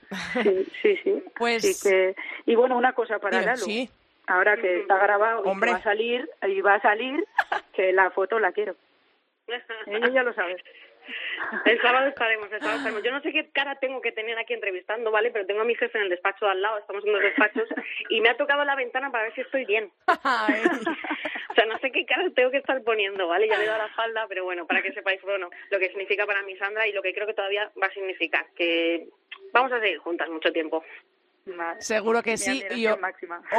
Sí, 0.42 0.66
sí, 0.82 0.96
sí. 1.04 1.22
Pues- 1.36 1.64
Así 1.64 1.88
que- 1.88 2.14
y 2.46 2.54
bueno, 2.54 2.76
una 2.76 2.92
cosa 2.92 3.18
para 3.18 3.38
Dime, 3.38 3.52
Lalo. 3.52 3.64
sí. 3.64 3.90
Ahora 4.26 4.56
que 4.56 4.80
está 4.82 4.96
grabado 4.98 5.42
y 5.44 5.58
va 5.58 5.76
a 5.76 5.82
salir, 5.82 6.30
y 6.46 6.60
va 6.60 6.74
a 6.74 6.80
salir, 6.82 7.26
que 7.72 7.92
la 7.92 8.10
foto 8.10 8.38
la 8.38 8.52
quiero. 8.52 8.76
Ella 9.86 10.08
ya 10.08 10.22
lo 10.22 10.32
sabe. 10.34 10.56
El 11.64 11.80
sábado 11.80 12.08
estaremos, 12.08 12.52
el 12.52 12.60
sábado 12.60 12.78
estaremos. 12.78 13.02
Yo 13.02 13.12
no 13.12 13.20
sé 13.20 13.32
qué 13.32 13.50
cara 13.50 13.74
tengo 13.76 14.00
que 14.00 14.12
tener 14.12 14.38
aquí 14.38 14.54
entrevistando, 14.54 15.10
¿vale? 15.10 15.30
Pero 15.30 15.46
tengo 15.46 15.60
a 15.62 15.64
mi 15.64 15.74
jefe 15.74 15.98
en 15.98 16.04
el 16.04 16.10
despacho 16.10 16.44
de 16.44 16.52
al 16.52 16.62
lado, 16.62 16.78
estamos 16.78 17.04
en 17.04 17.12
los 17.12 17.22
despachos, 17.22 17.68
y 18.08 18.20
me 18.20 18.28
ha 18.28 18.36
tocado 18.36 18.64
la 18.64 18.76
ventana 18.76 19.10
para 19.10 19.24
ver 19.24 19.34
si 19.34 19.40
estoy 19.42 19.64
bien. 19.64 19.90
O 21.50 21.54
sea, 21.54 21.66
no 21.66 21.76
sé 21.80 21.90
qué 21.90 22.06
cara 22.06 22.30
tengo 22.30 22.52
que 22.52 22.58
estar 22.58 22.80
poniendo, 22.84 23.26
¿vale? 23.26 23.48
Ya 23.48 23.58
le 23.58 23.64
he 23.64 23.66
dado 23.66 23.82
la 23.82 23.88
falda, 23.94 24.26
pero 24.28 24.44
bueno, 24.44 24.68
para 24.68 24.82
que 24.82 24.92
sepáis, 24.92 25.20
bueno, 25.22 25.50
lo 25.70 25.78
que 25.80 25.88
significa 25.88 26.24
para 26.24 26.42
mí 26.42 26.56
Sandra 26.56 26.86
y 26.86 26.92
lo 26.92 27.02
que 27.02 27.12
creo 27.12 27.26
que 27.26 27.34
todavía 27.34 27.72
va 27.82 27.88
a 27.88 27.92
significar, 27.92 28.46
que 28.54 29.08
vamos 29.52 29.72
a 29.72 29.80
seguir 29.80 29.98
juntas 29.98 30.28
mucho 30.28 30.52
tiempo. 30.52 30.84
Vale. 31.46 31.80
Seguro 31.82 32.22
que 32.22 32.36
sí. 32.36 32.62
Y 32.74 32.86
o- 32.86 32.98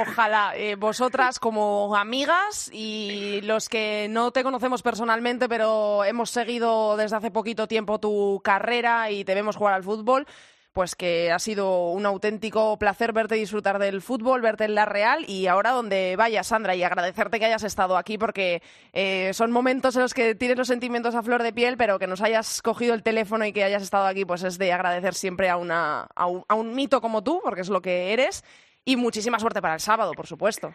ojalá 0.02 0.54
eh, 0.56 0.76
vosotras 0.76 1.39
como 1.39 1.96
amigas 1.96 2.70
y 2.74 3.41
los 3.44 3.67
que 3.70 4.08
no 4.10 4.32
te 4.32 4.44
conocemos 4.44 4.82
personalmente, 4.82 5.50
pero 5.50 6.04
hemos 6.06 6.30
seguido 6.30 6.96
desde 6.96 7.15
hace 7.17 7.32
poquito 7.32 7.67
tiempo 7.67 8.00
tu 8.00 8.39
carrera 8.44 9.10
y 9.12 9.26
te 9.26 9.34
vemos 9.36 9.56
jugar 9.56 9.74
al 9.74 9.84
fútbol, 9.84 10.26
pues 10.74 10.96
que 10.96 11.32
ha 11.32 11.40
sido 11.40 11.90
un 11.90 12.06
auténtico 12.06 12.78
placer 12.78 13.14
verte 13.14 13.36
disfrutar 13.36 13.80
del 13.80 14.02
fútbol, 14.02 14.42
verte 14.42 14.66
en 14.66 14.76
la 14.76 14.86
Real 14.86 15.26
y 15.28 15.48
ahora 15.48 15.72
donde 15.72 16.16
vayas, 16.18 16.48
Sandra, 16.48 16.76
y 16.76 16.84
agradecerte 16.84 17.40
que 17.40 17.46
hayas 17.46 17.64
estado 17.64 17.98
aquí 17.98 18.18
porque 18.18 18.62
eh, 18.94 19.34
son 19.34 19.52
momentos 19.52 19.96
en 19.96 20.04
los 20.04 20.14
que 20.14 20.36
tienes 20.36 20.58
los 20.58 20.68
sentimientos 20.68 21.16
a 21.16 21.24
flor 21.24 21.44
de 21.44 21.54
piel, 21.54 21.76
pero 21.78 22.00
que 22.00 22.08
nos 22.08 22.22
hayas 22.22 22.62
cogido 22.62 22.94
el 22.94 23.04
teléfono 23.04 23.46
y 23.46 23.54
que 23.54 23.64
hayas 23.64 23.84
estado 23.84 24.06
aquí, 24.06 24.26
pues 24.26 24.44
es 24.44 24.58
de 24.58 24.72
agradecer 24.72 25.14
siempre 25.14 25.50
a, 25.50 25.58
una, 25.58 26.08
a, 26.16 26.28
un, 26.28 26.44
a 26.48 26.56
un 26.56 26.74
mito 26.74 27.02
como 27.02 27.24
tú, 27.24 27.42
porque 27.44 27.62
es 27.62 27.70
lo 27.70 27.82
que 27.82 28.14
eres, 28.14 28.44
y 28.86 28.96
muchísima 28.96 29.40
suerte 29.40 29.62
para 29.62 29.76
el 29.76 29.80
sábado, 29.80 30.14
por 30.14 30.28
supuesto. 30.28 30.74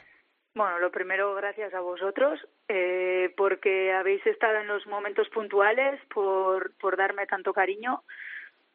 Bueno, 0.55 0.79
lo 0.79 0.91
primero, 0.91 1.35
gracias 1.35 1.75
a 1.75 1.81
vosotros, 1.81 2.41
eh, 2.67 3.35
porque 3.37 3.93
habéis 3.93 4.27
estado 4.27 4.57
en 4.57 4.67
los 4.67 4.87
momentos 4.87 5.29
puntuales, 5.29 6.01
por, 6.15 6.75
por 6.77 6.97
darme 6.97 7.27
tanto 7.27 7.53
cariño, 7.53 8.03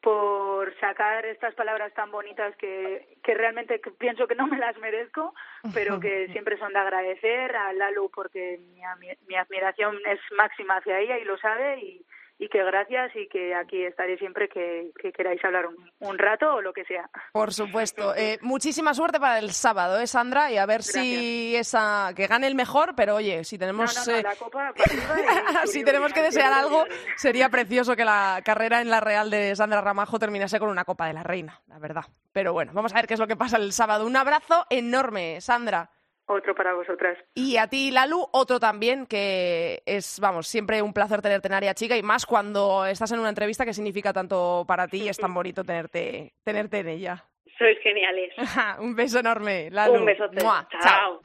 por 0.02 0.74
sacar 0.80 1.26
estas 1.26 1.54
palabras 1.54 1.94
tan 1.94 2.12
bonitas 2.12 2.56
que, 2.58 3.18
que 3.24 3.34
realmente 3.36 3.80
pienso 4.00 4.28
que 4.28 4.36
no 4.36 4.48
me 4.48 4.58
las 4.58 4.78
merezco, 4.78 5.34
pero 5.74 6.00
que 6.00 6.28
siempre 6.32 6.58
son 6.58 6.74
de 6.74 6.80
agradecer 6.80 7.56
a 7.56 7.72
Lalu 7.74 8.10
porque 8.14 8.60
mi, 8.74 8.82
mi 9.28 9.36
admiración 9.36 9.98
es 10.08 10.20
máxima 10.36 10.78
hacia 10.78 11.00
ella 11.00 11.18
y 11.20 11.24
lo 11.24 11.38
sabe 11.38 11.80
y, 11.80 12.06
y 12.44 12.50
que 12.50 12.64
gracias 12.64 13.16
y 13.16 13.28
que 13.28 13.54
aquí 13.54 13.84
estaré 13.86 14.18
siempre 14.18 14.50
que, 14.50 14.90
que 15.00 15.12
queráis 15.12 15.40
hablar 15.46 15.68
un, 15.68 15.92
un 16.00 16.18
rato 16.18 16.56
o 16.56 16.62
lo 16.62 16.74
que 16.74 16.84
sea. 16.86 17.08
Por 17.34 17.54
supuesto. 17.54 18.16
Eh, 18.16 18.40
muchísima 18.42 18.96
suerte 18.96 19.20
para 19.20 19.38
el 19.38 19.52
sábado, 19.52 20.00
¿eh, 20.00 20.08
Sandra? 20.08 20.52
Y 20.52 20.58
a 20.58 20.66
ver 20.66 20.82
si 20.82 21.56
esa 21.56 22.12
que 22.16 22.26
gane 22.26 22.48
el 22.48 22.56
mejor, 22.56 22.96
pero 22.96 23.14
oye, 23.16 23.44
si 23.44 23.60
tenemos 23.60 23.96
no, 23.96 24.06
no, 24.06 24.12
no, 24.12 24.18
eh, 24.18 24.24
la 24.24 24.36
copa 24.36 24.74
para 24.76 24.92
arriba 24.92 25.64
y- 25.64 25.68
si 25.68 25.84
tenemos 25.84 26.12
que 26.14 26.24
desear 26.24 26.52
algo, 26.52 26.84
sería 27.16 27.48
precioso 27.50 27.96
que 27.96 28.06
la 28.06 28.42
carrera 28.44 28.82
en 28.82 28.90
la 28.90 29.02
Real 29.02 29.30
de 29.30 29.56
Sandra 29.56 29.82
Ramajo 29.82 30.18
terminase 30.18 30.58
con 30.60 30.70
una 30.70 30.84
Copa 30.84 31.06
de 31.06 31.14
la 31.14 31.22
Reina, 31.22 31.62
la 31.68 31.78
verdad. 31.78 32.06
Pero 32.34 32.54
bueno, 32.54 32.72
vamos 32.74 32.92
a 32.92 32.96
ver 32.96 33.06
qué 33.06 33.14
es 33.14 33.20
lo 33.20 33.28
que 33.28 33.36
pasa 33.36 33.58
el 33.58 33.72
sábado. 33.72 34.08
Un 34.08 34.16
abrazo 34.18 34.66
enorme, 34.72 35.40
Sandra. 35.42 35.92
Otro 36.32 36.56
para 36.56 36.74
vosotras. 36.74 37.18
Y 37.36 37.58
a 37.58 37.68
ti, 37.68 37.92
Lalu, 37.92 38.26
otro 38.32 38.58
también, 38.58 39.06
que 39.06 39.84
es, 39.86 40.18
vamos, 40.22 40.48
siempre 40.48 40.82
un 40.82 40.94
placer 40.94 41.22
tenerte 41.22 41.50
en 41.50 41.56
Área 41.56 41.74
Chica 41.74 41.98
y 41.98 42.04
más 42.04 42.26
cuando 42.26 42.86
estás 42.86 43.12
en 43.12 43.20
una 43.20 43.28
entrevista 43.28 43.66
que 43.66 43.74
significa 43.74 44.14
tanto 44.14 44.64
para 44.66 44.88
ti 44.88 45.02
y 45.04 45.10
es 45.10 45.18
tan 45.18 45.34
bonito 45.34 45.66
tenerte, 45.66 46.34
tenerte 46.46 46.80
en 46.80 46.88
ella. 46.88 47.26
Sois 47.58 47.78
geniales. 47.84 48.34
un 48.80 48.96
beso 48.96 49.20
enorme, 49.20 49.70
Lalu. 49.72 50.00
Un 50.00 50.06
besote. 50.06 50.42
Mua. 50.42 50.66
Chao. 50.82 51.20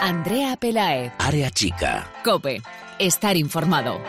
Andrea 0.00 0.56
Pelaez, 0.58 1.12
Área 1.18 1.50
chica. 1.50 2.10
Cope, 2.24 2.62
estar 2.98 3.36
informado. 3.36 4.00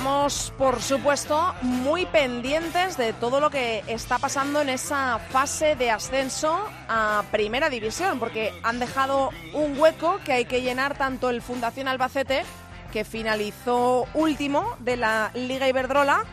Estamos, 0.00 0.54
por 0.56 0.80
supuesto, 0.80 1.54
muy 1.60 2.06
pendientes 2.06 2.96
de 2.96 3.12
todo 3.12 3.38
lo 3.38 3.50
que 3.50 3.84
está 3.86 4.18
pasando 4.18 4.62
en 4.62 4.70
esa 4.70 5.18
fase 5.18 5.76
de 5.76 5.90
ascenso 5.90 6.58
a 6.88 7.22
Primera 7.30 7.68
División, 7.68 8.18
porque 8.18 8.50
han 8.62 8.78
dejado 8.78 9.28
un 9.52 9.78
hueco 9.78 10.18
que 10.24 10.32
hay 10.32 10.44
que 10.46 10.62
llenar 10.62 10.96
tanto 10.96 11.28
el 11.28 11.42
Fundación 11.42 11.86
Albacete, 11.86 12.44
que 12.90 13.04
finalizó 13.04 14.06
último 14.14 14.74
de 14.78 14.96
la 14.96 15.32
Liga 15.34 15.68
Iberdrola, 15.68 16.24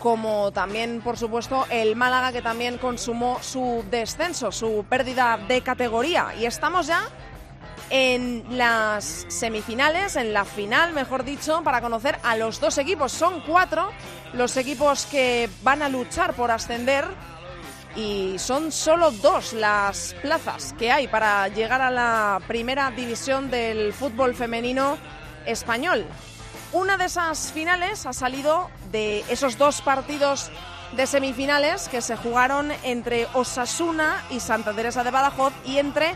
como 0.00 0.50
también, 0.50 1.00
por 1.00 1.16
supuesto, 1.16 1.66
el 1.70 1.94
Málaga 1.94 2.32
que 2.32 2.42
también 2.42 2.78
consumó 2.78 3.38
su 3.42 3.84
descenso, 3.92 4.50
su 4.50 4.84
pérdida 4.88 5.38
de 5.46 5.60
categoría. 5.60 6.34
Y 6.36 6.46
estamos 6.46 6.88
ya 6.88 7.02
en 7.90 8.44
las 8.50 9.26
semifinales, 9.28 10.16
en 10.16 10.32
la 10.32 10.44
final, 10.44 10.92
mejor 10.92 11.24
dicho, 11.24 11.62
para 11.62 11.80
conocer 11.80 12.18
a 12.22 12.36
los 12.36 12.60
dos 12.60 12.78
equipos. 12.78 13.12
Son 13.12 13.40
cuatro 13.40 13.90
los 14.32 14.56
equipos 14.56 15.06
que 15.06 15.48
van 15.62 15.82
a 15.82 15.88
luchar 15.88 16.34
por 16.34 16.50
ascender 16.50 17.04
y 17.96 18.38
son 18.38 18.70
solo 18.70 19.10
dos 19.10 19.52
las 19.52 20.14
plazas 20.22 20.74
que 20.78 20.92
hay 20.92 21.08
para 21.08 21.48
llegar 21.48 21.82
a 21.82 21.90
la 21.90 22.40
primera 22.46 22.90
división 22.90 23.50
del 23.50 23.92
fútbol 23.92 24.34
femenino 24.34 24.98
español. 25.46 26.06
Una 26.72 26.96
de 26.98 27.06
esas 27.06 27.50
finales 27.52 28.04
ha 28.04 28.12
salido 28.12 28.70
de 28.92 29.24
esos 29.30 29.56
dos 29.56 29.80
partidos 29.80 30.50
de 30.96 31.06
semifinales 31.06 31.88
que 31.88 32.00
se 32.00 32.16
jugaron 32.16 32.72
entre 32.82 33.26
Osasuna 33.34 34.22
y 34.30 34.40
Santa 34.40 34.74
Teresa 34.74 35.02
de 35.02 35.10
Badajoz 35.10 35.52
y 35.64 35.78
entre 35.78 36.14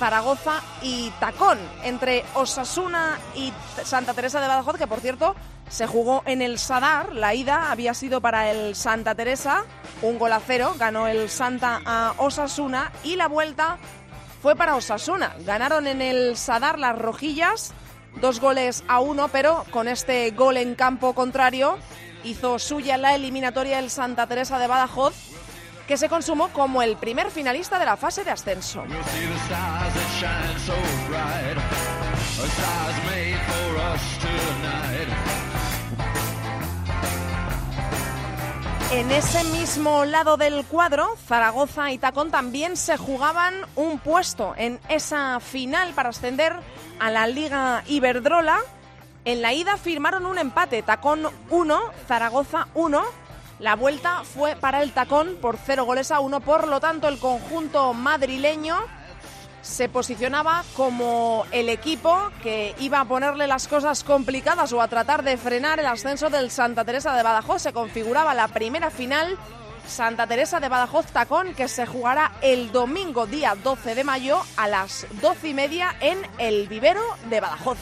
Zaragoza 0.00 0.62
y 0.80 1.10
Tacón, 1.20 1.58
entre 1.84 2.24
Osasuna 2.32 3.18
y 3.34 3.52
Santa 3.84 4.14
Teresa 4.14 4.40
de 4.40 4.48
Badajoz, 4.48 4.78
que 4.78 4.86
por 4.86 5.00
cierto 5.00 5.36
se 5.68 5.86
jugó 5.86 6.22
en 6.24 6.40
el 6.40 6.58
Sadar. 6.58 7.14
La 7.14 7.34
ida 7.34 7.70
había 7.70 7.92
sido 7.92 8.22
para 8.22 8.50
el 8.50 8.74
Santa 8.74 9.14
Teresa, 9.14 9.66
un 10.00 10.18
gol 10.18 10.32
a 10.32 10.40
cero, 10.40 10.74
ganó 10.78 11.06
el 11.06 11.28
Santa 11.28 11.82
a 11.84 12.14
Osasuna 12.16 12.90
y 13.04 13.16
la 13.16 13.28
vuelta 13.28 13.76
fue 14.40 14.56
para 14.56 14.74
Osasuna. 14.74 15.36
Ganaron 15.44 15.86
en 15.86 16.00
el 16.00 16.34
Sadar 16.38 16.78
las 16.78 16.98
rojillas, 16.98 17.74
dos 18.22 18.40
goles 18.40 18.84
a 18.88 19.00
uno, 19.00 19.28
pero 19.28 19.66
con 19.70 19.86
este 19.86 20.30
gol 20.30 20.56
en 20.56 20.76
campo 20.76 21.12
contrario 21.12 21.76
hizo 22.24 22.58
suya 22.58 22.96
la 22.96 23.14
eliminatoria 23.14 23.78
el 23.78 23.90
Santa 23.90 24.26
Teresa 24.26 24.58
de 24.58 24.66
Badajoz, 24.66 25.14
que 25.90 25.96
se 25.96 26.08
consumó 26.08 26.50
como 26.50 26.82
el 26.82 26.96
primer 26.96 27.32
finalista 27.32 27.76
de 27.76 27.84
la 27.84 27.96
fase 27.96 28.22
de 28.22 28.30
ascenso. 28.30 28.84
En 38.92 39.10
ese 39.10 39.42
mismo 39.46 40.04
lado 40.04 40.36
del 40.36 40.64
cuadro, 40.64 41.16
Zaragoza 41.26 41.90
y 41.90 41.98
Tacón 41.98 42.30
también 42.30 42.76
se 42.76 42.96
jugaban 42.96 43.54
un 43.74 43.98
puesto 43.98 44.54
en 44.56 44.78
esa 44.88 45.40
final 45.40 45.92
para 45.94 46.10
ascender 46.10 46.54
a 47.00 47.10
la 47.10 47.26
Liga 47.26 47.82
Iberdrola. 47.88 48.60
En 49.24 49.42
la 49.42 49.52
ida 49.52 49.76
firmaron 49.76 50.24
un 50.24 50.38
empate, 50.38 50.84
Tacón 50.84 51.26
1, 51.50 51.80
Zaragoza 52.06 52.68
1. 52.74 53.29
La 53.60 53.76
vuelta 53.76 54.22
fue 54.24 54.56
para 54.56 54.82
el 54.82 54.92
Tacón 54.92 55.36
por 55.40 55.58
0 55.58 55.84
goles 55.84 56.10
a 56.10 56.20
1, 56.20 56.40
por 56.40 56.66
lo 56.66 56.80
tanto 56.80 57.08
el 57.08 57.18
conjunto 57.18 57.92
madrileño 57.92 58.78
se 59.60 59.90
posicionaba 59.90 60.64
como 60.74 61.44
el 61.52 61.68
equipo 61.68 62.30
que 62.42 62.74
iba 62.80 63.00
a 63.00 63.04
ponerle 63.04 63.46
las 63.46 63.68
cosas 63.68 64.02
complicadas 64.02 64.72
o 64.72 64.80
a 64.80 64.88
tratar 64.88 65.22
de 65.22 65.36
frenar 65.36 65.78
el 65.78 65.84
ascenso 65.84 66.30
del 66.30 66.50
Santa 66.50 66.86
Teresa 66.86 67.14
de 67.14 67.22
Badajoz. 67.22 67.60
Se 67.60 67.74
configuraba 67.74 68.32
la 68.32 68.48
primera 68.48 68.90
final 68.90 69.36
Santa 69.86 70.26
Teresa 70.26 70.58
de 70.58 70.70
Badajoz 70.70 71.06
Tacón 71.12 71.54
que 71.54 71.68
se 71.68 71.84
jugará 71.84 72.32
el 72.40 72.72
domingo 72.72 73.26
día 73.26 73.54
12 73.62 73.94
de 73.94 74.04
mayo 74.04 74.40
a 74.56 74.68
las 74.68 75.06
12 75.20 75.48
y 75.48 75.54
media 75.54 75.94
en 76.00 76.18
el 76.38 76.66
vivero 76.66 77.02
de 77.28 77.40
Badajoz. 77.40 77.76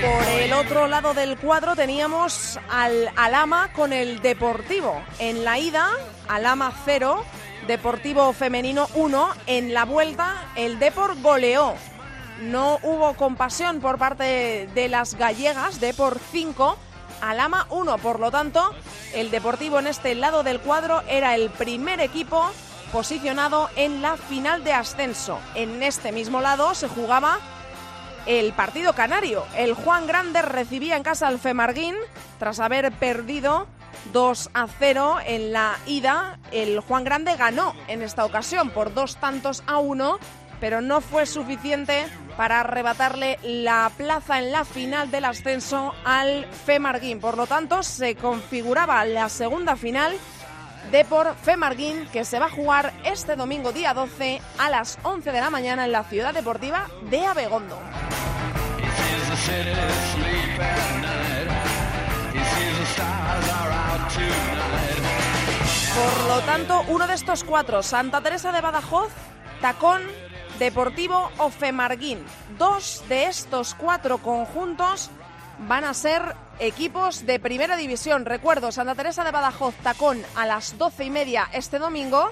Por 0.00 0.28
el 0.28 0.54
otro 0.54 0.88
lado 0.88 1.12
del 1.12 1.36
cuadro 1.36 1.76
teníamos 1.76 2.58
al 2.70 3.12
Alama 3.16 3.70
con 3.74 3.92
el 3.92 4.20
Deportivo. 4.22 5.02
En 5.18 5.44
la 5.44 5.58
ida, 5.58 5.90
Alama 6.26 6.72
0, 6.86 7.22
Deportivo 7.66 8.32
Femenino 8.32 8.88
1. 8.94 9.28
En 9.46 9.74
la 9.74 9.84
vuelta, 9.84 10.52
el 10.56 10.78
Depor 10.78 11.20
goleó. 11.20 11.74
No 12.40 12.78
hubo 12.82 13.12
compasión 13.12 13.80
por 13.80 13.98
parte 13.98 14.70
de 14.74 14.88
las 14.88 15.16
gallegas, 15.16 15.80
Depor 15.80 16.18
5, 16.32 16.78
Alama 17.20 17.66
1. 17.68 17.98
Por 17.98 18.20
lo 18.20 18.30
tanto, 18.30 18.74
el 19.12 19.30
Deportivo 19.30 19.80
en 19.80 19.86
este 19.86 20.14
lado 20.14 20.42
del 20.42 20.60
cuadro 20.60 21.02
era 21.08 21.34
el 21.34 21.50
primer 21.50 22.00
equipo 22.00 22.50
posicionado 22.90 23.68
en 23.76 24.00
la 24.00 24.16
final 24.16 24.64
de 24.64 24.72
ascenso. 24.72 25.38
En 25.54 25.82
este 25.82 26.10
mismo 26.10 26.40
lado 26.40 26.74
se 26.74 26.88
jugaba 26.88 27.38
el 28.26 28.52
partido 28.52 28.94
canario. 28.94 29.44
El 29.56 29.74
Juan 29.74 30.06
Grande 30.06 30.42
recibía 30.42 30.96
en 30.96 31.02
casa 31.02 31.28
al 31.28 31.38
Femarguín 31.38 31.94
tras 32.38 32.60
haber 32.60 32.92
perdido 32.92 33.66
2 34.12 34.50
a 34.54 34.66
0 34.66 35.18
en 35.26 35.52
la 35.52 35.76
ida. 35.86 36.38
El 36.52 36.80
Juan 36.80 37.04
Grande 37.04 37.36
ganó 37.36 37.74
en 37.88 38.02
esta 38.02 38.24
ocasión 38.24 38.70
por 38.70 38.94
dos 38.94 39.16
tantos 39.16 39.62
a 39.66 39.78
uno, 39.78 40.18
pero 40.60 40.80
no 40.80 41.00
fue 41.00 41.26
suficiente 41.26 42.06
para 42.36 42.60
arrebatarle 42.60 43.38
la 43.42 43.90
plaza 43.96 44.38
en 44.38 44.52
la 44.52 44.64
final 44.64 45.10
del 45.10 45.26
ascenso 45.26 45.94
al 46.04 46.46
Femarguín. 46.46 47.20
Por 47.20 47.36
lo 47.36 47.46
tanto, 47.46 47.82
se 47.82 48.14
configuraba 48.14 49.04
la 49.04 49.28
segunda 49.28 49.76
final 49.76 50.14
de 50.90 51.04
por 51.04 51.34
Femarguín 51.36 52.06
que 52.12 52.24
se 52.24 52.38
va 52.38 52.46
a 52.46 52.50
jugar 52.50 52.92
este 53.04 53.36
domingo 53.36 53.72
día 53.72 53.94
12 53.94 54.40
a 54.58 54.70
las 54.70 54.98
11 55.02 55.32
de 55.32 55.40
la 55.40 55.50
mañana 55.50 55.84
en 55.84 55.92
la 55.92 56.04
ciudad 56.04 56.34
deportiva 56.34 56.88
de 57.10 57.24
Abegondo. 57.26 57.78
Por 65.94 66.28
lo 66.28 66.40
tanto, 66.42 66.84
uno 66.88 67.06
de 67.06 67.14
estos 67.14 67.44
cuatro, 67.44 67.82
Santa 67.82 68.20
Teresa 68.20 68.52
de 68.52 68.60
Badajoz, 68.60 69.10
Tacón, 69.60 70.02
Deportivo 70.58 71.30
o 71.38 71.50
Femarguín. 71.50 72.24
Dos 72.58 73.02
de 73.08 73.26
estos 73.26 73.74
cuatro 73.74 74.18
conjuntos 74.18 75.10
van 75.68 75.84
a 75.84 75.94
ser 75.94 76.34
equipos 76.58 77.26
de 77.26 77.38
primera 77.38 77.76
división. 77.76 78.24
Recuerdo, 78.24 78.72
Santa 78.72 78.94
Teresa 78.94 79.24
de 79.24 79.30
Badajoz, 79.30 79.74
Tacón 79.82 80.22
a 80.36 80.46
las 80.46 80.78
doce 80.78 81.04
y 81.04 81.10
media 81.10 81.48
este 81.52 81.78
domingo 81.78 82.30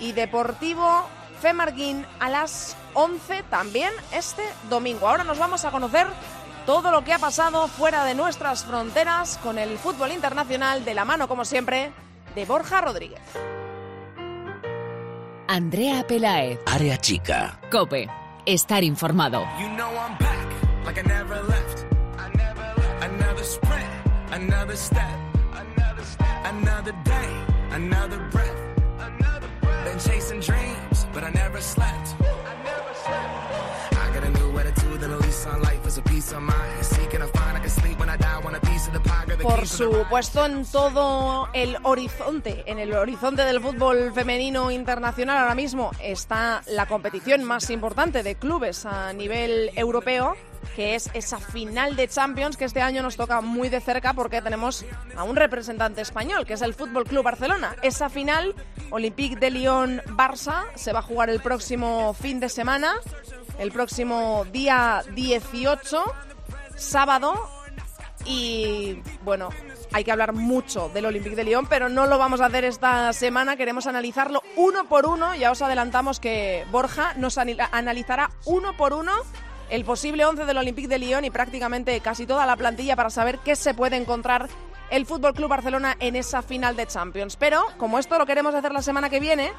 y 0.00 0.12
Deportivo 0.12 1.04
Femarguín 1.40 2.06
a 2.20 2.30
las 2.30 2.76
11 2.94 3.44
también 3.50 3.92
este 4.12 4.42
domingo. 4.70 5.08
Ahora 5.08 5.24
nos 5.24 5.38
vamos 5.38 5.64
a 5.64 5.70
conocer 5.70 6.06
todo 6.66 6.90
lo 6.90 7.04
que 7.04 7.12
ha 7.12 7.18
pasado 7.18 7.68
fuera 7.68 8.04
de 8.04 8.14
nuestras 8.14 8.64
fronteras 8.64 9.38
con 9.38 9.58
el 9.58 9.76
fútbol 9.78 10.12
internacional 10.12 10.84
de 10.84 10.94
la 10.94 11.04
mano, 11.04 11.28
como 11.28 11.44
siempre, 11.44 11.92
de 12.34 12.44
Borja 12.46 12.80
Rodríguez. 12.80 13.20
Andrea 15.46 16.06
Pelaez, 16.06 16.58
Área 16.66 16.96
chica. 16.96 17.60
Cope, 17.70 18.08
estar 18.46 18.82
informado. 18.82 19.44
You 19.60 19.68
know 19.76 19.90
I'm 19.90 20.16
back, 20.18 20.86
like 20.86 20.98
I 20.98 21.02
never 21.02 21.42
left. 21.44 21.93
Another 23.44 23.60
sprint, 23.60 23.92
another 24.32 24.76
step, 24.76 25.18
another 25.52 26.02
step, 26.02 26.46
another 26.46 26.92
day, 27.04 27.44
another 27.72 28.18
breath, 28.30 28.60
another 28.98 29.48
breath. 29.60 29.84
Been 29.84 29.98
chasing 29.98 30.40
dreams, 30.40 31.06
but 31.12 31.24
I 31.24 31.30
never 31.30 31.60
slept. 31.60 32.14
I 32.22 32.54
never 32.64 32.94
slept. 33.04 33.92
I 34.02 34.14
got 34.14 34.24
a 34.24 34.30
new 34.30 34.58
attitude 34.58 35.02
and 35.02 35.12
a 35.12 35.18
lease 35.18 35.44
on 35.46 35.60
life 35.60 35.86
is 35.86 35.98
a 35.98 36.02
peace 36.02 36.32
of 36.32 36.40
mind. 36.40 36.84
Seeking 36.86 37.20
to 37.20 37.26
find 37.26 37.58
I 37.58 37.60
can 37.60 37.68
sleep 37.68 37.98
when 38.00 38.08
I 38.08 38.16
die, 38.16 38.40
want 38.42 38.56
a 38.56 38.60
piece 38.60 38.86
of 38.86 38.94
the 38.94 39.00
pie. 39.00 39.24
Por 39.42 39.66
supuesto, 39.66 40.46
en 40.46 40.64
todo 40.64 41.48
el 41.52 41.76
horizonte, 41.82 42.64
en 42.66 42.78
el 42.78 42.94
horizonte 42.94 43.42
del 43.44 43.60
fútbol 43.60 44.12
femenino 44.14 44.70
internacional 44.70 45.36
ahora 45.36 45.54
mismo 45.54 45.90
está 46.00 46.62
la 46.66 46.86
competición 46.86 47.44
más 47.44 47.68
importante 47.68 48.22
de 48.22 48.36
clubes 48.36 48.86
a 48.86 49.12
nivel 49.12 49.70
europeo, 49.76 50.34
que 50.76 50.94
es 50.94 51.10
esa 51.14 51.38
final 51.38 51.96
de 51.96 52.08
Champions 52.08 52.56
que 52.56 52.64
este 52.64 52.80
año 52.80 53.02
nos 53.02 53.16
toca 53.16 53.40
muy 53.40 53.68
de 53.68 53.80
cerca 53.80 54.12
porque 54.14 54.42
tenemos 54.42 54.84
a 55.16 55.24
un 55.24 55.36
representante 55.36 56.00
español, 56.00 56.46
que 56.46 56.54
es 56.54 56.62
el 56.62 56.74
Fútbol 56.74 57.04
Club 57.04 57.24
Barcelona. 57.24 57.76
Esa 57.82 58.08
final, 58.08 58.54
Olympique 58.90 59.36
de 59.36 59.50
Lyon-Barça, 59.50 60.64
se 60.74 60.92
va 60.92 61.00
a 61.00 61.02
jugar 61.02 61.30
el 61.30 61.40
próximo 61.40 62.14
fin 62.14 62.40
de 62.40 62.48
semana, 62.48 62.94
el 63.58 63.72
próximo 63.72 64.44
día 64.52 65.02
18, 65.14 66.02
sábado, 66.76 67.34
y 68.26 69.02
bueno, 69.22 69.50
hay 69.92 70.02
que 70.02 70.12
hablar 70.12 70.32
mucho 70.32 70.88
del 70.88 71.06
Olympique 71.06 71.36
de 71.36 71.44
Lyon, 71.44 71.66
pero 71.66 71.88
no 71.88 72.06
lo 72.06 72.18
vamos 72.18 72.40
a 72.40 72.46
hacer 72.46 72.64
esta 72.64 73.12
semana. 73.12 73.56
Queremos 73.56 73.86
analizarlo 73.86 74.42
uno 74.56 74.88
por 74.88 75.06
uno. 75.06 75.34
Ya 75.34 75.50
os 75.50 75.62
adelantamos 75.62 76.20
que 76.20 76.64
Borja 76.70 77.14
nos 77.14 77.36
analizará 77.38 78.30
uno 78.46 78.76
por 78.76 78.94
uno 78.94 79.12
el 79.70 79.84
posible 79.84 80.24
11 80.24 80.44
del 80.44 80.58
Olympique 80.58 80.88
de 80.88 80.98
Lyon 80.98 81.24
y 81.24 81.30
prácticamente 81.30 81.98
casi 82.00 82.26
toda 82.26 82.46
la 82.46 82.56
plantilla 82.56 82.96
para 82.96 83.10
saber 83.10 83.38
qué 83.38 83.56
se 83.56 83.74
puede 83.74 83.96
encontrar 83.96 84.48
el 84.90 85.06
Fútbol 85.06 85.34
Club 85.34 85.48
Barcelona 85.48 85.96
en 86.00 86.16
esa 86.16 86.42
final 86.42 86.76
de 86.76 86.86
Champions. 86.86 87.36
Pero 87.36 87.64
como 87.78 87.98
esto 87.98 88.18
lo 88.18 88.26
queremos 88.26 88.54
hacer 88.54 88.72
la 88.72 88.82
semana 88.82 89.10
que 89.10 89.20
viene, 89.20 89.52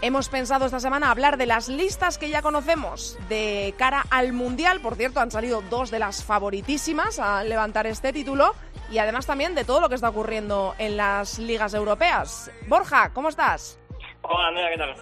Hemos 0.00 0.28
pensado 0.28 0.66
esta 0.66 0.80
semana 0.80 1.10
hablar 1.10 1.38
de 1.38 1.46
las 1.46 1.68
listas 1.68 2.18
que 2.18 2.28
ya 2.28 2.42
conocemos 2.42 3.16
de 3.30 3.74
cara 3.78 4.04
al 4.10 4.34
Mundial. 4.34 4.80
Por 4.80 4.96
cierto, 4.96 5.20
han 5.20 5.30
salido 5.30 5.62
dos 5.70 5.90
de 5.90 5.98
las 5.98 6.22
favoritísimas 6.22 7.18
a 7.18 7.42
levantar 7.42 7.86
este 7.86 8.12
título. 8.12 8.54
Y 8.90 8.98
además 8.98 9.24
también 9.24 9.54
de 9.54 9.64
todo 9.64 9.80
lo 9.80 9.88
que 9.88 9.94
está 9.94 10.10
ocurriendo 10.10 10.74
en 10.76 10.98
las 10.98 11.38
ligas 11.38 11.72
europeas. 11.72 12.50
Borja, 12.68 13.14
¿cómo 13.14 13.30
estás? 13.30 13.78
Hola, 14.26 14.70
¿qué 14.70 14.78
tal? 14.78 14.94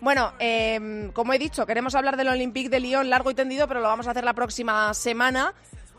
Bueno, 0.00 0.32
eh, 0.38 1.10
como 1.12 1.32
he 1.32 1.38
dicho, 1.38 1.66
queremos 1.66 1.94
hablar 1.96 2.16
del 2.16 2.28
Olympique 2.28 2.68
de 2.68 2.78
Lyon 2.78 3.10
largo 3.10 3.30
y 3.30 3.34
tendido, 3.34 3.66
pero 3.66 3.80
lo 3.80 3.88
vamos 3.88 4.06
a 4.06 4.12
hacer 4.12 4.24
la 4.24 4.34
próxima 4.34 4.94
semana. 4.94 5.52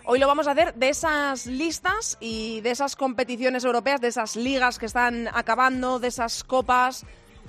Hoy 0.06 0.18
lo 0.18 0.28
vamos 0.28 0.48
a 0.48 0.52
hacer 0.52 0.74
de 0.76 0.90
esas 0.90 1.46
listas 1.46 2.18
y 2.22 2.62
de 2.62 2.72
esas 2.72 2.96
competiciones 2.96 3.66
europeas, 3.66 4.00
de 4.00 4.08
esas 4.08 4.38
ligas 4.38 4.80
que 4.80 4.86
están 4.86 5.28
acabando, 5.34 6.00
de 6.00 6.08
esas 6.08 6.44
copas, 6.46 7.06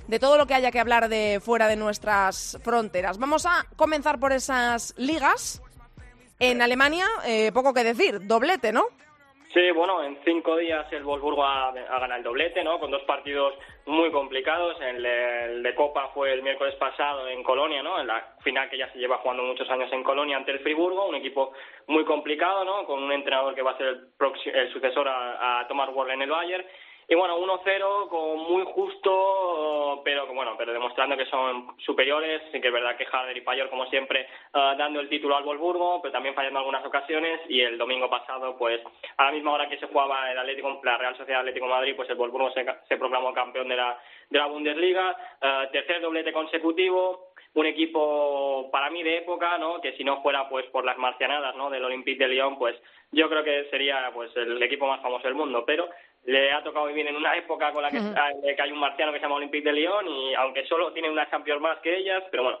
de 0.07 0.19
todo 0.19 0.37
lo 0.37 0.47
que 0.47 0.53
haya 0.53 0.69
que 0.69 0.79
hablar 0.79 1.07
de 1.07 1.41
fuera 1.41 1.67
de 1.67 1.77
nuestras 1.77 2.59
fronteras. 2.61 3.17
Vamos 3.17 3.45
a 3.45 3.65
comenzar 3.77 4.19
por 4.19 4.33
esas 4.33 4.93
ligas. 4.97 5.61
En 6.39 6.61
Alemania, 6.61 7.05
eh, 7.25 7.51
poco 7.53 7.73
que 7.73 7.83
decir, 7.83 8.27
doblete, 8.27 8.73
¿no? 8.73 8.85
Sí, 9.53 9.69
bueno, 9.71 10.01
en 10.01 10.17
cinco 10.23 10.55
días 10.55 10.87
el 10.93 11.03
Wolfsburgo 11.03 11.43
ha, 11.43 11.67
ha 11.69 11.99
ganado 11.99 12.15
el 12.15 12.23
doblete, 12.23 12.63
¿no? 12.63 12.79
Con 12.79 12.89
dos 12.89 13.01
partidos 13.03 13.53
muy 13.85 14.09
complicados. 14.09 14.79
El, 14.79 15.05
el 15.05 15.61
de 15.61 15.75
Copa 15.75 16.07
fue 16.13 16.31
el 16.31 16.41
miércoles 16.41 16.73
pasado 16.75 17.27
en 17.27 17.43
Colonia, 17.43 17.83
¿no? 17.83 17.99
En 17.99 18.07
la 18.07 18.35
final 18.43 18.69
que 18.69 18.77
ya 18.77 18.89
se 18.93 18.97
lleva 18.97 19.17
jugando 19.17 19.43
muchos 19.43 19.69
años 19.69 19.91
en 19.91 20.03
Colonia 20.03 20.37
ante 20.37 20.51
el 20.51 20.59
Friburgo, 20.59 21.05
un 21.05 21.15
equipo 21.15 21.51
muy 21.87 22.05
complicado, 22.05 22.63
¿no? 22.63 22.85
Con 22.85 23.03
un 23.03 23.11
entrenador 23.11 23.53
que 23.53 23.61
va 23.61 23.71
a 23.71 23.77
ser 23.77 23.87
el, 23.87 24.07
el 24.53 24.71
sucesor 24.71 25.09
a, 25.09 25.59
a 25.59 25.67
Thomas 25.67 25.89
Wörl 25.93 26.11
en 26.11 26.21
el 26.21 26.29
Bayern. 26.29 26.65
Y 27.11 27.15
bueno, 27.15 27.37
1-0 27.37 28.07
con 28.07 28.39
muy 28.39 28.63
justo, 28.63 30.01
pero 30.05 30.25
bueno, 30.27 30.55
pero 30.57 30.71
demostrando 30.71 31.17
que 31.17 31.25
son 31.25 31.77
superiores. 31.79 32.41
Sí 32.53 32.61
que 32.61 32.69
es 32.69 32.73
verdad 32.73 32.95
que 32.95 33.05
Harder 33.05 33.35
y 33.35 33.41
Payor, 33.41 33.69
como 33.69 33.85
siempre, 33.87 34.21
eh, 34.21 34.73
dando 34.77 35.01
el 35.01 35.09
título 35.09 35.35
al 35.35 35.43
Wolfsburgo, 35.43 36.01
pero 36.01 36.13
también 36.13 36.33
fallando 36.33 36.59
algunas 36.59 36.85
ocasiones. 36.85 37.41
Y 37.49 37.59
el 37.59 37.77
domingo 37.77 38.09
pasado, 38.09 38.57
pues 38.57 38.79
a 39.17 39.25
la 39.25 39.31
misma 39.33 39.51
hora 39.51 39.67
que 39.67 39.77
se 39.77 39.87
jugaba 39.87 40.31
el 40.31 40.39
Atlético, 40.39 40.79
la 40.85 40.97
Real 40.97 41.17
Sociedad 41.17 41.41
Atlético 41.41 41.67
Madrid, 41.67 41.97
pues 41.97 42.09
el 42.09 42.15
Wolfsburgo 42.15 42.49
se, 42.53 42.65
se 42.87 42.95
proclamó 42.95 43.33
campeón 43.33 43.67
de 43.67 43.75
la, 43.75 43.99
de 44.29 44.39
la 44.39 44.45
Bundesliga. 44.45 45.13
Eh, 45.41 45.67
tercer 45.73 45.99
doblete 45.99 46.31
consecutivo 46.31 47.31
un 47.53 47.65
equipo 47.65 48.69
para 48.71 48.89
mí 48.89 49.03
de 49.03 49.17
época, 49.17 49.57
¿no? 49.57 49.81
Que 49.81 49.97
si 49.97 50.03
no 50.03 50.21
fuera 50.21 50.47
pues 50.47 50.65
por 50.67 50.85
las 50.85 50.97
marcianadas, 50.97 51.55
¿no? 51.55 51.69
Del 51.69 51.83
Olympique 51.83 52.23
de 52.23 52.29
Lyon, 52.29 52.57
pues 52.57 52.75
yo 53.11 53.27
creo 53.27 53.43
que 53.43 53.65
sería 53.69 54.09
pues 54.13 54.35
el 54.37 54.61
equipo 54.63 54.87
más 54.87 55.01
famoso 55.01 55.27
del 55.27 55.35
mundo, 55.35 55.65
pero 55.65 55.89
le 56.25 56.51
ha 56.51 56.63
tocado 56.63 56.87
vivir 56.87 57.07
en 57.07 57.15
una 57.15 57.35
época 57.35 57.71
con 57.71 57.81
la 57.81 57.89
que, 57.89 57.97
uh 57.97 58.55
que 58.55 58.61
hay 58.61 58.71
un 58.71 58.79
marciano 58.79 59.11
que 59.11 59.19
se 59.19 59.23
llama 59.23 59.35
Olympique 59.35 59.63
de 59.63 59.73
Lyon 59.73 60.07
y 60.07 60.33
aunque 60.35 60.65
solo 60.67 60.93
tiene 60.93 61.09
una 61.09 61.29
Champions 61.29 61.61
más 61.61 61.79
que 61.79 61.97
ellas, 61.97 62.23
pero 62.29 62.43
bueno, 62.43 62.59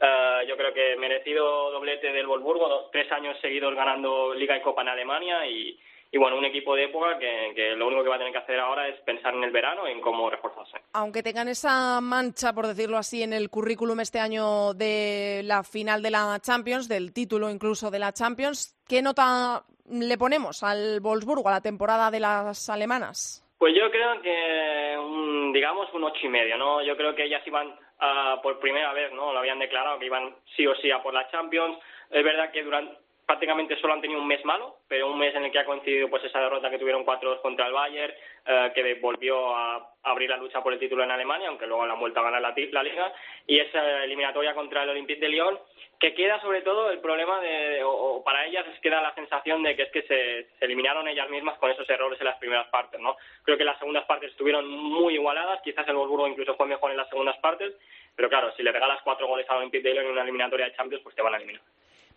uh, 0.00 0.46
yo 0.46 0.56
creo 0.56 0.72
que 0.72 0.96
merecido 0.96 1.70
doblete 1.70 2.12
del 2.12 2.26
Wolfsburgo, 2.26 2.88
tres 2.90 3.10
años 3.12 3.38
seguidos 3.40 3.74
ganando 3.74 4.34
Liga 4.34 4.56
y 4.56 4.60
Copa 4.60 4.82
en 4.82 4.88
Alemania 4.88 5.46
y, 5.46 5.78
y 6.10 6.18
bueno, 6.18 6.38
un 6.38 6.44
equipo 6.44 6.74
de 6.74 6.84
época 6.84 7.18
que, 7.18 7.52
que, 7.54 7.76
lo 7.76 7.86
único 7.86 8.02
que 8.02 8.08
va 8.08 8.16
a 8.16 8.18
tener 8.18 8.32
que 8.32 8.38
hacer 8.38 8.58
ahora 8.58 8.88
es 8.88 9.00
pensar 9.02 9.34
en 9.34 9.44
el 9.44 9.50
verano, 9.50 9.86
en 9.86 10.00
cómo 10.00 10.30
reforzarse. 10.30 10.78
Aunque 10.92 11.22
tengan 11.22 11.48
esa 11.48 12.00
mancha, 12.00 12.52
por 12.52 12.66
decirlo 12.66 12.96
así, 12.96 13.22
en 13.22 13.32
el 13.32 13.50
currículum 13.50 14.00
este 14.00 14.18
año 14.18 14.74
de 14.74 15.42
la 15.44 15.62
final 15.62 16.02
de 16.02 16.10
la 16.10 16.38
Champions, 16.40 16.88
del 16.88 17.12
título 17.12 17.50
incluso 17.50 17.90
de 17.90 17.98
la 17.98 18.12
Champions, 18.12 18.76
¿qué 18.88 19.02
nota 19.02 19.64
le 19.90 20.18
ponemos 20.18 20.62
al 20.62 21.00
Wolfsburgo 21.00 21.48
a 21.48 21.52
la 21.52 21.60
temporada 21.60 22.10
de 22.10 22.20
las 22.20 22.68
alemanas? 22.68 23.42
Pues 23.58 23.74
yo 23.74 23.90
creo 23.90 24.20
que, 24.20 25.52
digamos, 25.54 25.92
un 25.94 26.04
ocho 26.04 26.20
y 26.22 26.28
medio, 26.28 26.58
¿no? 26.58 26.82
Yo 26.82 26.96
creo 26.96 27.14
que 27.14 27.24
ellas 27.24 27.42
iban 27.46 27.68
uh, 27.68 28.42
por 28.42 28.58
primera 28.58 28.92
vez, 28.92 29.12
¿no? 29.12 29.32
Lo 29.32 29.38
habían 29.38 29.58
declarado 29.58 29.98
que 29.98 30.06
iban 30.06 30.34
sí 30.54 30.66
o 30.66 30.74
sí 30.76 30.90
a 30.90 31.02
por 31.02 31.14
la 31.14 31.28
Champions. 31.30 31.78
Es 32.10 32.22
verdad 32.22 32.50
que 32.50 32.62
durante 32.62 33.05
prácticamente 33.26 33.76
solo 33.80 33.94
han 33.94 34.00
tenido 34.00 34.20
un 34.20 34.28
mes 34.28 34.44
malo, 34.44 34.76
pero 34.88 35.10
un 35.10 35.18
mes 35.18 35.34
en 35.34 35.44
el 35.44 35.50
que 35.50 35.58
ha 35.58 35.64
coincidido 35.64 36.08
pues 36.08 36.22
esa 36.24 36.40
derrota 36.40 36.70
que 36.70 36.78
tuvieron 36.78 37.04
4-2 37.04 37.40
contra 37.42 37.66
el 37.66 37.72
Bayern, 37.72 38.14
eh, 38.46 38.72
que 38.72 38.94
volvió 38.94 39.54
a 39.54 39.94
abrir 40.04 40.30
la 40.30 40.36
lucha 40.36 40.62
por 40.62 40.72
el 40.72 40.78
título 40.78 41.02
en 41.02 41.10
Alemania, 41.10 41.48
aunque 41.48 41.66
luego 41.66 41.84
la 41.84 41.94
han 41.94 42.00
vuelto 42.00 42.20
a 42.20 42.22
ganar 42.22 42.40
la, 42.40 42.82
Liga, 42.82 43.12
y 43.46 43.58
esa 43.58 44.04
eliminatoria 44.04 44.54
contra 44.54 44.84
el 44.84 44.90
Olympique 44.90 45.20
de 45.20 45.28
Lyon, 45.28 45.58
que 45.98 46.14
queda 46.14 46.40
sobre 46.40 46.62
todo 46.62 46.90
el 46.90 47.00
problema 47.00 47.40
de, 47.40 47.82
o, 47.82 48.22
para 48.22 48.46
ellas 48.46 48.64
es 48.72 48.78
que 48.80 48.90
da 48.90 49.00
la 49.00 49.14
sensación 49.14 49.62
de 49.62 49.74
que 49.74 49.82
es 49.82 49.90
que 49.90 50.02
se, 50.02 50.48
se, 50.58 50.64
eliminaron 50.64 51.08
ellas 51.08 51.28
mismas 51.28 51.58
con 51.58 51.70
esos 51.70 51.88
errores 51.90 52.20
en 52.20 52.26
las 52.26 52.38
primeras 52.38 52.68
partes, 52.68 53.00
¿no? 53.00 53.16
Creo 53.42 53.58
que 53.58 53.64
las 53.64 53.78
segundas 53.78 54.04
partes 54.04 54.30
estuvieron 54.30 54.68
muy 54.68 55.14
igualadas, 55.14 55.62
quizás 55.62 55.88
el 55.88 55.96
Wolfsburgo 55.96 56.28
incluso 56.28 56.54
fue 56.54 56.66
mejor 56.66 56.92
en 56.92 56.98
las 56.98 57.08
segundas 57.08 57.38
partes, 57.38 57.72
pero 58.14 58.28
claro, 58.28 58.52
si 58.56 58.62
le 58.62 58.70
regalas 58.70 59.02
cuatro 59.02 59.26
goles 59.26 59.48
al 59.50 59.58
Olympique 59.58 59.88
de 59.88 59.94
Lyon 59.94 60.06
en 60.06 60.12
una 60.12 60.22
eliminatoria 60.22 60.66
de 60.66 60.76
Champions, 60.76 61.02
pues 61.02 61.16
te 61.16 61.22
van 61.22 61.34
a 61.34 61.38
eliminar. 61.38 61.62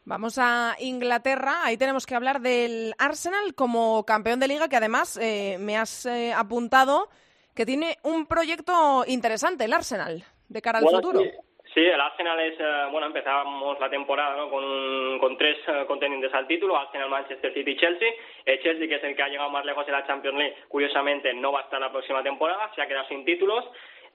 Vamos 0.10 0.39
a 0.39 0.76
Inglaterra. 0.80 1.60
Ahí 1.64 1.78
tenemos 1.78 2.07
que 2.07 2.16
hablar 2.16 2.41
del 2.41 2.95
Arsenal 2.97 3.53
como 3.53 4.03
campeón 4.07 4.39
de 4.39 4.47
liga, 4.47 4.68
que 4.68 4.76
además 4.76 5.20
eh, 5.22 5.57
me 5.60 5.78
has 5.78 6.07
eh, 6.07 6.34
apuntado 6.34 7.10
que 7.55 7.64
tiene 7.64 7.97
un 8.01 8.26
proyecto 8.26 9.03
interesante, 9.05 9.66
el 9.66 9.74
Arsenal, 9.74 10.24
de 10.47 10.62
cara 10.64 10.80
al 10.80 10.86
bueno, 10.86 10.97
futuro. 10.97 11.20
Sí. 11.20 11.30
Sí, 11.76 11.82
el 11.82 12.01
Arsenal 12.01 12.39
es, 12.39 12.60
uh, 12.60 12.91
bueno, 12.91 13.05
empezábamos 13.05 13.80
la 13.80 13.91
temporada 13.91 14.36
¿no? 14.36 14.49
con, 14.49 15.20
con 15.20 15.38
tres 15.38 15.57
uh, 15.68 15.86
contendientes 15.86 16.34
al 16.34 16.47
título, 16.47 16.76
Arsenal, 16.76 17.07
Manchester 17.07 17.53
City 17.53 17.70
y 17.70 17.78
Chelsea. 17.78 18.10
El 18.43 18.60
Chelsea, 18.64 18.88
que 18.88 18.95
es 18.95 19.03
el 19.03 19.16
que 19.16 19.22
ha 19.22 19.28
llegado 19.28 19.51
más 19.51 19.64
lejos 19.64 19.86
en 19.86 19.93
la 19.93 20.07
Champions 20.07 20.39
League, 20.39 20.55
curiosamente 20.68 21.32
no 21.36 21.51
va 21.51 21.60
a 21.60 21.64
estar 21.66 21.80
la 21.80 21.91
próxima 21.91 22.24
temporada, 22.24 22.72
se 22.74 22.82
ha 22.82 22.88
quedado 22.88 23.07
sin 23.07 23.24
títulos. 23.24 23.64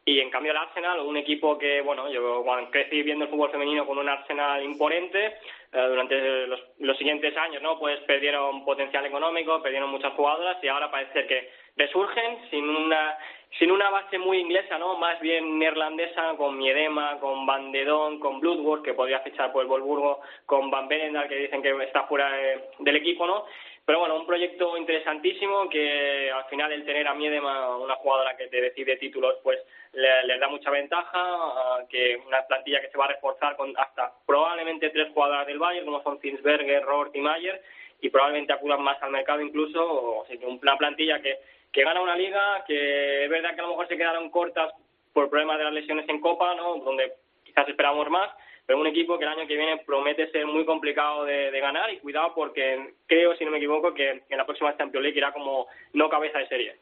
Y 0.07 0.21
en 0.21 0.31
cambio 0.31 0.53
el 0.53 0.59
Arsenal, 0.59 1.01
un 1.01 1.17
equipo 1.17 1.57
que, 1.57 1.81
bueno, 1.81 2.11
yo 2.11 2.45
crecí 2.71 3.03
viendo 3.03 3.25
el 3.25 3.31
fútbol 3.31 3.51
femenino 3.51 3.87
con 3.87 3.97
un 3.97 4.09
Arsenal 4.09 4.63
imponente, 4.63 5.39
eh, 5.73 5.87
durante 5.89 6.47
los, 6.47 6.61
los, 6.79 6.97
siguientes 6.99 7.35
años, 7.37 7.63
¿no? 7.63 7.79
Pues 7.79 7.99
perdieron 8.01 8.65
potencial 8.67 9.07
económico, 9.07 9.63
perdieron 9.63 9.91
muchas 9.91 10.13
jugadoras 10.13 10.63
y 10.63 10.69
ahora 10.69 10.91
parece 10.91 11.27
que 11.27 11.51
resurgen 11.77 12.39
sin 12.51 12.69
una 12.69 13.17
sin 13.59 13.71
una 13.71 13.89
base 13.91 14.19
muy 14.19 14.39
inglesa, 14.39 14.79
¿no? 14.79 14.97
Más 14.99 15.21
bien 15.21 15.59
neerlandesa, 15.59 16.37
con 16.37 16.59
Miedema, 16.59 17.19
con 17.21 17.47
Van 17.47 17.71
de 17.73 17.85
Don, 17.85 18.19
con 18.19 18.41
Bloodworth, 18.41 18.85
que 18.85 18.95
podría 18.95 19.21
fichar 19.21 19.53
por 19.53 19.63
el 19.63 19.69
Volburgo, 19.69 20.21
con 20.45 20.71
Van 20.71 20.89
Berendal, 20.89 21.29
que 21.29 21.37
dicen 21.37 21.63
que 21.63 21.71
está 21.85 22.03
fuera 22.05 22.31
de, 22.33 22.65
del 22.81 22.97
equipo, 22.97 23.27
¿no? 23.27 23.45
Pero 23.87 23.99
bueno, 23.99 24.17
un 24.17 24.27
proyecto 24.27 24.79
interesantísimo 24.79 25.69
que 25.69 26.31
al 26.31 26.45
final 26.47 26.73
el 26.73 26.87
tener 26.87 27.07
a 27.07 27.15
Miedema, 27.15 27.77
una 27.77 27.97
jugadora 27.97 28.37
que 28.37 28.47
te 28.47 28.61
decide 28.61 28.97
títulos, 28.97 29.37
pues 29.43 29.59
les 29.93 30.25
le 30.25 30.39
da 30.39 30.49
mucha 30.49 30.71
ventaja, 30.71 31.85
que 31.91 32.17
una 32.27 32.47
plantilla 32.47 32.81
que 32.81 32.89
se 32.89 32.97
va 32.97 33.05
a 33.05 33.09
reforzar 33.09 33.57
con 33.57 33.75
hasta 33.77 34.13
probablemente 34.27 34.91
tres 34.91 35.13
jugadoras 35.13 35.47
del 35.47 35.59
Bayern, 35.59 35.85
como 35.85 36.03
son 36.03 36.19
Zinsberger, 36.21 36.83
Rohr 36.83 37.11
y 37.13 37.21
Mayer, 37.21 37.63
y 38.01 38.09
probablemente 38.09 38.55
acudan 38.55 38.83
más 38.83 39.03
al 39.03 39.11
mercado 39.11 39.43
incluso, 39.43 40.21
o 40.21 40.27
sea, 40.27 40.37
una 40.49 40.77
plantilla 40.79 41.21
que 41.21 41.39
que 41.75 41.83
gana 41.83 42.01
una 42.01 42.15
liga, 42.15 42.65
que 42.67 43.25
es 43.25 43.31
verdad 43.31 43.55
que 43.55 43.61
a 43.61 43.65
lo 43.65 43.71
mejor 43.71 43.89
se 43.89 43.97
quedaron 43.97 44.31
cortas 44.31 44.73
por 45.13 45.29
problemas 45.29 45.59
de 45.59 45.65
las 45.65 45.73
lesiones 45.73 46.09
en 46.09 46.21
Copa, 46.21 46.55
¿no? 46.55 46.77
donde 46.77 47.13
quizás 47.43 47.69
esperamos 47.69 48.09
más, 48.09 48.31
pero 48.67 48.79
un 48.79 48.87
equipo 48.87 49.19
que 49.19 49.25
el 49.25 49.31
año 49.31 49.47
que 49.47 49.57
viene 49.57 49.79
promete 49.79 50.31
ser 50.31 50.47
muy 50.47 50.65
complicado 50.65 51.25
de, 51.25 51.51
de, 51.51 51.61
ganar 51.61 51.93
y 51.93 51.99
cuidado 51.99 52.33
porque 52.35 52.95
creo, 53.07 53.37
si 53.37 53.45
no 53.45 53.51
me 53.51 53.59
equivoco, 53.59 53.93
que 53.93 54.23
en 54.29 54.39
la 54.39 54.47
próxima 54.47 54.77
Champions 54.77 55.03
League 55.03 55.19
irá 55.19 55.33
como 55.33 55.67
no 55.93 56.09
cabeza 56.09 56.39
de 56.39 56.49
serie. 56.49 56.77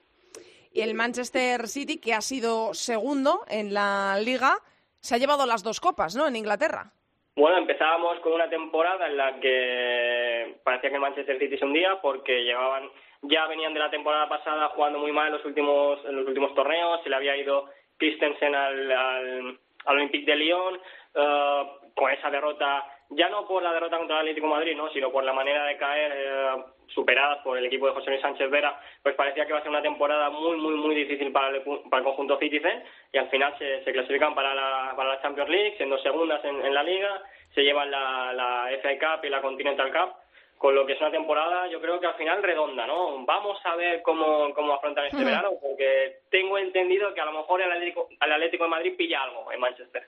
Y 0.72 0.80
el 0.80 0.94
Manchester 0.94 1.68
City, 1.68 2.00
que 2.00 2.14
ha 2.14 2.20
sido 2.20 2.72
segundo 2.72 3.40
en 3.48 3.74
la 3.74 4.18
liga, 4.24 4.54
se 5.00 5.14
ha 5.14 5.18
llevado 5.18 5.44
las 5.46 5.62
dos 5.62 5.80
copas, 5.80 6.16
¿no? 6.16 6.26
En 6.26 6.36
Inglaterra. 6.36 6.92
Bueno, 7.34 7.58
empezábamos 7.58 8.20
con 8.20 8.32
una 8.34 8.48
temporada 8.48 9.06
en 9.06 9.16
la 9.16 9.40
que 9.40 10.56
parecía 10.64 10.90
que 10.90 10.96
el 10.96 11.02
Manchester 11.02 11.38
City 11.38 11.58
se 11.58 11.64
hundía 11.64 12.00
porque 12.00 12.44
llevaban 12.44 12.90
ya 13.22 13.46
venían 13.46 13.72
de 13.72 13.80
la 13.80 13.90
temporada 13.90 14.28
pasada 14.28 14.68
jugando 14.70 14.98
muy 14.98 15.12
mal 15.12 15.28
en 15.28 15.34
los 15.34 15.44
últimos 15.44 16.04
en 16.04 16.16
los 16.16 16.26
últimos 16.26 16.54
torneos, 16.54 17.00
se 17.02 17.08
le 17.08 17.16
había 17.16 17.36
ido 17.36 17.66
Christensen 17.96 18.54
al, 18.54 18.92
al, 18.92 19.58
al 19.84 19.96
Olympique 19.96 20.30
de 20.30 20.36
Lyon 20.36 20.78
uh, 21.14 21.92
con 21.94 22.10
esa 22.10 22.30
derrota, 22.30 22.84
ya 23.10 23.28
no 23.28 23.46
por 23.46 23.62
la 23.62 23.72
derrota 23.72 23.98
contra 23.98 24.16
el 24.16 24.20
Atlético 24.22 24.46
de 24.46 24.52
Madrid, 24.54 24.76
¿no? 24.76 24.90
sino 24.90 25.10
por 25.10 25.24
la 25.24 25.32
manera 25.32 25.64
de 25.64 25.76
caer 25.76 26.56
uh, 26.56 26.64
superadas 26.88 27.38
por 27.38 27.58
el 27.58 27.66
equipo 27.66 27.86
de 27.86 27.92
José 27.92 28.10
Luis 28.10 28.22
Sánchez 28.22 28.50
Vera, 28.50 28.78
pues 29.02 29.14
parecía 29.14 29.44
que 29.44 29.50
iba 29.50 29.58
a 29.58 29.62
ser 29.62 29.70
una 29.70 29.82
temporada 29.82 30.30
muy, 30.30 30.56
muy, 30.56 30.74
muy 30.74 30.94
difícil 30.94 31.32
para 31.32 31.48
el, 31.48 31.62
para 31.62 31.98
el 31.98 32.04
conjunto 32.04 32.38
Citizen 32.38 32.82
y 33.12 33.18
al 33.18 33.28
final 33.28 33.56
se, 33.58 33.84
se 33.84 33.92
clasifican 33.92 34.34
para 34.34 34.54
la, 34.54 34.94
para 34.96 35.10
la 35.10 35.22
Champions 35.22 35.50
League, 35.50 35.74
siendo 35.76 35.98
segundas 35.98 36.44
en, 36.44 36.64
en 36.64 36.74
la 36.74 36.82
liga, 36.82 37.22
se 37.54 37.62
llevan 37.62 37.90
la, 37.90 38.32
la 38.32 38.70
FA 38.80 38.98
Cup 38.98 39.24
y 39.24 39.28
la 39.28 39.42
Continental 39.42 39.92
Cup 39.92 40.22
con 40.62 40.76
lo 40.76 40.86
que 40.86 40.92
es 40.92 41.00
una 41.00 41.10
temporada, 41.10 41.66
yo 41.66 41.80
creo 41.80 41.98
que 41.98 42.06
al 42.06 42.14
final 42.14 42.40
redonda, 42.40 42.86
¿no? 42.86 43.24
Vamos 43.26 43.58
a 43.64 43.74
ver 43.74 44.00
cómo, 44.02 44.54
cómo 44.54 44.74
afrontan 44.74 45.06
este 45.06 45.16
uh 45.16 45.20
-huh. 45.22 45.24
verano, 45.24 45.50
porque 45.60 46.18
tengo 46.30 46.56
entendido 46.56 47.12
que 47.12 47.20
a 47.20 47.24
lo 47.24 47.32
mejor 47.32 47.60
el 47.62 47.72
Atlético, 47.72 48.08
el 48.08 48.32
Atlético 48.32 48.62
de 48.62 48.70
Madrid 48.70 48.96
pilla 48.96 49.24
algo 49.24 49.50
en 49.50 49.58
Manchester. 49.58 50.04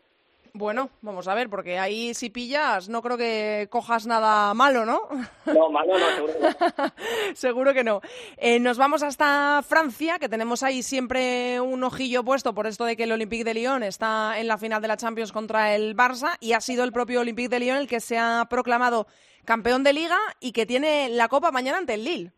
Bueno, 0.56 0.90
vamos 1.02 1.26
a 1.26 1.34
ver, 1.34 1.50
porque 1.50 1.80
ahí 1.80 2.14
si 2.14 2.30
pillas 2.30 2.88
no 2.88 3.02
creo 3.02 3.18
que 3.18 3.66
cojas 3.72 4.06
nada 4.06 4.54
malo, 4.54 4.86
¿no? 4.86 5.00
No, 5.46 5.68
malo 5.68 5.98
no, 5.98 6.06
seguro 6.14 6.32
que 6.32 6.38
no. 6.38 6.92
Seguro 7.34 7.74
que 7.74 7.82
no. 7.82 8.00
Eh, 8.36 8.60
nos 8.60 8.78
vamos 8.78 9.02
hasta 9.02 9.64
Francia, 9.66 10.20
que 10.20 10.28
tenemos 10.28 10.62
ahí 10.62 10.84
siempre 10.84 11.60
un 11.60 11.82
ojillo 11.82 12.22
puesto 12.22 12.54
por 12.54 12.68
esto 12.68 12.84
de 12.84 12.96
que 12.96 13.02
el 13.02 13.10
Olympique 13.10 13.42
de 13.42 13.54
Lyon 13.54 13.82
está 13.82 14.38
en 14.38 14.46
la 14.46 14.56
final 14.56 14.80
de 14.80 14.86
la 14.86 14.96
Champions 14.96 15.32
contra 15.32 15.74
el 15.74 15.96
Barça 15.96 16.36
y 16.38 16.52
ha 16.52 16.60
sido 16.60 16.84
el 16.84 16.92
propio 16.92 17.22
Olympique 17.22 17.48
de 17.48 17.58
Lyon 17.58 17.78
el 17.78 17.88
que 17.88 17.98
se 17.98 18.16
ha 18.16 18.46
proclamado 18.48 19.08
campeón 19.44 19.82
de 19.82 19.92
liga 19.92 20.18
y 20.38 20.52
que 20.52 20.66
tiene 20.66 21.08
la 21.08 21.26
copa 21.26 21.50
mañana 21.50 21.78
ante 21.78 21.94
el 21.94 22.04
Lille. 22.04 22.32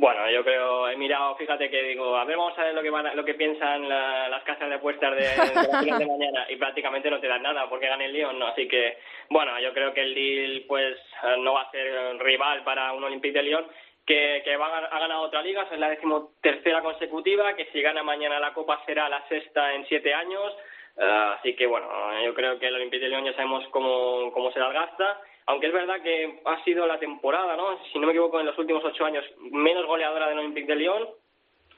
Bueno, 0.00 0.30
yo 0.30 0.42
creo, 0.42 0.88
he 0.88 0.96
mirado, 0.96 1.36
fíjate 1.36 1.68
que 1.68 1.82
digo, 1.82 2.16
a 2.16 2.24
ver, 2.24 2.34
vamos 2.38 2.58
a 2.58 2.64
ver 2.64 2.72
lo 2.72 2.80
que 2.80 2.88
van 2.88 3.14
lo 3.14 3.22
que 3.22 3.34
piensan 3.34 3.86
la- 3.86 4.30
las 4.30 4.42
casas 4.44 4.70
de 4.70 4.76
apuestas 4.76 5.14
de, 5.14 5.90
la 5.90 6.06
mañana 6.06 6.46
y 6.48 6.56
prácticamente 6.56 7.10
no 7.10 7.20
te 7.20 7.28
dan 7.28 7.42
nada 7.42 7.68
porque 7.68 7.86
gane 7.86 8.06
el 8.06 8.14
Lyon, 8.14 8.38
¿no? 8.38 8.46
Así 8.46 8.66
que, 8.66 8.96
bueno, 9.28 9.60
yo 9.60 9.74
creo 9.74 9.92
que 9.92 10.00
el 10.00 10.14
Lille, 10.14 10.64
pues, 10.66 10.96
no 11.40 11.52
va 11.52 11.62
a 11.64 11.70
ser 11.70 12.16
rival 12.18 12.64
para 12.64 12.94
un 12.94 13.04
Olympique 13.04 13.34
de 13.34 13.42
Lyon 13.42 13.66
que, 14.06 14.40
que 14.42 14.56
va 14.56 14.78
ha 14.78 14.98
ganado 14.98 15.20
otra 15.20 15.42
liga, 15.42 15.68
es 15.70 15.78
la 15.78 15.90
decimotercera 15.90 16.80
consecutiva, 16.80 17.54
que 17.54 17.66
si 17.66 17.82
gana 17.82 18.02
mañana 18.02 18.40
la 18.40 18.54
Copa 18.54 18.82
será 18.86 19.06
la 19.10 19.28
sexta 19.28 19.74
en 19.74 19.84
siete 19.86 20.14
años, 20.14 20.56
eh, 20.96 21.34
así 21.38 21.54
que, 21.54 21.66
bueno, 21.66 21.86
yo 22.24 22.32
creo 22.32 22.58
que 22.58 22.68
el 22.68 22.74
Olympique 22.76 23.04
de 23.04 23.10
Lyon 23.10 23.26
ya 23.26 23.34
sabemos 23.34 23.68
cómo, 23.68 24.32
cómo 24.32 24.50
se 24.50 24.60
las 24.60 24.72
gasta, 24.72 25.20
aunque 25.50 25.66
es 25.66 25.72
verdad 25.72 26.00
que 26.02 26.40
ha 26.44 26.64
sido 26.64 26.86
la 26.86 26.98
temporada, 26.98 27.56
¿no? 27.56 27.78
Si 27.92 27.98
no 27.98 28.06
me 28.06 28.12
equivoco, 28.12 28.40
en 28.40 28.46
los 28.46 28.58
últimos 28.58 28.84
ocho 28.84 29.04
años 29.04 29.24
menos 29.50 29.86
goleadora 29.86 30.28
del 30.28 30.38
Olympique 30.38 30.66
de 30.72 30.76
Lyon. 30.76 31.08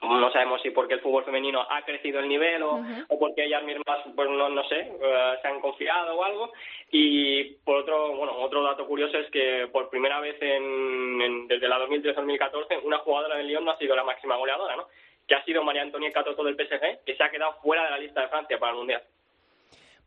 No 0.02 0.32
sabemos 0.32 0.60
si 0.62 0.70
porque 0.70 0.94
el 0.94 1.00
fútbol 1.00 1.24
femenino 1.24 1.64
ha 1.70 1.82
crecido 1.84 2.18
el 2.18 2.28
nivel 2.28 2.60
o, 2.64 2.72
o 3.08 3.18
porque 3.20 3.44
ellas 3.44 3.62
mismas, 3.62 4.00
pues 4.16 4.28
no, 4.28 4.48
no 4.48 4.64
sé, 4.64 4.80
eh, 4.80 5.34
se 5.40 5.46
han 5.46 5.60
confiado 5.60 6.16
o 6.16 6.24
algo. 6.24 6.52
Y 6.90 7.44
por 7.64 7.76
otro, 7.76 8.16
bueno, 8.16 8.32
otro 8.38 8.64
dato 8.64 8.84
curioso 8.84 9.16
es 9.18 9.30
que 9.30 9.68
por 9.70 9.88
primera 9.90 10.18
vez 10.18 10.36
en, 10.42 11.22
en- 11.22 11.46
desde 11.46 11.68
la 11.68 11.78
2013-2014 11.86 12.80
una 12.82 12.98
jugadora 12.98 13.36
del 13.36 13.46
Lyon 13.46 13.64
no 13.64 13.70
ha 13.70 13.78
sido 13.78 13.94
la 13.94 14.02
máxima 14.02 14.34
goleadora, 14.36 14.74
¿no? 14.74 14.88
Que 15.28 15.36
ha 15.36 15.44
sido 15.44 15.62
María 15.62 15.82
Antonia 15.82 16.10
Catoto 16.12 16.42
del 16.42 16.56
PSG, 16.56 17.04
que 17.06 17.14
se 17.16 17.22
ha 17.22 17.30
quedado 17.30 17.54
fuera 17.62 17.84
de 17.84 17.90
la 17.90 17.98
lista 17.98 18.22
de 18.22 18.28
Francia 18.28 18.58
para 18.58 18.72
el 18.72 18.78
Mundial. 18.78 19.02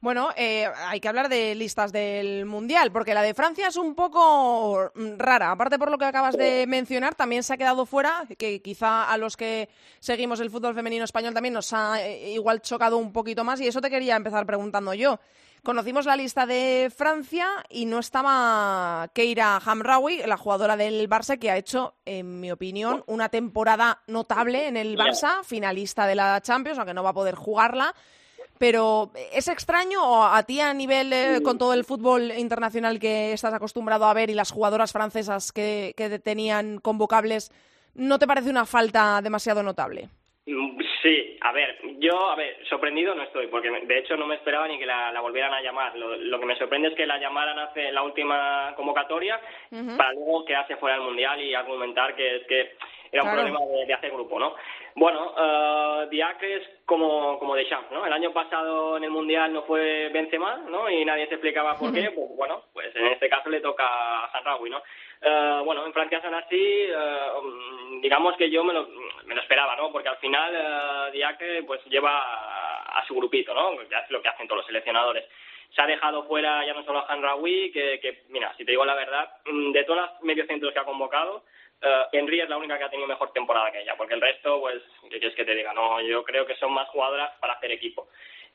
Bueno, 0.06 0.30
eh, 0.36 0.68
hay 0.86 1.00
que 1.00 1.08
hablar 1.08 1.30
de 1.30 1.56
listas 1.56 1.92
del 1.92 2.46
Mundial, 2.46 2.92
porque 2.92 3.16
la 3.16 3.24
de 3.24 3.34
Francia 3.34 3.70
es 3.70 3.76
un 3.76 3.96
poco 3.96 4.92
mm, 4.94 5.18
rara. 5.18 5.50
Aparte 5.50 5.80
por 5.80 5.90
lo 5.90 5.98
que 5.98 6.06
acabas 6.06 6.38
de 6.38 6.68
mencionar, 6.68 7.16
también 7.16 7.42
se 7.42 7.52
ha 7.52 7.58
quedado 7.58 7.88
fuera, 7.88 8.24
que 8.38 8.62
quizá 8.62 9.12
a 9.12 9.18
los 9.18 9.36
que 9.36 9.68
seguimos 10.00 10.40
el 10.42 10.52
fútbol 10.52 10.76
femenino 10.76 11.06
español 11.06 11.34
también 11.34 11.56
nos 11.56 11.74
ha 11.74 12.06
eh, 12.06 12.34
igual 12.34 12.62
chocado 12.62 13.00
un 13.00 13.12
poquito 13.12 13.44
más, 13.44 13.60
y 13.62 13.68
eso 13.68 13.82
te 13.82 13.90
quería 13.90 14.16
empezar 14.16 14.46
preguntando 14.46 14.94
yo. 14.94 15.20
Conocimos 15.64 16.06
la 16.06 16.16
lista 16.16 16.46
de 16.46 16.94
Francia 16.96 17.48
y 17.68 17.88
no 17.88 17.98
estaba 17.98 19.10
Keira 19.12 19.58
Hamraoui, 19.58 20.22
la 20.28 20.38
jugadora 20.38 20.78
del 20.78 21.10
Barça, 21.10 21.40
que 21.40 21.50
ha 21.50 21.58
hecho, 21.58 21.96
en 22.06 22.40
mi 22.40 22.52
opinión, 22.52 23.04
una 23.08 23.30
temporada 23.30 24.04
notable 24.06 24.68
en 24.68 24.78
el 24.78 25.00
Barça, 25.00 25.44
finalista 25.44 26.06
de 26.06 26.14
la 26.14 26.40
Champions, 26.42 26.78
aunque 26.78 26.94
no 26.94 27.02
va 27.02 27.10
a 27.10 27.14
poder 27.14 27.34
jugarla. 27.34 27.96
Pero 28.58 29.12
¿es 29.34 29.48
extraño 29.48 30.02
o 30.02 30.24
a 30.24 30.44
ti 30.44 30.62
a 30.62 30.74
nivel 30.74 31.12
eh, 31.12 31.40
con 31.44 31.58
todo 31.58 31.74
el 31.74 31.84
fútbol 31.84 32.32
internacional 32.38 33.00
que 33.00 33.34
estás 33.34 33.54
acostumbrado 33.54 34.06
a 34.06 34.14
ver 34.14 34.30
y 34.30 34.34
las 34.34 34.52
jugadoras 34.52 34.94
francesas 34.94 35.52
que, 35.52 35.94
que 35.98 36.20
tenían 36.20 36.80
convocables, 36.80 37.52
no 37.96 38.18
te 38.18 38.28
parece 38.28 38.50
una 38.50 38.66
falta 38.66 39.22
demasiado 39.22 39.62
notable? 39.62 40.10
Mm, 40.46 40.76
Sí, 41.06 41.38
a 41.42 41.52
ver, 41.52 41.78
yo, 42.00 42.32
a 42.32 42.36
ver, 42.36 42.66
sorprendido 42.68 43.14
no 43.14 43.22
estoy, 43.22 43.46
porque 43.46 43.70
de 43.70 44.00
hecho 44.00 44.18
no 44.18 44.26
me 44.26 44.34
esperaba 44.34 44.68
ni 44.68 44.80
que 44.80 44.88
la, 44.88 45.12
la 45.12 45.22
volvieran 45.22 45.54
a 45.54 45.62
llamar. 45.62 45.96
Lo, 45.96 46.16
lo 46.18 46.40
que 46.40 46.48
me 46.48 46.58
sorprende 46.58 46.88
es 46.88 46.96
que 46.96 47.06
la 47.06 47.20
llamaran 47.20 47.60
hace 47.60 47.92
la 47.92 48.02
última 48.02 48.74
convocatoria 48.76 49.40
para 49.98 50.14
luego 50.14 50.44
quedarse 50.46 50.78
fuera 50.78 50.96
del 50.96 51.06
Mundial 51.06 51.40
y 51.44 51.54
argumentar 51.54 52.16
que 52.16 52.38
es 52.38 52.48
que 52.48 52.76
era 53.12 53.24
un 53.24 53.30
Claro. 53.30 53.44
problema 53.48 53.60
de, 53.66 53.86
de 53.86 53.94
hacer 53.94 54.12
grupo, 54.12 54.40
¿no? 54.40 54.56
Bueno, 54.96 55.34
uh, 55.36 56.10
Diacre 56.10 56.56
es 56.56 56.64
como, 56.86 57.38
como 57.40 57.56
Deschamps, 57.56 57.92
¿no? 57.92 58.06
El 58.06 58.14
año 58.14 58.32
pasado 58.32 58.98
en 58.98 59.04
el 59.04 59.10
Mundial 59.12 59.52
no 59.54 59.64
fue 59.64 60.10
Benzema, 60.10 60.58
¿no? 60.70 60.90
Y 60.90 61.04
nadie 61.04 61.28
se 61.28 61.36
explicaba 61.36 61.76
por 61.78 61.94
qué, 61.94 62.12
pues 62.12 62.28
bueno, 62.36 62.64
pues 62.74 62.96
en 62.96 63.08
este 63.08 63.28
caso 63.30 63.50
le 63.50 63.60
toca 63.62 63.86
a 64.26 64.32
Sanraoui, 64.32 64.70
¿no? 64.70 64.82
Eh, 65.22 65.62
bueno, 65.66 65.86
en 65.86 65.94
Francia 65.94 66.22
son 66.22 66.34
así, 66.36 66.56
eh, 66.62 67.18
mm, 67.44 68.02
digamos 68.02 68.36
que 68.38 68.50
yo 68.50 68.64
me 68.64 68.74
lo, 68.74 68.88
me 69.26 69.36
lo 69.36 69.42
esperaba, 69.42 69.76
¿no? 69.76 69.92
Porque 69.92 70.10
al 70.10 70.18
final 70.18 70.54
eh, 70.56 71.12
Diacre 71.12 71.64
pues 71.64 71.84
lleva 71.86 72.18
a, 72.18 73.00
a 73.00 73.06
su 73.08 73.16
grupito, 73.16 73.54
¿no? 73.54 73.78
Que 73.78 73.84
es 73.84 74.10
lo 74.12 74.22
que 74.22 74.30
hacen 74.30 74.48
todos 74.48 74.60
los 74.60 74.66
seleccionadores. 74.68 75.26
Se 75.76 75.82
ha 75.82 75.88
dejado 75.88 76.24
fuera 76.24 76.66
ya 76.66 76.74
no 76.74 76.84
solo 76.86 77.00
a 77.00 77.12
Hanraoui, 77.12 77.72
que, 77.72 78.00
que, 78.00 78.24
mira, 78.30 78.54
si 78.56 78.64
te 78.64 78.72
digo 78.72 78.86
la 78.86 78.96
verdad, 78.96 79.30
mm, 79.46 79.72
de 79.74 79.84
todas 79.84 80.10
las 80.12 80.22
mediocentros 80.24 80.72
que 80.72 80.80
ha 80.80 80.86
convocado, 80.86 81.44
eh, 81.82 82.04
Henry 82.12 82.42
es 82.42 82.50
la 82.50 82.58
única 82.58 82.78
que 82.78 82.84
ha 82.86 82.90
tenido 82.90 83.08
mejor 83.08 83.32
temporada 83.32 83.72
que 83.72 83.82
ella, 83.82 83.96
porque 83.98 84.14
el 84.14 84.22
resto, 84.22 84.60
pues, 84.60 84.82
¿qué 85.04 85.20
quieres 85.20 85.36
que 85.36 85.46
te 85.46 85.56
diga? 85.56 85.74
No, 85.74 86.02
yo 86.02 86.24
creo 86.24 86.46
que 86.46 86.56
son 86.56 86.74
más 86.74 86.88
jugadoras 86.90 87.32
para 87.40 87.54
hacer 87.54 87.72
equipo. 87.72 88.08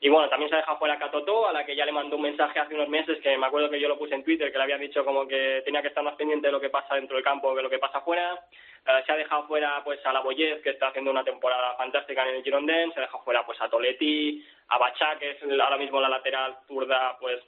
Y 0.03 0.09
bueno, 0.09 0.27
también 0.29 0.49
se 0.49 0.55
ha 0.55 0.59
dejado 0.59 0.79
fuera 0.79 0.95
a 0.95 0.99
Katoto, 0.99 1.47
a 1.47 1.53
la 1.53 1.63
que 1.63 1.75
ya 1.75 1.85
le 1.85 1.91
mandó 1.91 2.15
un 2.15 2.23
mensaje 2.23 2.59
hace 2.59 2.73
unos 2.73 2.89
meses, 2.89 3.19
que 3.21 3.37
me 3.37 3.45
acuerdo 3.45 3.69
que 3.69 3.79
yo 3.79 3.87
lo 3.87 3.99
puse 3.99 4.15
en 4.15 4.23
Twitter, 4.23 4.51
que 4.51 4.57
le 4.57 4.63
había 4.63 4.79
dicho 4.79 5.05
como 5.05 5.27
que 5.27 5.61
tenía 5.63 5.83
que 5.83 5.89
estar 5.89 6.03
más 6.03 6.15
pendiente 6.15 6.47
de 6.47 6.51
lo 6.51 6.59
que 6.59 6.71
pasa 6.71 6.95
dentro 6.95 7.15
del 7.15 7.23
campo 7.23 7.55
que 7.55 7.61
lo 7.61 7.69
que 7.69 7.77
pasa 7.77 7.99
afuera. 7.99 8.39
Eh, 8.83 9.03
se 9.05 9.11
ha 9.11 9.15
dejado 9.15 9.47
fuera 9.47 9.83
pues 9.83 10.03
a 10.03 10.11
la 10.11 10.21
Boyez, 10.21 10.59
que 10.63 10.71
está 10.71 10.87
haciendo 10.87 11.11
una 11.11 11.23
temporada 11.23 11.75
fantástica 11.75 12.27
en 12.27 12.37
el 12.37 12.43
Girondins, 12.43 12.95
se 12.95 12.99
ha 12.99 13.03
dejado 13.03 13.23
fuera 13.23 13.45
pues 13.45 13.61
a 13.61 13.69
Toletti, 13.69 14.43
a 14.69 14.79
Bachá, 14.79 15.19
que 15.19 15.31
es 15.31 15.43
ahora 15.43 15.77
mismo 15.77 16.01
la 16.01 16.09
lateral 16.09 16.57
zurda, 16.67 17.15
pues 17.19 17.39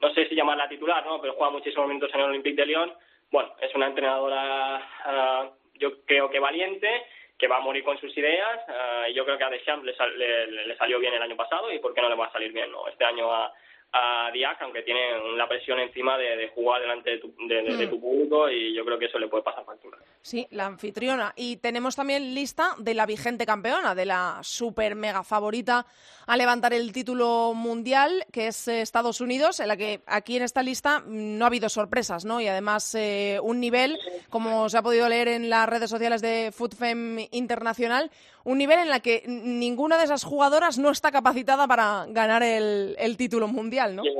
no 0.00 0.08
sé 0.14 0.26
si 0.26 0.34
llamarla 0.34 0.70
titular, 0.70 1.04
¿no? 1.04 1.20
Pero 1.20 1.34
juega 1.34 1.52
muchísimos 1.52 1.86
minutos 1.86 2.10
en 2.14 2.20
el 2.20 2.26
Olympique 2.30 2.56
de 2.56 2.66
Lyon. 2.66 2.94
Bueno, 3.30 3.54
es 3.60 3.74
una 3.74 3.86
entrenadora, 3.86 4.76
ah, 5.04 5.50
yo 5.74 6.04
creo 6.04 6.28
que 6.30 6.38
valiente, 6.38 7.06
que 7.38 7.46
va 7.48 7.56
a 7.56 7.60
morir 7.60 7.84
con 7.84 7.98
sus 7.98 8.16
ideas. 8.16 8.60
y 9.08 9.14
yo 9.14 9.24
creo 9.24 9.38
que 9.38 9.44
a 9.44 9.50
Deschamps 9.50 9.84
le, 9.84 9.94
sal- 9.94 10.18
le- 10.18 10.76
salió 10.76 10.98
bien 10.98 11.14
el 11.14 11.22
año 11.22 11.36
pasado 11.36 11.72
y 11.72 11.78
¿por 11.78 11.94
qué 11.94 12.02
no 12.02 12.08
le 12.08 12.14
va 12.16 12.26
a 12.26 12.32
salir 12.32 12.52
bien 12.52 12.70
no? 12.70 12.86
este 12.88 13.04
año 13.04 13.32
a, 13.32 13.52
a 13.92 14.30
Diac, 14.32 14.62
aunque 14.62 14.82
tiene 14.82 15.00
la 15.36 15.48
presión 15.48 15.78
encima 15.80 16.16
de, 16.16 16.36
de 16.36 16.48
jugar 16.50 16.80
delante 16.80 17.10
de 17.10 17.18
tu, 17.18 17.34
de- 17.48 17.62
de- 17.62 17.76
de 17.76 17.86
tu 17.88 18.00
público 18.00 18.48
y 18.48 18.72
yo 18.74 18.84
creo 18.84 18.98
que 18.98 19.06
eso 19.06 19.18
le 19.18 19.26
puede 19.28 19.42
pasar 19.42 19.64
factura. 19.64 19.98
Sí, 20.22 20.46
la 20.50 20.66
anfitriona. 20.66 21.32
Y 21.34 21.56
tenemos 21.56 21.96
también 21.96 22.34
lista 22.34 22.74
de 22.78 22.94
la 22.94 23.06
vigente 23.06 23.46
campeona, 23.46 23.94
de 23.94 24.04
la 24.06 24.38
super 24.42 24.94
mega 24.94 25.24
favorita 25.24 25.86
a 26.26 26.36
levantar 26.36 26.72
el 26.72 26.92
título 26.92 27.52
mundial, 27.54 28.24
que 28.32 28.48
es 28.48 28.68
eh, 28.68 28.80
Estados 28.82 29.20
Unidos, 29.20 29.58
en 29.58 29.66
la 29.68 29.76
que 29.76 30.02
aquí 30.06 30.36
en 30.36 30.42
esta 30.44 30.62
lista 30.62 31.00
mm, 31.00 31.38
no 31.38 31.44
ha 31.44 31.48
habido 31.48 31.68
sorpresas, 31.68 32.24
¿no? 32.24 32.40
Y 32.40 32.46
además 32.46 32.94
eh, 32.94 33.38
un 33.42 33.58
nivel, 33.58 33.98
como 34.28 34.68
se 34.68 34.78
ha 34.78 34.82
podido 34.82 35.08
leer 35.08 35.26
en 35.28 35.50
las 35.50 35.68
redes 35.68 35.90
sociales 35.90 36.20
de 36.22 36.52
FootFem 36.52 37.26
Internacional, 37.32 38.10
un 38.50 38.58
nivel 38.58 38.78
en 38.80 38.88
la 38.90 39.00
que 39.00 39.22
ninguna 39.26 39.96
de 39.98 40.04
esas 40.04 40.24
jugadoras 40.24 40.78
no 40.78 40.90
está 40.90 41.10
capacitada 41.12 41.66
para 41.66 42.04
ganar 42.08 42.42
el, 42.42 42.96
el 42.98 43.16
título 43.16 43.46
mundial, 43.48 43.94
¿no? 43.96 44.02
Yo, 44.04 44.10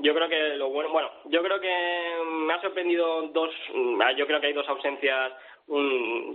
yo 0.00 0.14
creo 0.14 0.28
que 0.28 0.38
lo 0.56 0.70
bueno, 0.70 0.90
bueno, 0.92 1.10
yo 1.26 1.42
creo 1.42 1.60
que 1.60 1.72
me 2.46 2.52
ha 2.54 2.60
sorprendido 2.60 3.22
dos, 3.28 3.50
mm, 3.74 4.00
yo 4.16 4.26
creo 4.26 4.40
que 4.40 4.46
hay 4.48 4.52
dos 4.52 4.68
ausencias. 4.68 5.32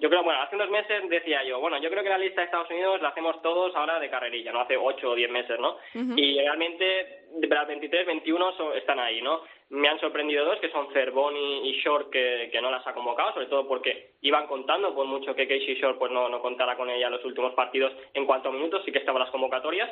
yo 0.01 0.09
creo, 0.09 0.23
bueno, 0.23 0.41
hace 0.43 0.55
unos 0.55 0.69
meses 0.69 1.09
decía 1.09 1.43
yo, 1.43 1.59
bueno, 1.59 1.81
yo 1.81 1.89
creo 1.89 2.03
que 2.03 2.09
la 2.09 2.17
lista 2.19 2.41
de 2.41 2.45
Estados 2.45 2.69
Unidos 2.69 3.01
la 3.01 3.09
hacemos 3.09 3.41
todos 3.41 3.75
ahora 3.75 3.99
de 3.99 4.09
carrerilla, 4.09 4.51
¿no? 4.51 4.61
Hace 4.61 4.77
ocho 4.77 5.11
o 5.11 5.15
diez 5.15 5.29
meses, 5.31 5.59
¿no? 5.59 5.77
Y 6.17 6.37
realmente 6.37 7.23
las 7.41 7.67
23, 7.67 8.05
21 8.05 8.51
son- 8.57 8.77
están 8.77 8.99
ahí, 8.99 9.21
¿no? 9.23 9.41
Me 9.73 9.89
han 9.89 9.99
sorprendido 9.99 10.45
dos, 10.45 10.59
que 10.59 10.69
son 10.69 10.93
Cervón 10.93 11.35
y, 11.35 11.71
Short, 11.81 12.11
que, 12.11 12.49
que 12.51 12.61
no 12.61 12.69
las 12.69 12.85
ha 12.85 12.93
convocado, 12.93 13.33
sobre 13.33 13.47
todo 13.47 13.67
porque 13.67 14.11
iban 14.21 14.45
contando, 14.45 14.93
por 14.93 15.07
mucho 15.07 15.33
que 15.33 15.47
Casey 15.47 15.73
Short 15.73 15.97
pues 15.97 16.11
no, 16.11 16.29
no 16.29 16.41
contara 16.43 16.77
con 16.77 16.91
ella 16.91 17.09
los 17.09 17.25
últimos 17.25 17.55
partidos 17.55 17.91
en 18.13 18.27
cuanto 18.27 18.49
a 18.49 18.51
minutos, 18.51 18.83
sí 18.85 18.91
que 18.91 18.99
estaban 18.99 19.21
las 19.21 19.31
convocatorias. 19.31 19.89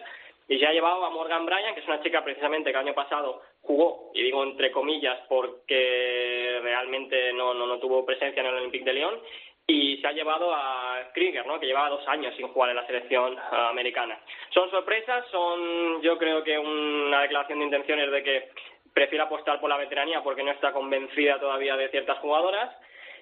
Y 0.48 0.60
se 0.60 0.68
ha 0.68 0.72
llevado 0.72 1.04
a 1.04 1.10
Morgan 1.10 1.48
Bryan, 1.48 1.74
que 1.74 1.80
es 1.80 1.88
una 1.88 2.04
chica 2.04 2.24
precisamente 2.24 2.72
que 2.72 2.78
el 2.78 2.86
año 2.86 2.94
pasado 2.94 3.42
jugó, 3.62 4.12
y 4.14 4.22
digo 4.22 4.44
entre 4.44 4.72
comillas 4.72 5.18
porque 5.28 6.60
realmente 6.62 7.34
no, 7.34 7.56
no, 7.56 7.66
no 7.66 7.80
tuvo 7.80 8.06
presencia 8.06 8.42
en 8.42 8.50
el 8.50 8.56
Olympique 8.56 8.86
de 8.86 8.94
Lyon, 8.94 9.20
y 9.66 9.98
se 9.98 10.08
ha 10.08 10.12
llevado 10.12 10.54
a 10.54 11.10
Krieger, 11.14 11.46
¿no? 11.46 11.60
que 11.60 11.66
llevaba 11.66 11.90
dos 11.90 12.08
años 12.08 12.36
sin 12.36 12.48
jugar 12.50 12.72
en 12.72 12.76
la 12.76 12.86
selección 12.86 13.38
ah, 13.52 13.70
americana. 13.70 14.20
Son 14.54 14.70
sorpresas, 14.70 15.26
son 15.32 16.02
yo 16.02 16.18
creo 16.18 16.44
que 16.44 16.58
una 16.58 17.22
declaración 17.22 17.60
de 17.60 17.66
intenciones 17.66 18.12
de 18.12 18.24
que 18.24 18.50
prefiere 18.94 19.24
apostar 19.24 19.60
por 19.60 19.70
la 19.70 19.78
veteranía 19.78 20.22
porque 20.24 20.44
no 20.44 20.52
está 20.52 20.72
convencida 20.72 21.40
todavía 21.40 21.76
de 21.78 21.90
ciertas 21.90 22.18
jugadoras. 22.20 22.76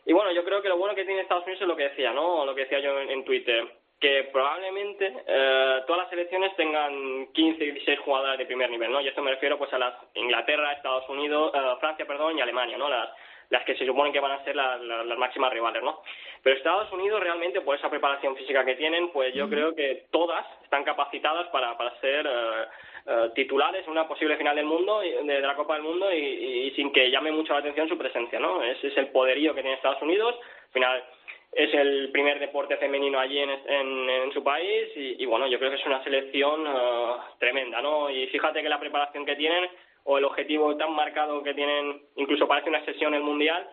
Y 0.06 0.14
bueno, 0.14 0.32
yo 0.32 0.44
creo 0.44 0.62
que 0.62 0.70
lo 0.70 0.78
bueno 0.78 0.96
que 0.96 1.06
tiene 1.06 1.22
Estados 1.22 1.44
Unidos 1.44 1.62
es 1.62 1.68
lo 1.68 1.76
que 1.76 1.90
decía, 1.90 2.12
¿no? 2.14 2.46
Lo 2.46 2.56
que 2.56 2.62
decía 2.62 2.80
yo 2.80 3.00
en, 3.00 3.10
en 3.12 3.26
Twitter, 3.26 3.68
que 4.00 4.30
probablemente 4.32 5.14
eh, 5.28 5.82
todas 5.86 6.04
las 6.04 6.10
selecciones 6.10 6.56
tengan 6.56 7.28
15 7.34 7.64
y 7.64 7.72
16 7.72 8.00
jugadoras 8.00 8.38
de 8.38 8.46
primer 8.46 8.70
nivel, 8.70 8.92
¿no? 8.92 9.02
Y 9.02 9.08
esto 9.10 9.22
me 9.22 9.32
refiero 9.32 9.58
pues 9.58 9.72
a 9.74 9.78
las 9.78 9.94
Inglaterra, 10.16 10.72
Estados 10.72 11.08
Unidos, 11.10 11.52
eh, 11.54 11.60
Francia, 11.80 12.06
perdón, 12.08 12.38
y 12.38 12.42
Alemania, 12.42 12.78
¿no? 12.78 12.88
Las, 12.90 13.10
las 13.50 13.64
que 13.66 13.76
se 13.76 13.86
suponen 13.86 14.14
que 14.14 14.20
van 14.22 14.32
a 14.32 14.44
ser 14.46 14.56
la- 14.56 14.78
la- 14.78 15.04
las 15.04 15.18
máximas 15.18 15.52
rivales, 15.52 15.84
¿no? 15.84 16.02
Pero 16.44 16.56
Estados 16.56 16.92
Unidos 16.94 17.20
realmente, 17.20 17.60
por 17.62 17.76
esa 17.76 17.90
preparación 17.90 18.36
física 18.38 18.64
que 18.64 18.76
tienen, 18.76 19.10
pues 19.12 19.34
yo 19.34 19.50
creo 19.50 19.76
que 19.76 20.06
todas 20.12 20.46
están 20.64 20.84
capacitadas 20.86 21.48
para, 21.50 21.78
para 21.78 22.00
ser 22.00 22.26
eh, 22.26 22.66
eh, 23.06 23.30
titulares 23.36 23.86
en 23.86 23.92
una 23.92 24.08
posible 24.08 24.38
final 24.38 24.56
del 24.56 24.66
mundo, 24.66 25.00
de, 25.00 25.42
la 25.42 25.56
Copa 25.56 25.76
del 25.76 25.84
Mundo, 25.84 26.14
y, 26.14 26.72
sin 26.76 26.92
que 26.92 27.10
llame 27.10 27.32
mucho 27.32 27.54
la 27.54 27.60
atención 27.60 27.90
su 27.90 27.98
presencia, 27.98 28.40
¿no? 28.40 28.64
Es 28.64 28.78
el 28.84 29.08
poderío 29.08 29.54
que 29.54 29.62
tiene 29.62 29.76
Estados 29.76 30.02
Unidos. 30.02 30.36
Al 30.68 30.74
final, 30.74 31.04
es 31.52 31.74
el 31.74 32.12
primer 32.12 32.40
deporte 32.40 32.78
femenino 32.78 33.20
allí 33.20 33.40
en, 33.40 33.50
en, 33.50 34.10
en 34.10 34.32
su 34.34 34.44
país 34.44 34.90
y, 34.96 35.22
y, 35.22 35.26
bueno, 35.26 35.48
yo 35.48 35.58
creo 35.58 35.72
que 35.72 35.78
es 35.78 35.86
una 35.86 36.04
selección 36.04 36.66
eh, 36.68 37.16
tremenda, 37.40 37.82
¿no? 37.82 38.10
Y 38.10 38.28
fíjate 38.28 38.62
que 38.62 38.70
la 38.70 38.80
preparación 38.80 39.26
que 39.26 39.36
tienen 39.36 39.70
o 40.04 40.18
el 40.18 40.26
objetivo 40.26 40.76
tan 40.78 40.94
marcado 40.94 41.44
que 41.44 41.54
tienen, 41.54 42.02
incluso 42.16 42.48
parece 42.48 42.70
una 42.70 42.86
sesión 42.86 43.14
el 43.14 43.24
Mundial, 43.24 43.68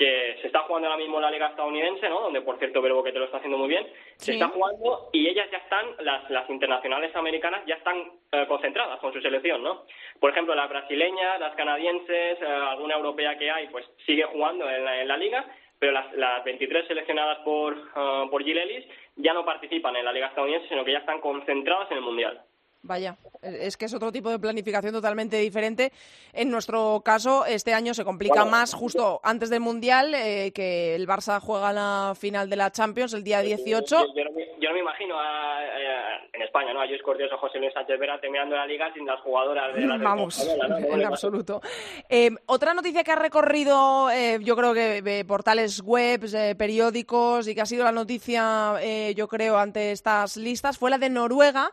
que 0.00 0.38
se 0.40 0.46
está 0.46 0.60
jugando 0.60 0.88
ahora 0.88 0.98
mismo 0.98 1.20
la 1.20 1.30
Liga 1.30 1.48
estadounidense, 1.48 2.08
¿no? 2.08 2.22
Donde, 2.22 2.40
por 2.40 2.58
cierto, 2.58 2.80
Verbo 2.80 3.04
que 3.04 3.12
te 3.12 3.18
lo 3.18 3.26
está 3.26 3.36
haciendo 3.36 3.58
muy 3.58 3.68
bien, 3.68 3.86
Sí. 4.16 4.24
se 4.26 4.32
está 4.32 4.48
jugando 4.48 5.10
y 5.12 5.28
ellas 5.28 5.46
ya 5.50 5.58
están, 5.58 5.84
las, 5.98 6.30
las 6.30 6.48
internacionales 6.48 7.14
americanas 7.14 7.60
ya 7.66 7.74
están 7.74 8.10
eh, 8.32 8.46
concentradas 8.48 8.98
con 9.00 9.12
su 9.12 9.20
selección, 9.20 9.62
¿no? 9.62 9.84
Por 10.18 10.30
ejemplo, 10.30 10.54
las 10.54 10.70
brasileñas, 10.70 11.38
las 11.38 11.54
canadienses, 11.54 12.40
eh, 12.40 12.46
alguna 12.46 12.94
europea 12.94 13.36
que 13.36 13.50
hay, 13.50 13.66
pues 13.66 13.84
sigue 14.06 14.24
jugando 14.24 14.70
en 14.70 14.86
la, 14.86 15.02
en 15.02 15.08
la 15.08 15.18
Liga, 15.18 15.44
pero 15.78 15.92
las, 15.92 16.10
las 16.14 16.44
23 16.44 16.86
seleccionadas 16.86 17.40
por, 17.40 17.74
eh, 17.76 18.26
por 18.30 18.42
Jill 18.42 18.56
Ellis 18.56 18.86
ya 19.16 19.34
no 19.34 19.44
participan 19.44 19.96
en 19.96 20.06
la 20.06 20.12
Liga 20.14 20.28
estadounidense, 20.28 20.68
sino 20.68 20.82
que 20.82 20.92
ya 20.92 21.00
están 21.00 21.20
concentradas 21.20 21.90
en 21.90 21.98
el 21.98 22.04
Mundial. 22.04 22.40
Vaya, 22.82 23.18
es 23.42 23.76
que 23.76 23.84
es 23.84 23.92
otro 23.94 24.10
tipo 24.10 24.30
de 24.30 24.38
planificación 24.38 24.92
totalmente 24.94 25.36
diferente. 25.36 25.92
En 26.32 26.50
nuestro 26.50 27.02
caso, 27.04 27.44
este 27.44 27.74
año 27.74 27.92
se 27.92 28.04
complica 28.04 28.36
Bueno, 28.36 28.50
más 28.50 28.72
justo 28.72 29.20
antes 29.22 29.50
del 29.50 29.60
Mundial, 29.60 30.14
eh, 30.14 30.50
que 30.54 30.94
el 30.94 31.06
Barça 31.06 31.40
juega 31.40 31.74
la 31.74 32.14
final 32.18 32.48
de 32.48 32.56
la 32.56 32.72
Champions 32.72 33.12
el 33.12 33.22
día 33.22 33.42
18. 33.42 33.96
Yo, 33.96 34.06
yo 34.16 34.24
no, 34.24 34.30
me, 34.32 34.46
yo 34.60 34.68
no 34.70 34.74
me 34.74 34.80
imagino 34.80 35.20
a, 35.20 35.58
a- 35.58 36.16
en 36.32 36.40
España, 36.42 36.72
¿no? 36.72 36.80
A 36.80 36.86
Luis 36.86 37.02
Cortés 37.02 37.30
o 37.30 37.36
José 37.36 37.58
Luis 37.58 37.72
Sánchez 37.74 37.98
Vera 38.00 38.18
terminando 38.18 38.56
la 38.56 38.66
Liga 38.66 38.90
sin 38.94 39.04
las 39.04 39.20
jugadoras 39.20 39.74
de 39.74 39.82
la 39.82 39.96
Vamos, 40.02 40.48
en 40.48 41.04
absoluto. 41.04 41.60
Eh, 42.08 42.30
otra 42.46 42.72
noticia 42.72 43.04
que 43.04 43.12
ha 43.12 43.16
recorrido, 43.16 44.10
eh, 44.10 44.38
yo 44.40 44.56
creo 44.56 44.72
que 44.72 45.02
eh, 45.04 45.24
portales 45.26 45.82
webs, 45.84 46.32
eh, 46.32 46.54
periódicos 46.56 47.46
y 47.46 47.54
que 47.54 47.60
ha 47.60 47.66
sido 47.66 47.84
la 47.84 47.92
noticia, 47.92 48.76
eh, 48.80 49.12
yo 49.14 49.28
creo, 49.28 49.58
ante 49.58 49.92
estas 49.92 50.38
listas 50.38 50.78
fue 50.78 50.88
la 50.90 50.96
de 50.96 51.10
Noruega. 51.10 51.72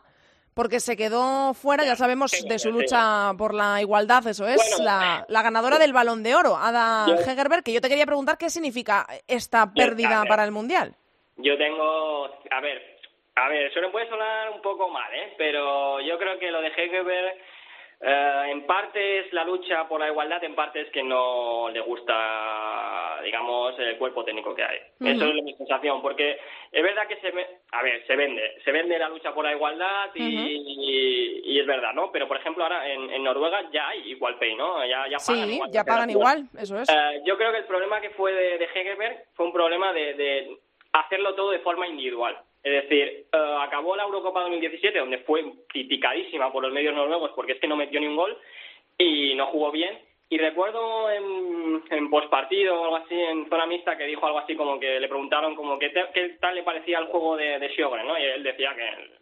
Porque 0.58 0.80
se 0.80 0.96
quedó 0.96 1.54
fuera, 1.54 1.84
ya 1.84 1.94
sabemos, 1.94 2.32
de 2.32 2.58
su 2.58 2.72
lucha 2.72 3.30
por 3.38 3.54
la 3.54 3.80
igualdad, 3.80 4.26
eso 4.26 4.44
es, 4.48 4.56
Bueno. 4.56 4.84
la, 4.84 5.24
la 5.28 5.42
ganadora 5.42 5.78
del 5.78 5.92
Balón 5.92 6.24
de 6.24 6.34
Oro, 6.34 6.56
Ada 6.56 7.06
Yo- 7.06 7.14
Hegerberg, 7.14 7.62
que 7.62 7.72
yo 7.72 7.80
te 7.80 7.88
quería 7.88 8.06
preguntar 8.06 8.36
qué 8.36 8.50
significa 8.50 9.06
esta 9.28 9.72
pérdida 9.72 10.24
para 10.26 10.42
el 10.42 10.50
Mundial. 10.50 10.96
Yo 11.36 11.56
tengo, 11.56 12.24
a 12.50 12.60
ver, 12.60 12.98
a 13.36 13.48
ver, 13.48 13.66
eso 13.70 13.80
le 13.80 13.90
puede 13.90 14.08
sonar 14.08 14.50
un 14.50 14.60
poco 14.60 14.88
mal, 14.88 15.08
¿eh? 15.14 15.32
Pero 15.38 16.00
yo 16.00 16.18
creo 16.18 16.36
que 16.40 16.50
lo 16.50 16.60
de 16.60 16.66
Hegerberg 16.76 17.36
eh, 18.00 18.42
en 18.50 18.66
parte 18.66 19.18
es 19.20 19.32
la 19.32 19.44
lucha 19.44 19.88
por 19.88 20.00
la 20.00 20.08
igualdad, 20.08 20.42
en 20.44 20.54
parte 20.54 20.80
es 20.82 20.90
que 20.90 21.02
no 21.02 21.68
le 21.70 21.80
gusta, 21.80 23.20
digamos, 23.24 23.78
el 23.78 23.96
cuerpo 23.98 24.24
técnico 24.24 24.54
que 24.54 24.62
hay. 24.64 24.78
Eso 25.00 25.24
es 25.26 25.42
mi 25.42 25.54
sensación, 25.54 26.00
porque 26.02 26.38
es 26.72 26.82
verdad 26.82 27.06
que 27.08 27.16
se, 27.16 27.32
a 27.72 27.82
ver, 27.82 28.06
se 28.06 28.16
vende, 28.16 28.60
se 28.64 28.72
vende 28.72 28.98
la 28.98 29.08
lucha 29.08 29.34
por 29.34 29.44
la 29.44 29.52
igualdad 29.52 30.10
y, 30.14 30.22
y- 30.22 31.40
y 31.44 31.60
es 31.60 31.66
verdad, 31.66 31.92
¿no? 31.94 32.10
Pero 32.12 32.28
por 32.28 32.36
ejemplo 32.36 32.62
ahora 32.64 32.86
en, 32.88 33.10
en 33.10 33.24
Noruega 33.24 33.68
ya 33.72 33.88
hay 33.88 34.10
igual 34.10 34.38
pay, 34.38 34.54
¿no? 34.54 34.84
Ya, 34.86 35.06
ya 35.08 35.16
pagan 35.18 35.48
Sí, 35.48 35.54
igual. 35.54 35.70
ya 35.72 35.84
pagan 35.84 36.10
igual, 36.10 36.44
eso 36.58 36.78
es. 36.78 36.88
Eh, 36.88 37.22
yo 37.24 37.36
creo 37.36 37.52
que 37.52 37.58
el 37.58 37.64
problema 37.66 38.00
que 38.00 38.10
fue 38.10 38.32
de, 38.32 38.58
de 38.58 38.64
Hegerberg 38.74 39.24
fue 39.34 39.46
un 39.46 39.52
problema 39.52 39.92
de, 39.92 40.14
de 40.14 40.58
hacerlo 40.92 41.34
todo 41.34 41.50
de 41.50 41.58
forma 41.60 41.86
individual. 41.86 42.36
Es 42.68 42.82
decir, 42.88 43.26
eh, 43.32 43.56
acabó 43.60 43.96
la 43.96 44.04
Eurocopa 44.04 44.40
2017, 44.42 44.98
donde 44.98 45.18
fue 45.18 45.44
criticadísima 45.68 46.52
por 46.52 46.62
los 46.62 46.72
medios 46.72 46.94
noruegos 46.94 47.30
porque 47.34 47.52
es 47.52 47.60
que 47.60 47.68
no 47.68 47.76
metió 47.76 47.98
ni 48.00 48.06
un 48.06 48.16
gol 48.16 48.36
y 48.98 49.34
no 49.34 49.46
jugó 49.46 49.70
bien. 49.70 49.98
Y 50.30 50.36
recuerdo 50.36 51.10
en, 51.10 51.82
en 51.90 52.10
postpartido 52.10 52.78
o 52.78 52.84
algo 52.84 52.96
así, 52.96 53.14
en 53.14 53.48
zona 53.48 53.64
mixta, 53.66 53.96
que 53.96 54.04
dijo 54.04 54.26
algo 54.26 54.38
así 54.40 54.54
como 54.54 54.78
que 54.78 55.00
le 55.00 55.08
preguntaron 55.08 55.54
como 55.56 55.78
que 55.78 55.88
te- 55.88 56.04
qué 56.12 56.36
tal 56.40 56.54
le 56.54 56.62
parecía 56.62 56.98
el 56.98 57.06
juego 57.06 57.36
de, 57.36 57.58
de 57.58 57.68
Sjögren, 57.70 58.06
¿no? 58.06 58.18
Y 58.18 58.24
él 58.24 58.42
decía 58.42 58.74
que 58.74 59.18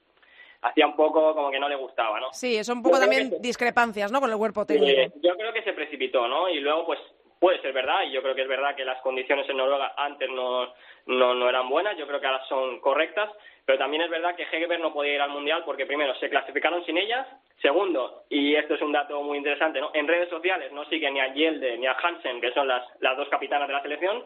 hacía 0.62 0.86
un 0.86 0.96
poco 0.96 1.32
como 1.34 1.50
que 1.52 1.60
no 1.60 1.68
le 1.68 1.76
gustaba, 1.76 2.18
¿no? 2.18 2.32
Sí, 2.32 2.64
son 2.64 2.78
un 2.78 2.82
poco 2.82 2.96
Yo 2.96 3.00
también 3.02 3.30
que- 3.30 3.36
discrepancias, 3.38 4.10
¿no? 4.10 4.20
Con 4.20 4.32
el 4.32 4.36
cuerpo 4.36 4.66
técnico. 4.66 5.12
yo 5.22 5.36
creo 5.36 5.52
que 5.52 5.62
se 5.62 5.74
precipitó, 5.74 6.26
¿no? 6.26 6.48
Y 6.48 6.58
luego, 6.58 6.86
pues, 6.86 6.98
puede 7.38 7.60
ser 7.60 7.72
verdad, 7.72 8.02
y 8.08 8.10
yo 8.10 8.20
creo 8.22 8.34
que 8.34 8.42
es 8.42 8.48
verdad 8.48 8.74
que 8.74 8.84
las 8.84 9.00
condiciones 9.02 9.48
en 9.48 9.58
Noruega 9.58 9.94
antes 9.96 10.28
no, 10.30 10.72
no, 11.06 11.34
no 11.34 11.48
eran 11.48 11.68
buenas, 11.68 11.96
yo 11.96 12.06
creo 12.06 12.20
que 12.20 12.26
ahora 12.26 12.44
son 12.48 12.80
correctas, 12.80 13.30
pero 13.64 13.78
también 13.78 14.02
es 14.02 14.10
verdad 14.10 14.36
que 14.36 14.44
Hegerberg 14.44 14.80
no 14.80 14.92
podía 14.92 15.14
ir 15.14 15.20
al 15.20 15.30
Mundial 15.30 15.62
porque, 15.64 15.86
primero, 15.86 16.14
se 16.16 16.30
clasificaron 16.30 16.84
sin 16.84 16.98
ellas, 16.98 17.26
segundo, 17.60 18.24
y 18.28 18.54
esto 18.54 18.74
es 18.74 18.82
un 18.82 18.92
dato 18.92 19.20
muy 19.22 19.38
interesante, 19.38 19.80
¿no? 19.80 19.90
En 19.94 20.06
redes 20.06 20.28
sociales 20.28 20.70
no 20.72 20.84
siguen 20.86 21.14
ni 21.14 21.20
a 21.20 21.32
Yelde 21.32 21.76
ni 21.78 21.86
a 21.86 21.92
Hansen, 21.92 22.40
que 22.40 22.52
son 22.52 22.68
las, 22.68 22.84
las 23.00 23.16
dos 23.16 23.28
capitanas 23.28 23.66
de 23.66 23.74
la 23.74 23.82
selección, 23.82 24.24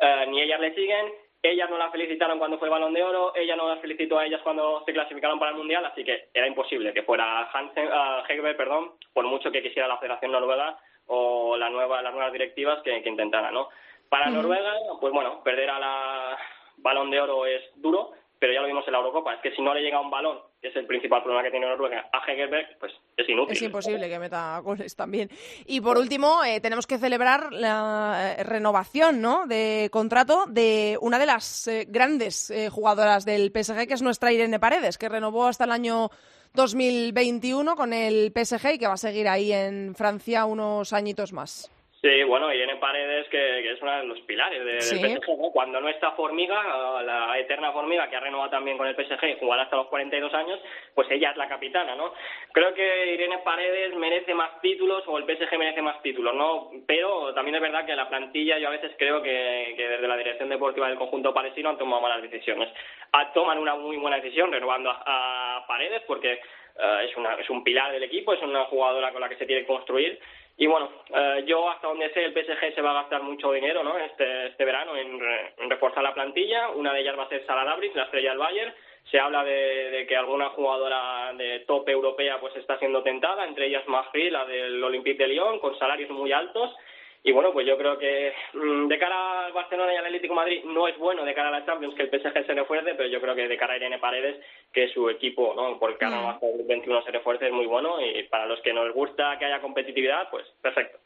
eh, 0.00 0.26
ni 0.28 0.40
ellas 0.40 0.60
le 0.60 0.74
siguen, 0.74 1.12
ellas 1.42 1.70
no 1.70 1.78
la 1.78 1.90
felicitaron 1.90 2.38
cuando 2.38 2.58
fue 2.58 2.68
el 2.68 2.72
Balón 2.72 2.94
de 2.94 3.02
Oro, 3.02 3.32
ella 3.34 3.56
no 3.56 3.68
las 3.68 3.80
felicitó 3.80 4.18
a 4.18 4.26
ellas 4.26 4.40
cuando 4.42 4.82
se 4.84 4.92
clasificaron 4.92 5.38
para 5.38 5.52
el 5.52 5.56
Mundial, 5.56 5.84
así 5.84 6.02
que 6.02 6.28
era 6.34 6.46
imposible 6.46 6.92
que 6.92 7.02
fuera 7.02 7.50
Hansen, 7.52 7.88
ah, 7.92 8.24
Hegerberg, 8.28 8.56
perdón, 8.56 8.92
por 9.12 9.24
mucho 9.24 9.50
que 9.50 9.62
quisiera 9.62 9.86
la 9.86 9.98
Federación 9.98 10.32
Noruega 10.32 10.78
o 11.06 11.56
la 11.56 11.70
nueva, 11.70 12.02
las 12.02 12.12
nuevas 12.12 12.32
directivas 12.32 12.82
que, 12.82 13.02
que 13.02 13.08
intentaran, 13.08 13.54
¿no? 13.54 13.68
Para 14.08 14.30
Noruega, 14.30 14.72
pues 15.00 15.12
bueno, 15.12 15.42
perder 15.42 15.70
a 15.70 15.78
la 15.78 16.38
Balón 16.78 17.10
de 17.10 17.20
Oro 17.20 17.46
es 17.46 17.62
duro, 17.76 18.12
pero 18.38 18.52
ya 18.52 18.60
lo 18.60 18.68
vimos 18.68 18.84
en 18.86 18.92
la 18.92 18.98
Eurocopa, 18.98 19.34
es 19.34 19.40
que 19.40 19.54
si 19.54 19.62
no 19.62 19.74
le 19.74 19.82
llega 19.82 20.00
un 20.00 20.10
balón, 20.10 20.38
que 20.60 20.68
es 20.68 20.76
el 20.76 20.86
principal 20.86 21.22
problema 21.22 21.42
que 21.42 21.50
tiene 21.50 21.66
Noruega, 21.66 22.08
a 22.12 22.18
Hegerberg, 22.24 22.78
pues 22.78 22.92
es 23.16 23.28
inútil. 23.28 23.56
Es 23.56 23.62
imposible 23.62 24.08
que 24.08 24.18
meta 24.18 24.58
goles 24.60 24.94
también. 24.94 25.28
Y 25.66 25.80
por 25.80 25.98
último, 25.98 26.44
eh, 26.44 26.60
tenemos 26.60 26.86
que 26.86 26.98
celebrar 26.98 27.52
la 27.52 28.36
eh, 28.38 28.44
renovación 28.44 29.20
¿no? 29.20 29.46
de 29.46 29.88
contrato 29.90 30.46
de 30.46 30.98
una 31.00 31.18
de 31.18 31.26
las 31.26 31.66
eh, 31.66 31.86
grandes 31.88 32.50
eh, 32.50 32.68
jugadoras 32.70 33.24
del 33.24 33.50
PSG, 33.50 33.88
que 33.88 33.94
es 33.94 34.02
nuestra 34.02 34.32
Irene 34.32 34.60
Paredes, 34.60 34.98
que 34.98 35.08
renovó 35.08 35.46
hasta 35.46 35.64
el 35.64 35.72
año 35.72 36.10
2021 36.54 37.76
con 37.76 37.92
el 37.92 38.32
PSG 38.32 38.74
y 38.74 38.78
que 38.78 38.86
va 38.86 38.94
a 38.94 38.98
seguir 38.98 39.28
ahí 39.28 39.52
en 39.52 39.94
Francia 39.94 40.44
unos 40.44 40.92
añitos 40.92 41.32
más. 41.32 41.70
Sí, 42.00 42.22
bueno, 42.22 42.52
Irene 42.54 42.76
Paredes, 42.76 43.26
que, 43.28 43.38
que 43.38 43.72
es 43.72 43.82
uno 43.82 43.90
de 43.96 44.04
los 44.04 44.20
pilares 44.20 44.62
Sí. 44.84 45.00
del 45.02 45.18
PSG, 45.18 45.36
¿no? 45.36 45.50
Cuando 45.50 45.80
no 45.80 45.88
está 45.88 46.12
Formiga, 46.12 46.60
eh, 47.00 47.04
la 47.04 47.36
eterna 47.40 47.72
Formiga, 47.72 48.08
que 48.08 48.14
ha 48.14 48.20
renovado 48.20 48.50
también 48.50 48.78
con 48.78 48.86
el 48.86 48.94
PSG 48.94 49.24
y 49.30 49.38
jugará 49.40 49.64
hasta 49.64 49.74
los 49.74 49.88
42 49.88 50.32
años, 50.32 50.60
pues 50.94 51.10
ella 51.10 51.32
es 51.32 51.36
la 51.36 51.48
capitana, 51.48 51.96
¿no? 51.96 52.14
Creo 52.52 52.72
que 52.72 53.14
Irene 53.14 53.38
Paredes 53.38 53.96
merece 53.96 54.32
más 54.32 54.60
títulos 54.60 55.02
o 55.08 55.18
el 55.18 55.24
PSG 55.24 55.58
merece 55.58 55.82
más 55.82 56.00
títulos, 56.00 56.36
¿no? 56.36 56.70
Pero 56.86 57.34
también 57.34 57.56
es 57.56 57.62
verdad 57.62 57.84
que 57.84 57.96
la 57.96 58.08
plantilla 58.08 58.58
yo 58.58 58.68
a 58.68 58.72
veces 58.78 58.92
creo 58.96 59.20
que, 59.20 59.74
que 59.76 59.88
desde 59.88 60.06
la 60.06 60.16
dirección 60.16 60.48
deportiva 60.50 60.86
del 60.88 60.98
conjunto 60.98 61.34
palestino 61.34 61.70
han 61.70 61.78
tomado 61.78 62.00
malas 62.00 62.22
decisiones. 62.22 62.68
Ah, 63.12 63.32
toman 63.32 63.58
una 63.58 63.74
muy 63.74 63.96
buena 63.96 64.18
decisión 64.20 64.52
renovando 64.52 64.90
a, 64.90 65.56
a 65.56 65.66
Paredes 65.66 66.02
porque 66.06 66.34
eh, 66.80 67.06
es, 67.10 67.16
una, 67.16 67.34
es 67.34 67.50
un 67.50 67.64
pilar 67.64 67.90
del 67.90 68.04
equipo, 68.04 68.32
es 68.34 68.42
una 68.42 68.66
jugadora 68.66 69.10
con 69.10 69.20
la 69.20 69.28
que 69.28 69.34
se 69.36 69.46
tiene 69.46 69.62
que 69.62 69.66
construir 69.66 70.20
y 70.58 70.66
bueno, 70.66 70.90
eh, 71.14 71.44
yo 71.46 71.68
hasta 71.70 71.86
donde 71.88 72.12
sé 72.12 72.24
el 72.24 72.32
PSG 72.34 72.74
se 72.74 72.82
va 72.82 72.90
a 72.90 73.02
gastar 73.02 73.22
mucho 73.22 73.52
dinero 73.52 73.82
¿no? 73.84 73.96
este, 73.96 74.48
este 74.48 74.64
verano 74.64 74.96
en, 74.96 75.18
re- 75.20 75.54
en 75.56 75.70
reforzar 75.70 76.02
la 76.02 76.12
plantilla. 76.12 76.70
Una 76.70 76.92
de 76.92 77.00
ellas 77.00 77.16
va 77.18 77.22
a 77.22 77.28
ser 77.28 77.46
Sara 77.46 77.64
Labris, 77.64 77.94
la 77.94 78.02
estrella 78.04 78.30
del 78.30 78.38
Bayern. 78.38 78.74
Se 79.10 79.18
habla 79.20 79.42
de, 79.44 79.90
de 79.90 80.06
que 80.06 80.16
alguna 80.16 80.50
jugadora 80.50 81.32
de 81.34 81.60
top 81.60 81.88
europea 81.88 82.38
pues 82.40 82.54
está 82.56 82.78
siendo 82.78 83.02
tentada, 83.02 83.46
entre 83.46 83.66
ellas 83.66 83.86
Magri, 83.86 84.28
la 84.30 84.44
del 84.44 84.82
Olympique 84.84 85.22
de 85.22 85.28
Lyon, 85.28 85.60
con 85.60 85.78
salarios 85.78 86.10
muy 86.10 86.30
altos. 86.32 86.74
Y 87.22 87.32
bueno, 87.32 87.52
pues 87.52 87.66
yo 87.66 87.76
creo 87.76 87.98
que 87.98 88.32
mm, 88.54 88.88
de 88.88 88.98
cara 88.98 89.46
al 89.46 89.52
Barcelona 89.52 89.92
y 89.92 89.96
al 89.96 90.06
Atlético 90.06 90.34
de 90.34 90.40
Madrid 90.40 90.64
no 90.64 90.88
es 90.88 90.96
bueno 90.98 91.24
de 91.24 91.34
cara 91.34 91.48
a 91.48 91.52
la 91.52 91.66
Champions 91.66 91.94
que 91.94 92.02
el 92.02 92.10
PSG 92.10 92.46
se 92.46 92.54
refuerce, 92.54 92.94
pero 92.94 93.08
yo 93.08 93.20
creo 93.20 93.34
que 93.34 93.48
de 93.48 93.56
cara 93.56 93.74
a 93.74 93.76
Irene 93.76 93.98
Paredes 93.98 94.36
que 94.72 94.88
su 94.88 95.08
equipo, 95.10 95.54
¿no? 95.54 95.78
porque 95.78 96.04
ahora 96.04 96.30
hasta 96.30 96.46
el 96.46 96.64
21 96.64 97.02
se 97.02 97.10
refuerce 97.10 97.46
es 97.46 97.52
muy 97.52 97.66
bueno 97.66 98.00
y 98.00 98.22
para 98.24 98.46
los 98.46 98.60
que 98.60 98.72
nos 98.72 98.92
gusta 98.94 99.38
que 99.38 99.46
haya 99.46 99.60
competitividad, 99.60 100.30
pues 100.30 100.46
perfecto. 100.62 100.98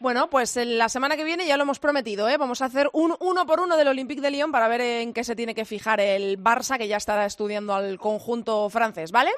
Bueno, 0.00 0.30
pues 0.30 0.56
en 0.56 0.78
la 0.78 0.88
semana 0.88 1.14
que 1.14 1.24
viene 1.24 1.46
ya 1.46 1.58
lo 1.58 1.64
hemos 1.64 1.78
prometido, 1.78 2.26
¿eh? 2.26 2.38
Vamos 2.38 2.62
a 2.62 2.64
hacer 2.64 2.88
un 2.94 3.14
uno 3.20 3.44
por 3.44 3.60
uno 3.60 3.76
del 3.76 3.88
Olympique 3.88 4.22
de 4.22 4.30
Lyon 4.30 4.50
para 4.50 4.66
ver 4.66 4.80
en 4.80 5.12
qué 5.12 5.24
se 5.24 5.36
tiene 5.36 5.54
que 5.54 5.66
fijar 5.66 6.00
el 6.00 6.38
Barça, 6.38 6.78
que 6.78 6.88
ya 6.88 6.96
estará 6.96 7.26
estudiando 7.26 7.74
al 7.74 7.98
conjunto 7.98 8.70
francés, 8.70 9.12
¿vale? 9.12 9.30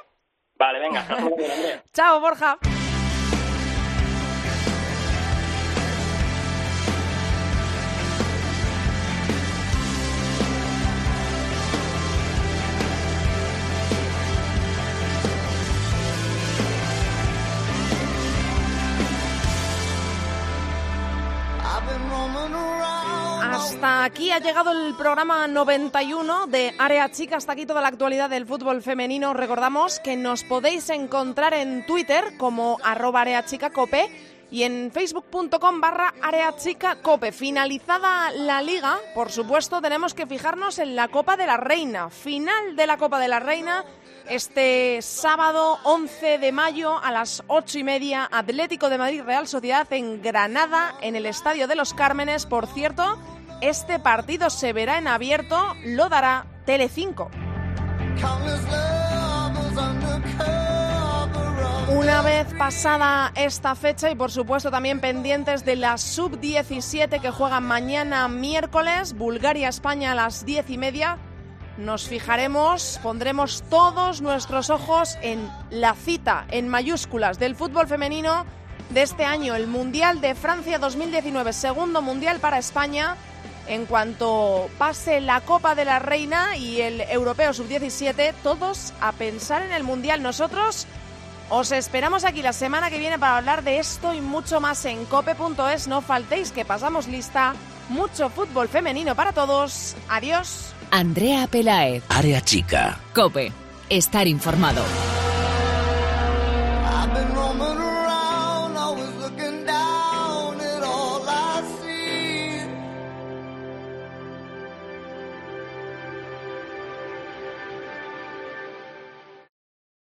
Vale, 0.57 0.79
venga. 0.79 1.05
Chao, 1.93 2.21
Borja. 2.21 2.59
Hasta 23.83 24.05
aquí 24.05 24.31
ha 24.31 24.39
llegado 24.39 24.71
el 24.71 24.95
programa 24.95 25.49
91 25.49 26.47
de 26.47 26.73
Área 26.79 27.11
Chica. 27.11 27.39
Hasta 27.39 27.51
aquí 27.51 27.67
toda 27.67 27.81
la 27.81 27.89
actualidad 27.89 28.31
del 28.31 28.47
fútbol 28.47 28.81
femenino. 28.81 29.35
Recordamos 29.35 29.99
que 29.99 30.17
nos 30.17 30.45
podéis 30.45 30.89
encontrar 30.91 31.53
en 31.53 31.85
Twitter 31.85 32.37
como 32.39 32.79
arroba 32.85 33.23
areachicacope 33.23 34.09
y 34.53 34.63
en 34.63 34.93
facebook.com 34.93 35.81
barra 35.81 36.15
areachicacope. 36.23 37.33
Finalizada 37.33 38.31
la 38.31 38.63
liga, 38.63 39.01
por 39.17 39.33
supuesto, 39.33 39.83
tenemos 39.83 40.15
que 40.15 40.29
fijarnos 40.29 40.79
en 40.79 40.95
la 40.95 41.09
Copa 41.09 41.37
de 41.37 41.49
la 41.49 41.57
Reina. 41.57 42.09
Final 42.09 42.77
de 42.77 42.87
la 42.87 42.99
Copa 42.99 43.19
de 43.19 43.27
la 43.27 43.41
Reina 43.41 43.85
este 44.29 45.03
sábado 45.03 45.81
11 45.83 46.39
de 46.39 46.53
mayo 46.53 46.99
a 47.03 47.11
las 47.11 47.43
8 47.49 47.81
y 47.81 47.83
media, 47.83 48.29
Atlético 48.31 48.89
de 48.89 48.99
Madrid 48.99 49.23
Real 49.23 49.49
Sociedad 49.49 49.93
en 49.93 50.23
Granada, 50.23 50.95
en 51.01 51.17
el 51.17 51.27
Estadio 51.27 51.67
de 51.67 51.75
los 51.75 51.93
Cármenes. 51.95 52.47
Por 52.47 52.69
cierto, 52.69 53.19
este 53.63 53.99
partido 53.99 54.51
se 54.51 54.73
verá 54.73 54.99
en 54.99 55.09
abierto, 55.09 55.75
lo 55.85 56.09
dará 56.09 56.47
Telecinco. 56.67 57.31
Una 61.89 62.23
vez 62.23 62.53
pasada 62.59 63.33
esta 63.37 63.75
fecha 63.75 64.11
y 64.11 64.15
por 64.15 64.31
supuesto 64.31 64.71
también 64.71 65.01
pendientes 65.01 65.65
de 65.65 65.77
la 65.77 65.97
sub-17 65.97 67.21
que 67.21 67.31
juega 67.31 67.61
mañana 67.61 68.27
miércoles, 68.29 69.15
Bulgaria-España 69.15 70.13
a 70.13 70.15
las 70.15 70.45
10 70.45 70.71
y 70.71 70.79
media, 70.79 71.19
nos 71.79 72.09
fijaremos, 72.09 72.99
pondremos 73.03 73.63
todos 73.71 74.21
nuestros 74.21 74.71
ojos 74.71 75.17
en 75.23 75.49
la 75.71 75.95
cita 75.95 76.47
en 76.51 76.69
mayúsculas 76.69 77.39
del 77.39 77.55
fútbol 77.55 77.87
femenino 77.87 78.45
de 78.91 79.03
este 79.03 79.25
año, 79.25 79.55
el 79.55 79.67
Mundial 79.67 80.21
de 80.21 80.35
Francia 80.35 80.79
2019, 80.79 81.53
segundo 81.53 82.03
Mundial 82.03 82.41
para 82.41 82.59
España 82.59 83.17
en 83.67 83.87
cuanto 83.87 84.69
pase 84.79 85.21
la 85.21 85.41
Copa 85.41 85.75
de 85.75 85.85
la 85.85 85.99
Reina 85.99 86.57
y 86.57 86.81
el 86.81 87.01
Europeo 87.03 87.53
Sub-17, 87.53 88.35
todos 88.43 88.93
a 89.01 89.13
pensar 89.13 89.63
en 89.63 89.73
el 89.73 89.85
Mundial. 89.85 90.23
Nosotros 90.23 90.87
os 91.49 91.71
esperamos 91.73 92.25
aquí 92.25 92.43
la 92.43 92.53
semana 92.53 92.91
que 92.91 92.99
viene 92.99 93.19
para 93.19 93.37
hablar 93.37 93.63
de 93.63 93.79
esto 93.79 94.15
y 94.15 94.21
mucho 94.21 94.61
más 94.61 94.85
en 94.85 95.05
cope.es. 95.05 95.87
No 95.87 96.01
faltéis 96.01 96.51
que 96.51 96.65
pasamos 96.65 97.09
lista. 97.09 97.55
Mucho 97.89 98.31
fútbol 98.31 98.69
femenino 98.69 99.15
para 99.15 99.33
todos. 99.33 99.95
Adiós. 100.09 100.73
Andrea 100.91 101.47
Pelaez. 101.47 102.03
Área 102.09 102.41
Chica. 102.41 102.99
Cope. 103.15 103.53
Estar 103.91 104.27
informado. 104.27 104.83